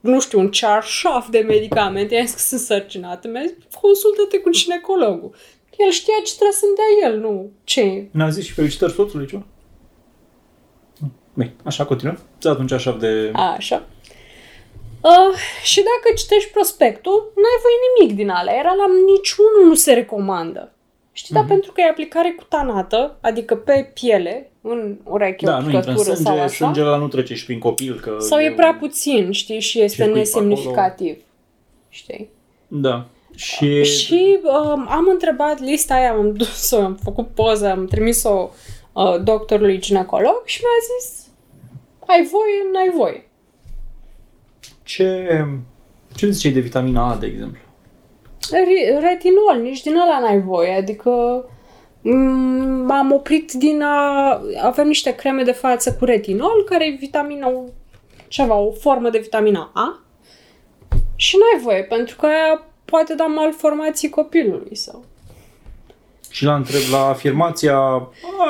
nu 0.00 0.20
știu, 0.20 0.38
un 0.38 0.50
cearșaf 0.50 1.28
de 1.28 1.38
medicamente, 1.38 2.14
i-am 2.14 2.26
zis 2.26 2.34
că 2.34 2.40
sunt 2.40 2.60
sărcinată, 2.60 3.28
mi-a 3.28 3.40
zis, 3.40 3.52
consultă-te 3.80 4.38
cu 4.38 4.50
ginecologul. 4.50 5.34
El 5.76 5.90
știa 5.90 6.14
ce 6.24 6.34
trebuie 6.34 6.56
să-mi 6.56 6.74
dea 6.74 7.10
el, 7.10 7.20
nu 7.20 7.50
ce. 7.64 8.08
N-a 8.10 8.28
zis 8.28 8.44
și 8.44 8.52
felicitări 8.52 8.92
soțului 8.92 9.26
ceva? 9.26 9.46
Bine, 11.34 11.54
așa 11.64 11.84
continuăm. 11.84 12.18
Ți 12.40 12.48
atunci 12.48 12.72
așa 12.72 12.96
de... 13.00 13.30
Așa. 13.34 13.86
Uh, 15.02 15.36
și 15.62 15.80
dacă 15.90 16.14
citești 16.16 16.50
prospectul, 16.50 17.32
n-ai 17.34 17.58
voie 17.64 17.78
nimic 17.86 18.16
din 18.16 18.28
alea. 18.28 18.54
Era 18.54 18.72
la 18.72 18.86
niciunul 19.12 19.66
nu 19.66 19.74
se 19.74 19.92
recomandă. 19.92 20.72
Știi, 21.12 21.34
dar 21.34 21.44
pentru 21.44 21.72
că 21.72 21.80
e 21.80 21.88
aplicare 21.88 22.34
cutanată, 22.38 23.16
adică 23.20 23.56
pe 23.56 23.90
piele, 23.94 24.50
în 24.60 24.96
ureche, 25.04 25.44
Da, 25.46 25.56
o 25.56 25.60
nu 25.60 25.70
intră 25.70 25.78
în 25.78 25.82
picătură 25.84 26.14
sau 26.14 26.24
sânge, 26.24 26.40
așa, 26.40 26.64
sângele 26.64 26.86
ăla 26.86 26.96
nu 26.96 27.08
trece 27.08 27.34
și 27.34 27.44
prin 27.44 27.58
copil, 27.58 28.00
că... 28.00 28.16
sau 28.18 28.40
e 28.40 28.52
prea 28.52 28.74
puțin, 28.74 29.32
știi, 29.32 29.60
și 29.60 29.80
este 29.80 29.96
circuit 29.96 30.12
pe 30.12 30.18
nesemnificativ. 30.18 31.22
Știi? 31.88 32.30
Da. 32.66 33.06
Și... 33.34 33.84
Și 33.84 34.38
um, 34.42 34.86
am 34.88 35.06
întrebat 35.10 35.60
lista 35.60 35.94
aia, 35.94 36.12
am 36.12 36.32
dus-o, 36.32 36.80
am 36.80 36.98
făcut 37.02 37.28
poză, 37.34 37.70
am 37.70 37.86
trimis-o 37.86 38.50
uh, 38.92 39.22
doctorului 39.22 39.78
ginecolog 39.78 40.42
și 40.44 40.60
mi-a 40.62 40.98
zis 40.98 41.20
ai 42.06 42.28
voie, 42.30 42.72
n-ai 42.72 42.92
voie. 42.96 43.29
Ce... 44.90 45.44
Ce 46.16 46.30
ziceai 46.30 46.52
de 46.52 46.60
vitamina 46.60 47.10
A, 47.10 47.16
de 47.16 47.26
exemplu? 47.26 47.60
Re- 48.50 48.98
retinol, 48.98 49.60
nici 49.62 49.82
din 49.82 49.96
ăla 49.96 50.18
n-ai 50.20 50.40
voie, 50.40 50.72
adică 50.74 51.10
m- 52.00 52.84
m-am 52.86 53.12
oprit 53.12 53.52
din 53.52 53.82
a... 53.82 54.30
Avem 54.62 54.86
niște 54.86 55.14
creme 55.14 55.42
de 55.42 55.52
față 55.52 55.94
cu 55.98 56.04
retinol, 56.04 56.64
care 56.68 56.86
e 56.86 56.96
vitamina, 56.98 57.52
ceva, 58.28 58.54
o 58.54 58.72
formă 58.72 59.10
de 59.10 59.18
vitamina 59.18 59.70
A 59.74 60.00
și 61.16 61.36
n-ai 61.36 61.62
voie, 61.62 61.82
pentru 61.82 62.16
că 62.16 62.26
aia 62.26 62.64
poate 62.84 63.14
da 63.14 63.24
malformații 63.24 64.08
copilului 64.08 64.76
sau... 64.76 65.04
Și 66.30 66.44
la 66.44 66.54
întreb 66.54 66.80
la 66.92 67.06
afirmația 67.08 67.74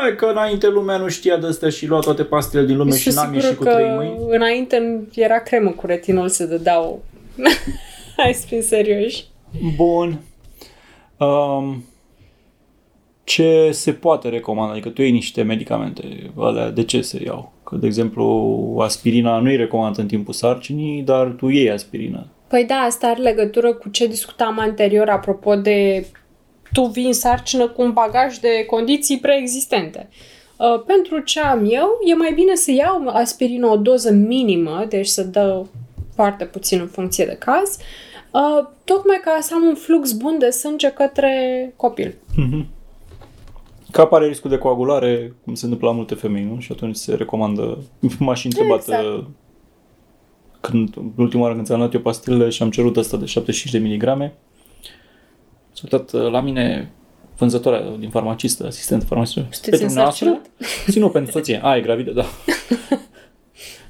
Hai 0.03 0.17
că 0.17 0.27
înainte 0.27 0.69
lumea 0.69 0.97
nu 0.97 1.09
știa 1.09 1.37
de 1.37 1.47
astea 1.47 1.69
și 1.69 1.87
lua 1.87 2.01
toate 2.01 2.23
pastile 2.25 2.65
din 2.65 2.77
lume 2.77 2.97
și 2.97 3.11
Sunt 3.11 3.25
n-am 3.25 3.35
ieșit 3.35 3.57
cu 3.57 3.63
sigură 3.63 3.75
trei 3.75 3.87
că 3.89 3.95
mâini. 3.95 4.17
înainte 4.29 5.07
era 5.15 5.39
cremă 5.39 5.71
cu 5.71 5.87
retinol, 5.87 6.29
se 6.29 6.47
dădeau. 6.47 7.03
Hai 8.17 8.33
să 8.35 8.47
fim 8.47 8.61
serioși. 8.61 9.25
Bun. 9.77 10.21
Um, 11.17 11.85
ce 13.25 13.71
se 13.73 13.93
poate 13.93 14.29
recomanda? 14.29 14.73
Adică 14.73 14.89
tu 14.89 15.03
iei 15.03 15.11
niște 15.11 15.43
medicamente, 15.43 16.31
alea 16.37 16.71
de 16.71 16.85
ce 16.85 17.01
se 17.01 17.23
iau? 17.25 17.53
Că, 17.65 17.77
de 17.77 17.87
exemplu, 17.87 18.77
aspirina 18.81 19.39
nu-i 19.39 19.57
recomandă 19.57 20.01
în 20.01 20.07
timpul 20.07 20.35
sarcinii, 20.35 21.03
dar 21.03 21.27
tu 21.27 21.49
iei 21.49 21.71
aspirină. 21.71 22.27
Păi 22.49 22.65
da, 22.65 22.75
asta 22.75 23.07
are 23.07 23.21
legătură 23.21 23.73
cu 23.73 23.89
ce 23.89 24.07
discutam 24.07 24.59
anterior 24.59 25.09
apropo 25.09 25.55
de 25.55 26.07
tu 26.73 26.85
vii 26.85 27.07
în 27.07 27.13
sarcină 27.13 27.69
cu 27.69 27.83
un 27.83 27.93
bagaj 27.93 28.37
de 28.37 28.65
condiții 28.67 29.19
preexistente. 29.19 30.09
Uh, 30.57 30.83
pentru 30.87 31.19
ce 31.19 31.41
am 31.41 31.67
eu, 31.69 31.89
e 32.05 32.15
mai 32.15 32.33
bine 32.35 32.55
să 32.55 32.71
iau 32.71 33.09
aspirină 33.09 33.67
o 33.67 33.77
doză 33.77 34.13
minimă, 34.13 34.85
deci 34.89 35.07
să 35.07 35.23
dă 35.23 35.65
foarte 36.15 36.45
puțin 36.45 36.81
în 36.81 36.87
funcție 36.87 37.25
de 37.25 37.37
caz, 37.39 37.79
uh, 38.31 38.69
tocmai 38.85 39.21
ca 39.25 39.39
să 39.41 39.55
am 39.55 39.63
un 39.63 39.75
flux 39.75 40.13
bun 40.13 40.39
de 40.39 40.51
sânge 40.51 40.89
către 40.91 41.33
copil. 41.77 42.15
Că 43.91 44.01
apare 44.01 44.27
riscul 44.27 44.51
de 44.51 44.59
coagulare, 44.59 45.35
cum 45.45 45.55
se 45.55 45.65
întâmplă 45.65 45.89
la 45.89 45.95
multe 45.95 46.15
femei, 46.15 46.45
nu? 46.45 46.61
Și 46.61 46.73
atunci 46.73 46.97
se 46.97 47.15
recomandă, 47.15 47.79
m-aș 48.19 48.41
și 48.41 48.47
întrebat 48.47 48.79
Exact. 48.79 49.05
uh, 49.05 49.25
când, 50.61 50.95
ultima 51.17 51.43
oară 51.43 51.55
când 51.55 51.67
ți-am 51.67 51.79
luat 51.79 51.95
eu 51.95 52.01
pastilele 52.01 52.49
și 52.49 52.63
am 52.63 52.71
cerut 52.71 52.97
asta 52.97 53.17
de 53.17 53.25
75 53.25 53.75
de 53.75 53.79
miligrame, 53.79 54.35
s-a 55.81 55.89
uitat 55.99 56.13
uh, 56.13 56.31
la 56.31 56.41
mine 56.41 56.91
vânzătoarea 57.37 57.83
din 57.99 58.11
farmacistă, 58.11 58.67
asistent 58.67 59.03
farmacistă. 59.03 59.47
Sunteți 59.51 59.83
însărcinat? 59.83 60.51
Țin, 60.91 61.03
nu, 61.03 61.09
pentru 61.09 61.31
soție. 61.31 61.61
A, 61.63 61.77
e 61.77 61.81
gravidă, 61.81 62.11
da. 62.11 62.25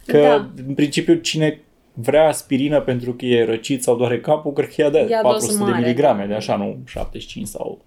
Că, 0.07 0.19
Da. 0.19 0.49
în 0.67 0.75
principiu, 0.75 1.15
cine 1.15 1.61
vrea 1.95 2.29
aspirină 2.29 2.81
pentru 2.81 3.13
că 3.15 3.25
e 3.25 3.45
răcit 3.45 3.83
sau 3.83 3.97
doare 3.97 4.21
capul, 4.21 4.53
cred 4.53 4.69
că 4.69 4.81
ia 4.83 4.91
de 4.91 4.99
Ia 4.99 5.05
doză 5.23 5.23
400 5.23 5.57
de 5.65 5.71
mare, 5.71 5.81
miligrame, 5.83 6.21
da. 6.23 6.27
de 6.29 6.35
așa, 6.35 6.57
nu 6.57 6.79
75 6.87 7.47
sau... 7.47 7.85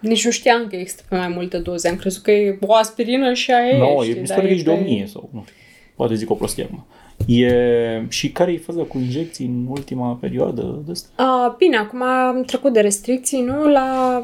Nici 0.00 0.24
nu 0.24 0.30
știam 0.30 0.66
că 0.66 0.76
există 0.76 1.02
pe 1.08 1.16
mai 1.16 1.28
multe 1.28 1.58
doze. 1.58 1.88
Am 1.88 1.96
crezut 1.96 2.22
că 2.22 2.30
e 2.30 2.58
o 2.60 2.74
aspirină 2.74 3.32
și 3.32 3.50
aia 3.52 3.68
e. 3.68 3.78
Nu, 3.78 3.94
no, 3.94 4.02
știi, 4.02 4.16
e, 4.16 4.20
mi 4.20 4.26
se 4.26 4.32
dar 4.32 4.36
pare 4.36 4.48
că 4.48 4.54
ești 4.54 4.66
de 4.66 4.72
pe- 4.74 4.80
1000 4.80 5.06
sau 5.06 5.28
nu 5.32 5.42
știu. 5.46 5.54
Poate 5.96 6.14
zic 6.14 6.30
o 6.30 6.34
prostie 6.34 6.64
acum. 6.64 6.86
E... 7.26 8.02
Și 8.08 8.32
care 8.32 8.52
e 8.52 8.58
faza 8.58 8.82
cu 8.82 8.98
injecții 8.98 9.46
în 9.46 9.66
ultima 9.68 10.18
perioadă 10.20 10.82
de 10.86 10.90
asta? 10.90 11.22
A, 11.22 11.54
bine, 11.58 11.76
acum 11.76 12.02
am 12.02 12.42
trecut 12.42 12.72
de 12.72 12.80
restricții, 12.80 13.40
nu? 13.40 13.68
La... 13.68 14.22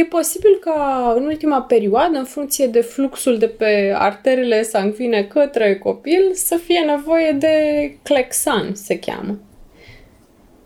E 0.00 0.04
posibil 0.04 0.50
ca 0.60 1.12
în 1.16 1.24
ultima 1.24 1.62
perioadă, 1.62 2.18
în 2.18 2.24
funcție 2.24 2.66
de 2.66 2.80
fluxul 2.80 3.38
de 3.38 3.46
pe 3.46 3.92
arterele 3.96 4.62
sanguine 4.62 5.22
către 5.22 5.78
copil, 5.78 6.22
să 6.32 6.56
fie 6.64 6.78
nevoie 6.80 7.32
de 7.32 7.54
Clexan, 8.02 8.74
se 8.74 8.98
cheamă. 8.98 9.38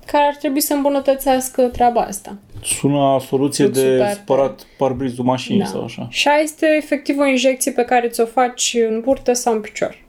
Care 0.06 0.24
ar 0.24 0.34
trebui 0.36 0.60
să 0.60 0.74
îmbunătățească 0.74 1.62
treaba 1.62 2.00
asta. 2.00 2.36
Sună 2.62 2.98
a 2.98 3.18
soluție 3.18 3.64
Fluxul 3.64 3.84
de 3.84 3.96
pe 3.96 4.02
artere. 4.02 4.20
spărat 4.22 4.66
parbrizul 4.78 5.24
mașinii 5.24 5.60
Da. 5.60 5.66
sau 5.66 5.84
așa. 5.84 6.06
Și 6.10 6.28
aia 6.28 6.40
este 6.42 6.66
efectiv 6.76 7.18
o 7.18 7.26
injecție 7.26 7.72
pe 7.72 7.82
care 7.84 8.08
ți-o 8.08 8.24
faci 8.26 8.76
în 8.88 9.00
burtă 9.00 9.32
sau 9.32 9.52
în 9.54 9.60
picior. 9.60 10.03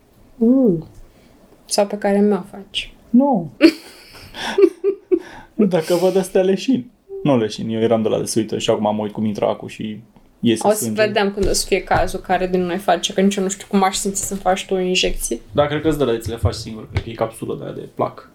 Sau 1.66 1.86
pe 1.88 1.98
care 1.98 2.20
mi-o 2.20 2.44
faci. 2.52 2.94
Nu. 3.10 3.52
Dacă 5.56 5.94
văd 5.96 6.16
astea 6.18 6.42
leșin. 6.42 6.92
Nu 7.24 7.38
leșin, 7.38 7.70
eu 7.70 7.80
eram 7.82 8.02
de 8.02 8.10
la 8.10 8.20
de 8.20 8.26
se 8.26 8.40
uită 8.40 8.58
și 8.58 8.70
acum 8.70 8.96
mă 8.96 9.02
uit 9.02 9.12
cum 9.12 9.26
intră 9.26 9.46
acu 9.48 9.68
și 9.68 10.00
iese 10.40 10.68
O 10.68 10.72
să 10.72 10.84
sânge. 10.84 11.02
vedem 11.06 11.32
când 11.32 11.48
o 11.48 11.54
să 11.54 11.66
fie 11.68 11.84
cazul 11.84 12.20
care 12.20 12.48
din 12.48 12.62
noi 12.62 12.78
face, 12.78 13.14
că 13.14 13.22
nici 13.22 13.36
eu 13.36 13.44
nu 13.44 13.50
știu 13.50 13.66
cum 13.70 13.84
aș 13.84 13.96
simți 13.96 14.28
să-mi 14.28 14.40
faci 14.40 14.66
tu 14.66 14.74
o 14.74 14.80
injecție. 14.80 15.40
Da, 15.52 15.66
cred 15.66 15.82
că 15.82 15.88
îți 15.88 15.98
de 15.98 16.04
la 16.04 16.12
de 16.12 16.18
ți 16.18 16.30
le 16.30 16.36
faci 16.36 16.54
singur, 16.54 16.90
cred 16.92 17.04
că 17.04 17.10
e 17.10 17.14
capsulă 17.14 17.56
de 17.58 17.64
aia 17.64 17.74
de 17.74 17.90
plac. 17.96 18.30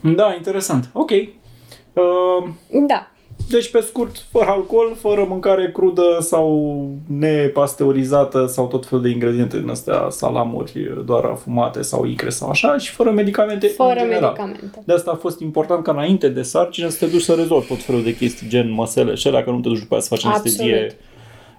Da, 0.00 0.34
interesant. 0.36 0.90
Ok. 0.92 1.10
Uh, 1.10 2.48
Da. 2.86 3.10
Deci, 3.48 3.70
pe 3.70 3.80
scurt, 3.80 4.16
fără 4.30 4.44
alcool, 4.48 4.94
fără 5.00 5.24
mâncare 5.28 5.70
crudă 5.72 6.18
sau 6.20 6.88
nepasteurizată 7.06 8.46
sau 8.46 8.66
tot 8.66 8.86
fel 8.86 9.00
de 9.00 9.08
ingrediente 9.08 9.58
din 9.60 9.68
astea, 9.68 10.06
salamuri 10.10 11.02
doar 11.04 11.24
afumate 11.24 11.82
sau 11.82 12.04
icre 12.06 12.28
sau 12.28 12.48
așa 12.48 12.78
și 12.78 12.90
fără 12.90 13.10
medicamente 13.10 13.66
Fără 13.66 13.90
în 13.90 13.96
general. 13.96 14.22
medicamente. 14.22 14.82
De 14.84 14.92
asta 14.92 15.10
a 15.10 15.14
fost 15.14 15.40
important 15.40 15.84
ca 15.84 15.92
înainte 15.92 16.28
de 16.28 16.42
sarcină 16.42 16.88
să 16.88 16.98
te 17.04 17.10
duci 17.10 17.22
să 17.22 17.34
rezolvi 17.34 17.66
tot 17.66 17.82
felul 17.82 18.02
de 18.02 18.16
chestii, 18.16 18.48
gen 18.48 18.70
măsele 18.70 19.14
și 19.14 19.26
alea, 19.26 19.44
că 19.44 19.50
nu 19.50 19.60
te 19.60 19.68
duci 19.68 19.78
după 19.78 19.94
aia 19.94 20.02
să 20.02 20.08
faci 20.08 20.24
anestezie 20.24 20.72
Absolut. 20.74 20.96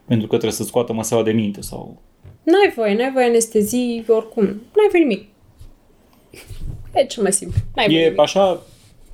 pentru 0.05 0.27
că 0.27 0.31
trebuie 0.35 0.57
să 0.57 0.63
scoată 0.63 0.93
măseaua 0.93 1.23
de 1.23 1.31
minte 1.31 1.61
sau... 1.61 2.01
N-ai 2.43 2.73
voie, 2.75 2.95
n-ai 2.95 3.11
voie 3.13 3.25
anestezii, 3.25 4.05
oricum. 4.07 4.43
N-ai 4.43 4.87
voie 4.91 5.03
nimic. 5.03 5.27
E 6.93 7.05
cel 7.05 7.23
mai 7.23 7.33
simplu. 7.33 7.59
N-ai 7.75 7.85
voie 7.87 7.99
E 7.99 8.03
nimic. 8.03 8.19
așa, 8.19 8.61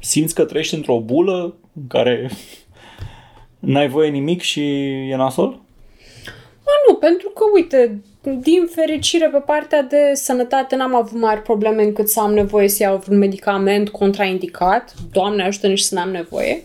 simți 0.02 0.36
că 0.36 0.46
trăiești 0.46 0.76
într-o 0.76 1.00
bulă 1.00 1.56
în 1.76 1.88
care 1.88 2.30
n-ai 3.60 3.88
voie 3.88 4.10
nimic 4.10 4.42
și 4.42 4.62
e 5.10 5.16
nasol? 5.16 5.50
Ba 6.64 6.72
nu, 6.88 6.96
pentru 6.96 7.30
că, 7.30 7.44
uite, 7.54 8.02
din 8.22 8.68
fericire 8.72 9.28
pe 9.28 9.38
partea 9.38 9.82
de 9.82 10.12
sănătate 10.14 10.76
n-am 10.76 10.96
avut 10.96 11.20
mari 11.20 11.42
probleme 11.42 11.84
încât 11.84 12.10
să 12.10 12.20
am 12.20 12.34
nevoie 12.34 12.68
să 12.68 12.84
iau 12.84 12.98
vreun 12.98 13.20
medicament 13.20 13.90
contraindicat. 13.90 14.94
Doamne 15.12 15.44
ajută 15.44 15.68
nici 15.68 15.80
să 15.80 15.96
n-am 15.96 16.10
nevoie. 16.10 16.64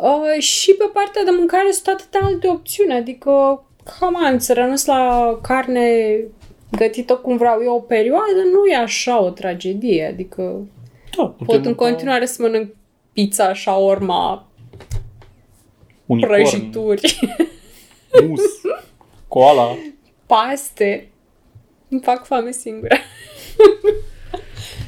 Uh, 0.00 0.42
și 0.42 0.74
pe 0.74 0.90
partea 0.92 1.24
de 1.24 1.30
mâncare 1.38 1.70
sunt 1.70 1.86
atâtea 1.86 2.20
alte 2.22 2.48
opțiuni, 2.48 2.92
adică, 2.92 3.64
come 4.00 4.16
on, 4.30 4.38
să 4.38 4.52
renunț 4.52 4.84
la 4.84 5.38
carne 5.42 6.18
gătită 6.70 7.14
cum 7.14 7.36
vreau 7.36 7.60
eu 7.62 7.74
o 7.74 7.80
perioadă, 7.80 8.42
nu 8.52 8.66
e 8.66 8.76
așa 8.76 9.22
o 9.22 9.30
tragedie, 9.30 10.08
adică 10.12 10.66
Da, 11.16 11.34
pot 11.46 11.64
în 11.64 11.74
continuare 11.74 12.26
să 12.26 12.42
mănânc 12.42 12.74
pizza, 13.12 13.54
shawarma, 13.54 14.48
unicorn, 16.06 16.32
prăjituri, 16.32 17.18
mus, 18.28 18.40
koala. 19.28 19.76
paste. 20.26 21.08
Îmi 21.88 22.00
fac 22.00 22.26
foame 22.26 22.50
singură. 22.50 22.96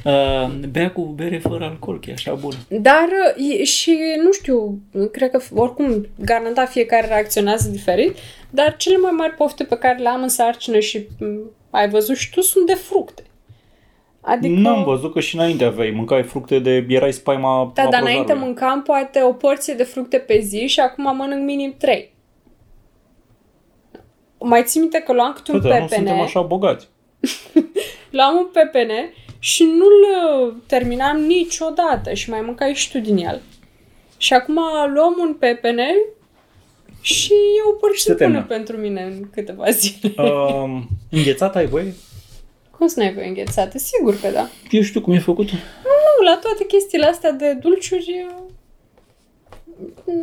Uh, 0.05 0.51
bea 0.71 0.91
cu 0.93 1.03
bere 1.03 1.39
fără 1.39 1.65
alcool, 1.65 2.01
că 2.01 2.11
e 2.11 2.13
așa 2.13 2.35
bun. 2.35 2.53
Dar 2.69 3.09
e, 3.37 3.65
și, 3.65 3.99
nu 4.25 4.33
știu, 4.33 4.81
cred 5.13 5.31
că 5.31 5.41
oricum 5.55 6.07
garantat 6.25 6.71
fiecare 6.71 7.07
reacționează 7.07 7.69
diferit, 7.69 8.17
dar 8.51 8.77
cele 8.77 8.97
mai 8.97 9.11
mari 9.11 9.35
pofte 9.35 9.65
pe 9.65 9.79
care 9.79 9.99
le 9.99 10.09
am 10.09 10.23
în 10.23 10.29
sarcină 10.29 10.79
și 10.79 11.07
m, 11.19 11.51
ai 11.71 11.89
văzut 11.89 12.17
și 12.17 12.31
tu 12.31 12.41
sunt 12.41 12.67
de 12.67 12.75
fructe. 12.75 13.23
Adică, 14.29 14.61
Nu 14.61 14.69
am 14.69 14.85
văzut 14.85 15.13
că 15.13 15.21
și 15.21 15.37
înainte 15.37 15.65
aveai, 15.65 15.91
mâncai 15.91 16.23
fructe 16.23 16.59
de... 16.59 16.87
erai 16.89 17.13
spaima 17.13 17.71
da, 17.75 17.83
dar 17.83 18.01
înainte 18.01 18.21
aprozarului. 18.21 18.47
mâncam 18.47 18.83
poate 18.83 19.23
o 19.23 19.33
porție 19.33 19.75
de 19.75 19.83
fructe 19.83 20.19
pe 20.19 20.39
zi 20.41 20.67
și 20.67 20.81
acum 20.81 21.17
mănânc 21.17 21.45
minim 21.45 21.75
3. 21.79 22.15
Mai 24.39 24.63
țin 24.65 24.81
minte 24.81 24.99
că 24.99 25.13
luam 25.13 25.33
câte 25.33 25.53
un 25.53 25.61
Fete, 25.61 25.75
nu 25.75 25.79
suntem 25.79 26.05
pepene, 26.05 26.23
așa 26.23 26.41
bogați. 26.41 26.89
luam 28.19 28.37
un 28.37 28.47
pepene 28.53 29.13
și 29.39 29.63
nu-l 29.63 30.47
uh, 30.47 30.55
terminam 30.67 31.17
niciodată 31.17 32.13
și 32.13 32.31
mai 32.31 32.41
mâncai 32.41 32.75
și 32.75 32.91
tu 32.91 32.99
din 32.99 33.17
el. 33.17 33.41
Și 34.17 34.33
acum 34.33 34.59
luăm 34.95 35.17
un 35.21 35.35
pepene 35.35 35.95
și 37.01 37.33
e 37.33 37.69
o 37.69 37.73
se 37.73 37.77
porție 37.81 38.13
bună 38.13 38.25
termină. 38.25 38.45
pentru 38.45 38.77
mine 38.77 39.03
în 39.03 39.31
câteva 39.31 39.71
zile. 39.71 40.15
Uh, 40.17 40.83
înghețat 41.11 41.57
ai 41.57 41.67
voie? 41.67 41.95
Cum 42.79 42.87
să 42.87 43.01
n-ai 43.01 43.15
voie 43.15 43.27
înghețată? 43.27 43.79
Sigur 43.79 44.21
că 44.21 44.29
da. 44.29 44.49
Eu 44.71 44.83
știu 44.83 45.01
cum 45.01 45.13
e 45.13 45.19
făcut. 45.19 45.51
Nu, 45.51 46.25
la 46.25 46.39
toate 46.43 46.65
chestiile 46.65 47.07
astea 47.07 47.33
de 47.33 47.53
dulciuri 47.53 48.27
uh, 48.29 48.49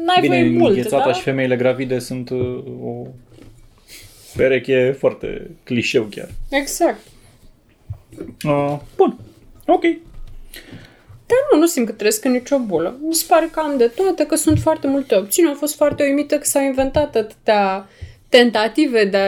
n-ai 0.06 0.22
Bine, 0.22 0.38
voie 0.38 0.50
mult, 0.50 0.76
înghețata 0.76 1.06
da? 1.06 1.14
și 1.14 1.22
femeile 1.22 1.56
gravide 1.56 2.00
sunt 2.00 2.30
uh, 2.30 2.64
o 2.84 3.08
pereche 4.36 4.96
foarte 5.00 5.52
clișeu 5.64 6.04
chiar. 6.04 6.30
Exact. 6.50 7.00
Uh, 8.46 8.78
bun. 8.96 9.18
Ok. 9.66 9.82
Dar 11.28 11.38
nu, 11.52 11.60
nu 11.60 11.66
simt 11.66 11.86
că 11.86 11.92
trăiesc 11.92 12.26
în 12.26 12.32
nicio 12.32 12.60
bulă. 12.60 12.98
Mi 13.02 13.14
se 13.14 13.26
pare 13.28 13.50
că 13.52 13.60
am 13.60 13.78
de 13.78 13.88
toate, 13.88 14.26
că 14.26 14.36
sunt 14.36 14.60
foarte 14.60 14.88
multe 14.88 15.16
opțiuni. 15.16 15.50
Am 15.50 15.56
fost 15.56 15.76
foarte 15.76 16.04
uimită 16.04 16.36
că 16.38 16.44
s-au 16.44 16.64
inventat 16.64 17.16
atâtea 17.16 17.90
tentative 18.30 19.06
de 19.06 19.26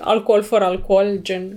alcool 0.00 0.42
fără 0.42 0.64
alcool, 0.64 1.18
gen 1.22 1.56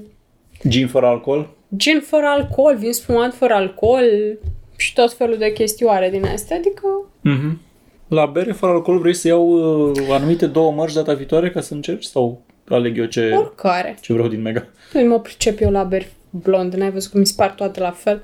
Gin 0.68 0.88
fără 0.88 1.06
alcool? 1.06 1.50
gin 1.76 2.02
fără 2.02 2.26
alcool, 2.26 2.76
vin 2.78 2.94
spumat 2.94 3.34
fără 3.34 3.54
alcool 3.54 4.38
și 4.78 4.94
tot 4.94 5.14
felul 5.14 5.38
de 5.38 5.52
chestioare 5.52 6.10
din 6.10 6.26
astea. 6.26 6.58
Adică, 6.58 6.88
Mhm. 7.22 7.60
La 8.08 8.26
bere 8.26 8.52
fără 8.52 8.72
alcool 8.72 9.00
vrei 9.00 9.14
să 9.14 9.28
iau 9.28 9.48
uh, 9.90 10.08
anumite 10.10 10.46
două 10.48 10.72
mărci 10.72 10.94
data 10.94 11.14
viitoare 11.14 11.50
ca 11.52 11.62
să 11.62 11.74
încerci 11.74 12.04
sau 12.04 12.42
aleg 12.68 12.98
eu 12.98 13.06
ce, 13.06 13.32
oricare. 13.38 13.98
ce 14.02 14.14
vreau 14.14 14.28
din 14.28 14.42
mega? 14.42 14.68
Nu 14.94 15.02
mă 15.08 15.20
pricep 15.20 15.60
eu 15.62 15.72
la 15.72 15.84
beri 15.84 16.12
blonde, 16.30 16.78
n-ai 16.78 16.92
văzut 16.92 17.12
cum 17.12 17.20
mi 17.20 17.26
spar 17.26 17.52
toate 17.52 17.80
la 17.80 17.92
fel. 17.92 18.22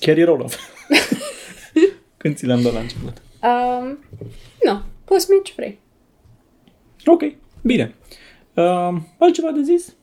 Chiar 0.00 0.16
erau 0.16 0.36
la 0.36 0.46
fel. 0.46 0.60
Când 2.16 2.36
ți 2.36 2.46
le-am 2.46 2.62
dat 2.62 2.72
la 2.72 2.80
început. 2.80 3.22
Um, 3.42 3.98
nu, 4.64 4.80
poți 5.04 5.30
mergi 5.30 5.44
ce 5.44 5.52
vrei. 5.56 5.78
Ok, 7.06 7.22
bine. 7.62 7.94
Uh, 8.54 8.96
altceva 9.18 9.50
de 9.50 9.62
zis? 9.62 9.94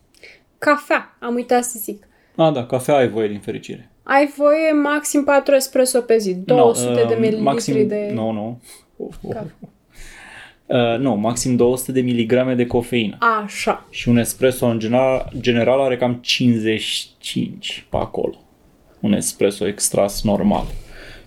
Cafea, 0.58 1.18
am 1.20 1.34
uitat 1.34 1.64
să 1.64 1.78
zic. 1.82 2.08
Ah, 2.36 2.53
da, 2.53 2.66
cafea 2.66 2.95
ai 2.95 3.10
voie 3.10 3.28
din 3.28 3.39
fericire. 3.39 3.91
Ai 4.03 4.34
voie 4.38 4.72
maxim 4.72 5.24
4 5.24 5.55
espresso 5.55 6.01
pe 6.01 6.18
zi, 6.18 6.36
200 6.36 6.89
No, 6.89 6.95
de 6.95 7.01
uh, 7.01 7.10
mililitri 7.10 7.41
maxim, 7.41 7.88
de... 7.88 8.12
Nu, 8.14 8.32
nu. 8.32 8.62
Uh, 8.95 9.08
uh. 9.22 9.34
Cafea. 9.34 9.55
Uh, 10.66 10.99
nu, 10.99 11.16
maxim 11.16 11.55
200 11.55 11.91
de 11.91 12.01
miligrame 12.01 12.55
de 12.55 12.66
cofeină. 12.66 13.18
Așa. 13.43 13.88
Și 13.89 14.10
un 14.10 14.18
espresso 14.18 14.66
în 14.66 14.80
general, 14.80 15.32
general 15.39 15.80
are 15.80 15.97
cam 15.97 16.14
55 16.14 17.86
pe 17.89 17.97
acolo. 17.97 18.36
Un 18.99 19.14
espresso 19.14 19.68
extras 19.68 20.24
normal. 20.24 20.66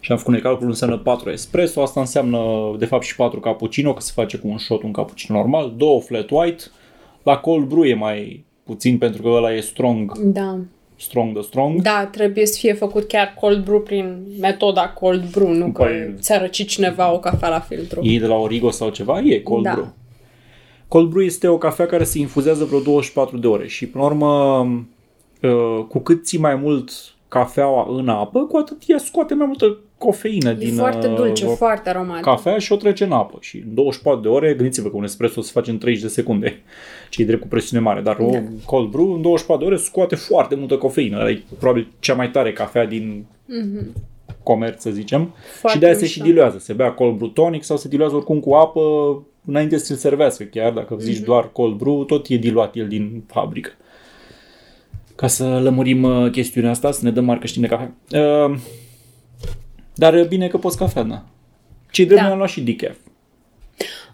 Și 0.01 0.13
am 0.13 0.19
făcut 0.19 0.35
un 0.35 0.41
calcul, 0.41 0.67
înseamnă 0.67 0.99
4 0.99 1.31
espresso, 1.31 1.83
asta 1.83 2.01
înseamnă 2.01 2.39
de 2.79 2.85
fapt 2.85 3.05
și 3.05 3.17
4 3.17 3.41
cappuccino, 3.41 3.95
că 3.95 4.01
se 4.01 4.13
face 4.15 4.37
cu 4.37 4.49
un 4.49 4.59
shot 4.59 4.83
un 4.83 4.93
cappuccino 4.93 5.39
normal, 5.39 5.75
2 5.77 6.01
flat 6.07 6.31
white, 6.31 6.63
la 7.23 7.37
cold 7.37 7.67
brew 7.67 7.85
e 7.85 7.95
mai 7.95 8.45
puțin 8.71 8.99
pentru 8.99 9.23
că 9.23 9.29
ăla 9.29 9.55
e 9.55 9.61
strong, 9.61 10.19
Da. 10.19 10.59
strong 10.97 11.35
de 11.35 11.41
strong. 11.41 11.83
Da, 11.83 12.09
trebuie 12.13 12.47
să 12.47 12.59
fie 12.59 12.73
făcut 12.73 13.09
chiar 13.09 13.35
cold 13.41 13.65
brew 13.65 13.81
prin 13.81 14.23
metoda 14.41 14.89
cold 14.89 15.31
brew, 15.31 15.53
nu 15.53 15.73
că 15.73 15.85
Păi- 15.87 16.21
ți-a 16.21 16.41
răcit 16.41 16.69
cineva 16.69 17.13
o 17.13 17.19
cafea 17.19 17.49
la 17.49 17.61
filtru. 17.61 18.01
E 18.03 18.19
de 18.19 18.27
la 18.27 18.35
Origo 18.35 18.71
sau 18.71 18.89
ceva, 18.89 19.21
e 19.21 19.41
cold 19.41 19.63
Da. 19.65 19.73
brew. 19.73 19.93
Cold 20.89 21.09
brew 21.11 21.25
este 21.25 21.49
o 21.49 21.59
cafea 21.59 21.87
care 21.87 22.05
se 22.05 22.19
infuzează 22.19 22.65
vreo 22.65 22.81
24 22.81 23.37
de 23.39 23.47
ore 23.47 23.67
și, 23.69 23.87
până 23.87 24.05
la 24.05 24.11
urmă, 24.11 24.59
uh, 25.43 25.85
cu 25.89 25.99
cât 25.99 26.25
ții 26.27 26.39
mai 26.39 26.55
mult 26.55 26.91
cafeaua 27.29 27.87
în 27.91 28.09
apă, 28.09 28.41
cu 28.41 28.57
atât 28.57 28.83
ea 28.87 28.99
scoate 28.99 29.35
mai 29.35 29.47
multă 29.47 29.79
cofeină 30.01 30.51
E 30.51 30.55
din 30.55 30.75
foarte 30.75 31.07
dulce, 31.07 31.47
uh, 31.47 31.53
foarte 31.57 31.89
aromatic. 31.89 32.25
cafea 32.25 32.59
și 32.59 32.73
o 32.73 32.77
trece 32.77 33.05
în 33.05 33.13
apă. 33.13 33.37
Și 33.41 33.57
în 33.57 33.75
24 33.75 34.21
de 34.21 34.29
ore, 34.29 34.55
gândiți-vă 34.55 34.89
că 34.89 34.97
un 34.97 35.05
espresso 35.05 35.41
se 35.41 35.51
face 35.55 35.71
în 35.71 35.79
30 35.79 36.03
de 36.03 36.09
secunde, 36.09 36.61
ce 37.11 37.23
e 37.23 37.25
drept 37.25 37.41
cu 37.41 37.49
presiune 37.49 37.83
mare, 37.83 38.01
dar 38.01 38.17
o 38.21 38.31
Da. 38.31 38.43
cold 38.65 38.91
brew 38.91 39.13
în 39.15 39.23
24 39.23 39.65
de 39.65 39.71
ore 39.73 39.81
scoate 39.83 40.15
foarte 40.15 40.55
multă 40.55 40.77
cofeină. 40.77 41.19
Ăla 41.19 41.31
E 41.31 41.43
probabil 41.59 41.89
cea 41.99 42.15
mai 42.15 42.31
tare 42.31 42.53
cafea 42.53 42.87
din 42.87 43.25
comerț, 44.43 44.83
să 44.83 44.91
zicem. 44.91 45.21
Mhm. 45.21 45.35
Foarte 45.59 45.77
și 45.77 45.79
de 45.79 45.87
aia 45.87 45.95
se 45.95 46.01
mișto. 46.03 46.21
și 46.21 46.27
diluează. 46.29 46.59
Se 46.59 46.73
bea 46.73 46.93
cold 46.93 47.17
brew 47.17 47.29
tonic 47.29 47.65
sau 47.65 47.77
se 47.77 47.89
diluează 47.89 48.15
oricum 48.15 48.41
cu 48.41 48.53
apă 48.53 48.81
înainte 49.47 49.79
să-l 49.79 49.97
servească. 49.97 50.45
Chiar 50.45 50.73
dacă 50.73 50.97
zici 50.99 51.17
Mhm. 51.17 51.25
doar 51.25 51.49
cold 51.53 51.77
brew, 51.79 52.05
tot 52.05 52.27
e 52.29 52.37
diluat 52.37 52.77
el 52.77 52.89
din 52.89 53.23
fabrică. 53.27 53.71
Ca 55.15 55.27
să 55.27 55.61
lămurim 55.63 56.03
uh, 56.03 56.31
chestiunea 56.31 56.71
asta, 56.71 56.91
să 56.91 57.01
ne 57.05 57.11
dăm 57.11 57.25
marcă 57.25 57.47
știm 57.47 57.63
de 57.63 57.69
cafea. 57.69 57.93
Uh, 58.13 58.57
dar 60.01 60.15
uh, 60.15 60.27
bine 60.27 60.49
că 60.49 60.59
poți 60.59 60.77
cafea, 60.77 61.03
da. 61.03 61.23
Cei 61.91 62.07
de 62.07 62.15
Da. 62.15 62.21
da. 62.23 62.31
am 62.31 62.37
luat 62.37 62.49
și 62.49 62.61
decaf. 62.63 62.97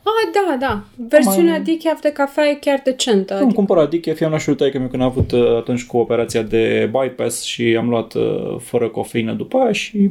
Ah, 0.02 0.30
da, 0.32 0.56
da. 0.66 0.84
Versiunea 1.08 1.52
Mai- 1.52 1.62
decaf 1.62 2.00
de 2.00 2.10
cafea 2.12 2.44
e 2.48 2.54
chiar 2.54 2.80
decentă. 2.84 3.32
Am 3.32 3.38
Adică, 3.38 3.54
cumpărat 3.54 3.90
decaf, 3.90 4.20
i-am 4.20 4.30
luat 4.30 4.42
și 4.42 4.48
lui 4.48 4.70
că 4.70 4.78
când 4.78 5.02
a 5.02 5.04
avut 5.04 5.32
uh, 5.32 5.56
atunci 5.56 5.86
cu 5.86 5.96
operația 5.96 6.42
de 6.42 6.90
bypass 6.92 7.42
și 7.42 7.76
am 7.78 7.88
luat 7.88 8.14
uh, 8.14 8.56
fără 8.60 8.88
cofeină 8.88 9.32
după 9.32 9.58
aia 9.58 9.72
și 9.72 10.10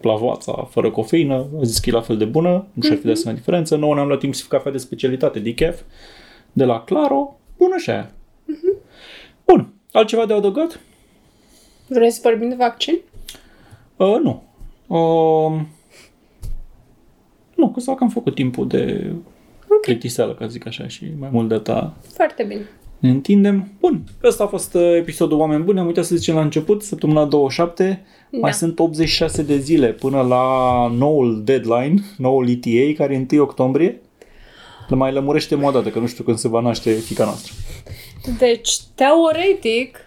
plavoața 0.00 0.68
fără 0.70 0.90
cofeină, 0.90 1.34
a 1.34 1.62
zis 1.62 1.78
că 1.78 1.88
e 1.88 1.92
la 1.92 2.00
fel 2.00 2.16
de 2.16 2.24
bună, 2.24 2.66
nu 2.72 2.82
și-ar 2.82 2.96
fi 2.96 3.06
dat 3.06 3.16
seama 3.16 3.36
diferență. 3.36 3.76
Nouă 3.76 3.94
ne-am 3.94 4.06
luat 4.06 4.18
timp 4.18 4.34
să 4.34 4.44
cafea 4.48 4.72
de 4.72 4.78
specialitate, 4.78 5.38
decaf, 5.38 5.80
de 6.52 6.64
la 6.64 6.84
Claro, 6.84 7.38
bună 7.56 7.76
și 7.76 7.90
aia. 7.90 8.10
Bun, 9.46 9.72
altceva 9.92 10.26
de 10.26 10.32
adăugat? 10.32 10.80
vrei 11.88 12.10
să 12.10 12.20
vorbim 12.22 12.48
de 12.48 12.54
vaccin? 12.58 12.98
Uh, 13.96 14.16
nu. 14.22 14.42
Uh, 14.96 15.60
nu, 17.54 17.70
că 17.70 17.80
că 17.94 17.96
am 18.00 18.08
făcut 18.08 18.34
timpul 18.34 18.68
de 18.68 19.12
Ok, 19.68 19.80
plictiseală, 19.80 20.34
ca 20.34 20.46
zic 20.46 20.66
așa, 20.66 20.88
și 20.88 21.04
mai 21.18 21.28
mult 21.32 21.48
de 21.48 21.56
ta. 21.56 21.96
foarte 22.12 22.42
bine. 22.42 22.68
Ne 22.98 23.10
întindem. 23.10 23.68
Bun, 23.80 24.04
ăsta 24.24 24.44
a 24.44 24.46
fost 24.46 24.74
uh, 24.74 24.94
episodul 24.96 25.38
Oameni 25.38 25.64
Buni. 25.64 25.78
Am 25.78 25.86
uitat 25.86 26.04
să 26.04 26.16
zicem 26.16 26.34
la 26.34 26.40
început, 26.40 26.82
săptămâna 26.82 27.24
27. 27.24 28.04
Da. 28.30 28.38
Mai 28.38 28.52
sunt 28.52 28.78
86 28.78 29.42
de 29.42 29.58
zile 29.58 29.92
până 29.92 30.20
la 30.20 30.86
noul 30.96 31.44
deadline, 31.44 31.94
noul 32.16 32.48
ETA, 32.48 32.96
care 32.96 33.14
e 33.14 33.26
1 33.32 33.42
octombrie. 33.42 34.00
Le 34.88 34.96
mai 34.96 35.12
lămurește 35.12 35.54
o 35.54 35.70
dată, 35.70 35.88
că 35.88 35.98
nu 35.98 36.06
știu 36.06 36.24
când 36.24 36.38
se 36.38 36.48
va 36.48 36.60
naște 36.60 36.92
fica 36.92 37.24
noastră. 37.24 37.52
Deci, 38.38 38.78
teoretic, 38.94 39.98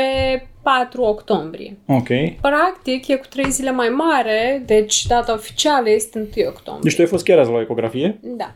pe 0.00 0.46
4 0.62 1.02
octombrie. 1.02 1.76
Ok. 1.86 2.08
Practic, 2.40 3.08
e 3.08 3.16
cu 3.16 3.26
3 3.28 3.50
zile 3.50 3.70
mai 3.70 3.88
mare, 3.88 4.62
deci 4.66 5.06
data 5.06 5.32
oficială 5.32 5.90
este 5.90 6.18
1 6.36 6.46
octombrie. 6.48 6.80
Deci 6.82 6.94
tu 6.94 7.00
ai 7.00 7.06
fost 7.08 7.24
chiar 7.24 7.38
azi 7.38 7.50
la 7.50 7.60
ecografie? 7.60 8.18
Da. 8.22 8.52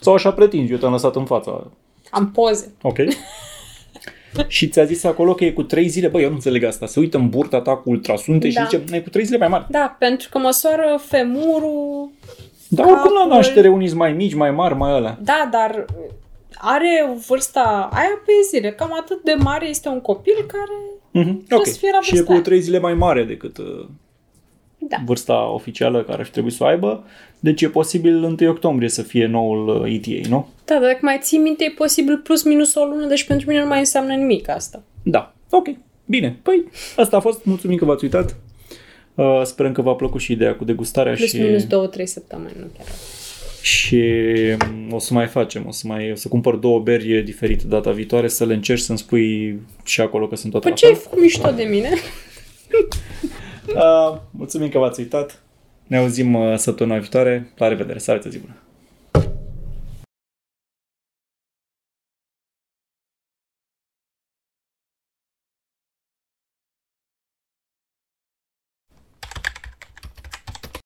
Sau 0.00 0.14
așa 0.14 0.32
pretinzi, 0.32 0.72
eu 0.72 0.78
te-am 0.78 0.92
lăsat 0.92 1.16
în 1.16 1.24
fața. 1.24 1.70
Am 2.10 2.30
poze. 2.30 2.72
Ok. 2.82 2.96
și 4.46 4.68
ți-a 4.68 4.84
zis 4.84 5.04
acolo 5.04 5.34
că 5.34 5.44
e 5.44 5.50
cu 5.50 5.62
3 5.62 5.88
zile. 5.88 6.08
Băi, 6.08 6.22
eu 6.22 6.28
nu 6.28 6.34
înțeleg 6.34 6.62
asta. 6.64 6.86
Se 6.86 7.00
uită 7.00 7.16
în 7.16 7.28
burta 7.28 7.60
ta 7.60 7.76
cu 7.76 7.90
ultrasunte 7.90 8.48
Da. 8.48 8.60
și 8.64 8.68
zice, 8.78 8.96
e 8.96 9.00
cu 9.00 9.08
3 9.10 9.24
zile 9.24 9.38
mai 9.38 9.48
mari. 9.48 9.66
Da, 9.70 9.96
pentru 9.98 10.28
că 10.30 10.38
măsoară 10.38 11.00
femurul. 11.06 12.10
Dar 12.68 12.86
oricum 12.86 13.12
la 13.12 13.20
Capul. 13.20 13.34
naștere 13.34 13.68
unii 13.68 13.86
sunt 13.86 13.98
mai 13.98 14.12
mici, 14.12 14.34
mai 14.34 14.50
mari, 14.50 14.74
mai 14.74 14.90
alea. 14.90 15.18
Da, 15.22 15.48
dar 15.52 15.84
are 16.56 17.10
vârsta 17.28 17.88
aia 17.92 18.22
pe 18.26 18.32
zile. 18.50 18.70
Cam 18.72 18.94
atât 19.00 19.22
de 19.22 19.34
mare 19.38 19.68
este 19.68 19.88
un 19.88 20.00
copil 20.00 20.34
care... 20.46 21.00
Mhm, 21.10 21.36
Trebuie 21.36 21.58
ok. 21.58 21.66
să 21.66 21.78
fie 21.78 21.90
la 21.92 22.00
Și 22.00 22.08
e 22.08 22.12
vârsta 22.12 22.26
cu 22.26 22.32
aia. 22.32 22.42
3 22.42 22.60
zile 22.60 22.78
mai 22.78 22.94
mare 22.94 23.24
decât 23.24 23.58
uh, 23.58 23.86
Da. 24.78 24.96
vârsta 25.04 25.50
oficială 25.50 26.02
care 26.02 26.20
ar 26.20 26.28
trebui 26.28 26.50
să 26.50 26.62
o 26.64 26.66
aibă. 26.66 27.04
Deci 27.40 27.62
e 27.62 27.68
posibil 27.68 28.22
1 28.22 28.36
octombrie 28.50 28.88
să 28.88 29.02
fie 29.02 29.26
noul 29.26 29.68
uh, 29.82 29.92
ETA, 29.94 30.28
nu? 30.28 30.48
Da, 30.64 30.74
dar 30.74 30.82
dacă 30.82 30.98
mai 31.00 31.18
ții 31.22 31.38
minte, 31.38 31.64
e 31.64 31.70
posibil 31.76 32.18
plus 32.18 32.42
minus 32.42 32.74
o 32.74 32.84
lună, 32.84 33.06
deci 33.06 33.24
pentru 33.24 33.48
mine 33.48 33.60
nu 33.60 33.66
mai 33.66 33.78
înseamnă 33.78 34.14
nimic 34.14 34.48
asta. 34.48 34.82
Da. 35.02 35.34
Ok. 35.50 35.66
Bine. 36.04 36.38
Păi, 36.42 36.64
asta 36.96 37.16
a 37.16 37.20
fost. 37.20 37.44
Mulțumim 37.44 37.76
că 37.76 37.84
v-ați 37.84 38.04
uitat. 38.04 38.36
Uh, 39.14 39.40
sperăm 39.44 39.72
că 39.72 39.82
v-a 39.82 39.94
plăcut 39.94 40.20
și 40.20 40.32
ideea 40.32 40.56
cu 40.56 40.64
degustarea 40.64 41.12
Plus 41.14 41.28
și... 41.28 41.40
minus 41.40 41.64
două, 41.66 41.86
trei 41.86 42.06
săptămâni, 42.06 42.52
nu 42.58 42.66
chiar. 42.76 42.86
Și 43.62 44.02
mm, 44.70 44.92
o 44.92 44.98
să 44.98 45.14
mai 45.14 45.26
facem, 45.26 45.64
o 45.66 45.70
să 45.70 45.86
mai 45.86 46.10
o 46.10 46.14
să 46.14 46.28
cumpăr 46.28 46.54
două 46.54 46.80
beri 46.80 47.22
diferite 47.22 47.64
data 47.66 47.90
viitoare, 47.90 48.28
să 48.28 48.44
le 48.44 48.54
încerci 48.54 48.80
să-mi 48.80 48.98
spui 48.98 49.58
și 49.84 50.00
acolo 50.00 50.26
că 50.28 50.36
sunt 50.36 50.50
toate 50.52 50.68
Păi 50.68 50.74
la 50.74 50.80
ce 50.80 50.86
ai 50.86 50.92
fel. 50.94 51.02
făcut 51.02 51.20
mișto 51.20 51.50
de 51.50 51.62
mine? 51.62 51.90
Uh, 53.74 54.18
mulțumim 54.38 54.68
că 54.68 54.78
v-ați 54.78 55.00
uitat. 55.00 55.42
Ne 55.86 55.96
auzim 55.96 56.34
uh, 56.34 56.56
săptămâna 56.56 56.98
viitoare. 56.98 57.52
La 57.56 57.68
revedere. 57.68 57.98
Să 57.98 58.10
aveți 58.10 58.26
o 58.26 58.30
zi 58.30 58.38
bună. 58.38 58.56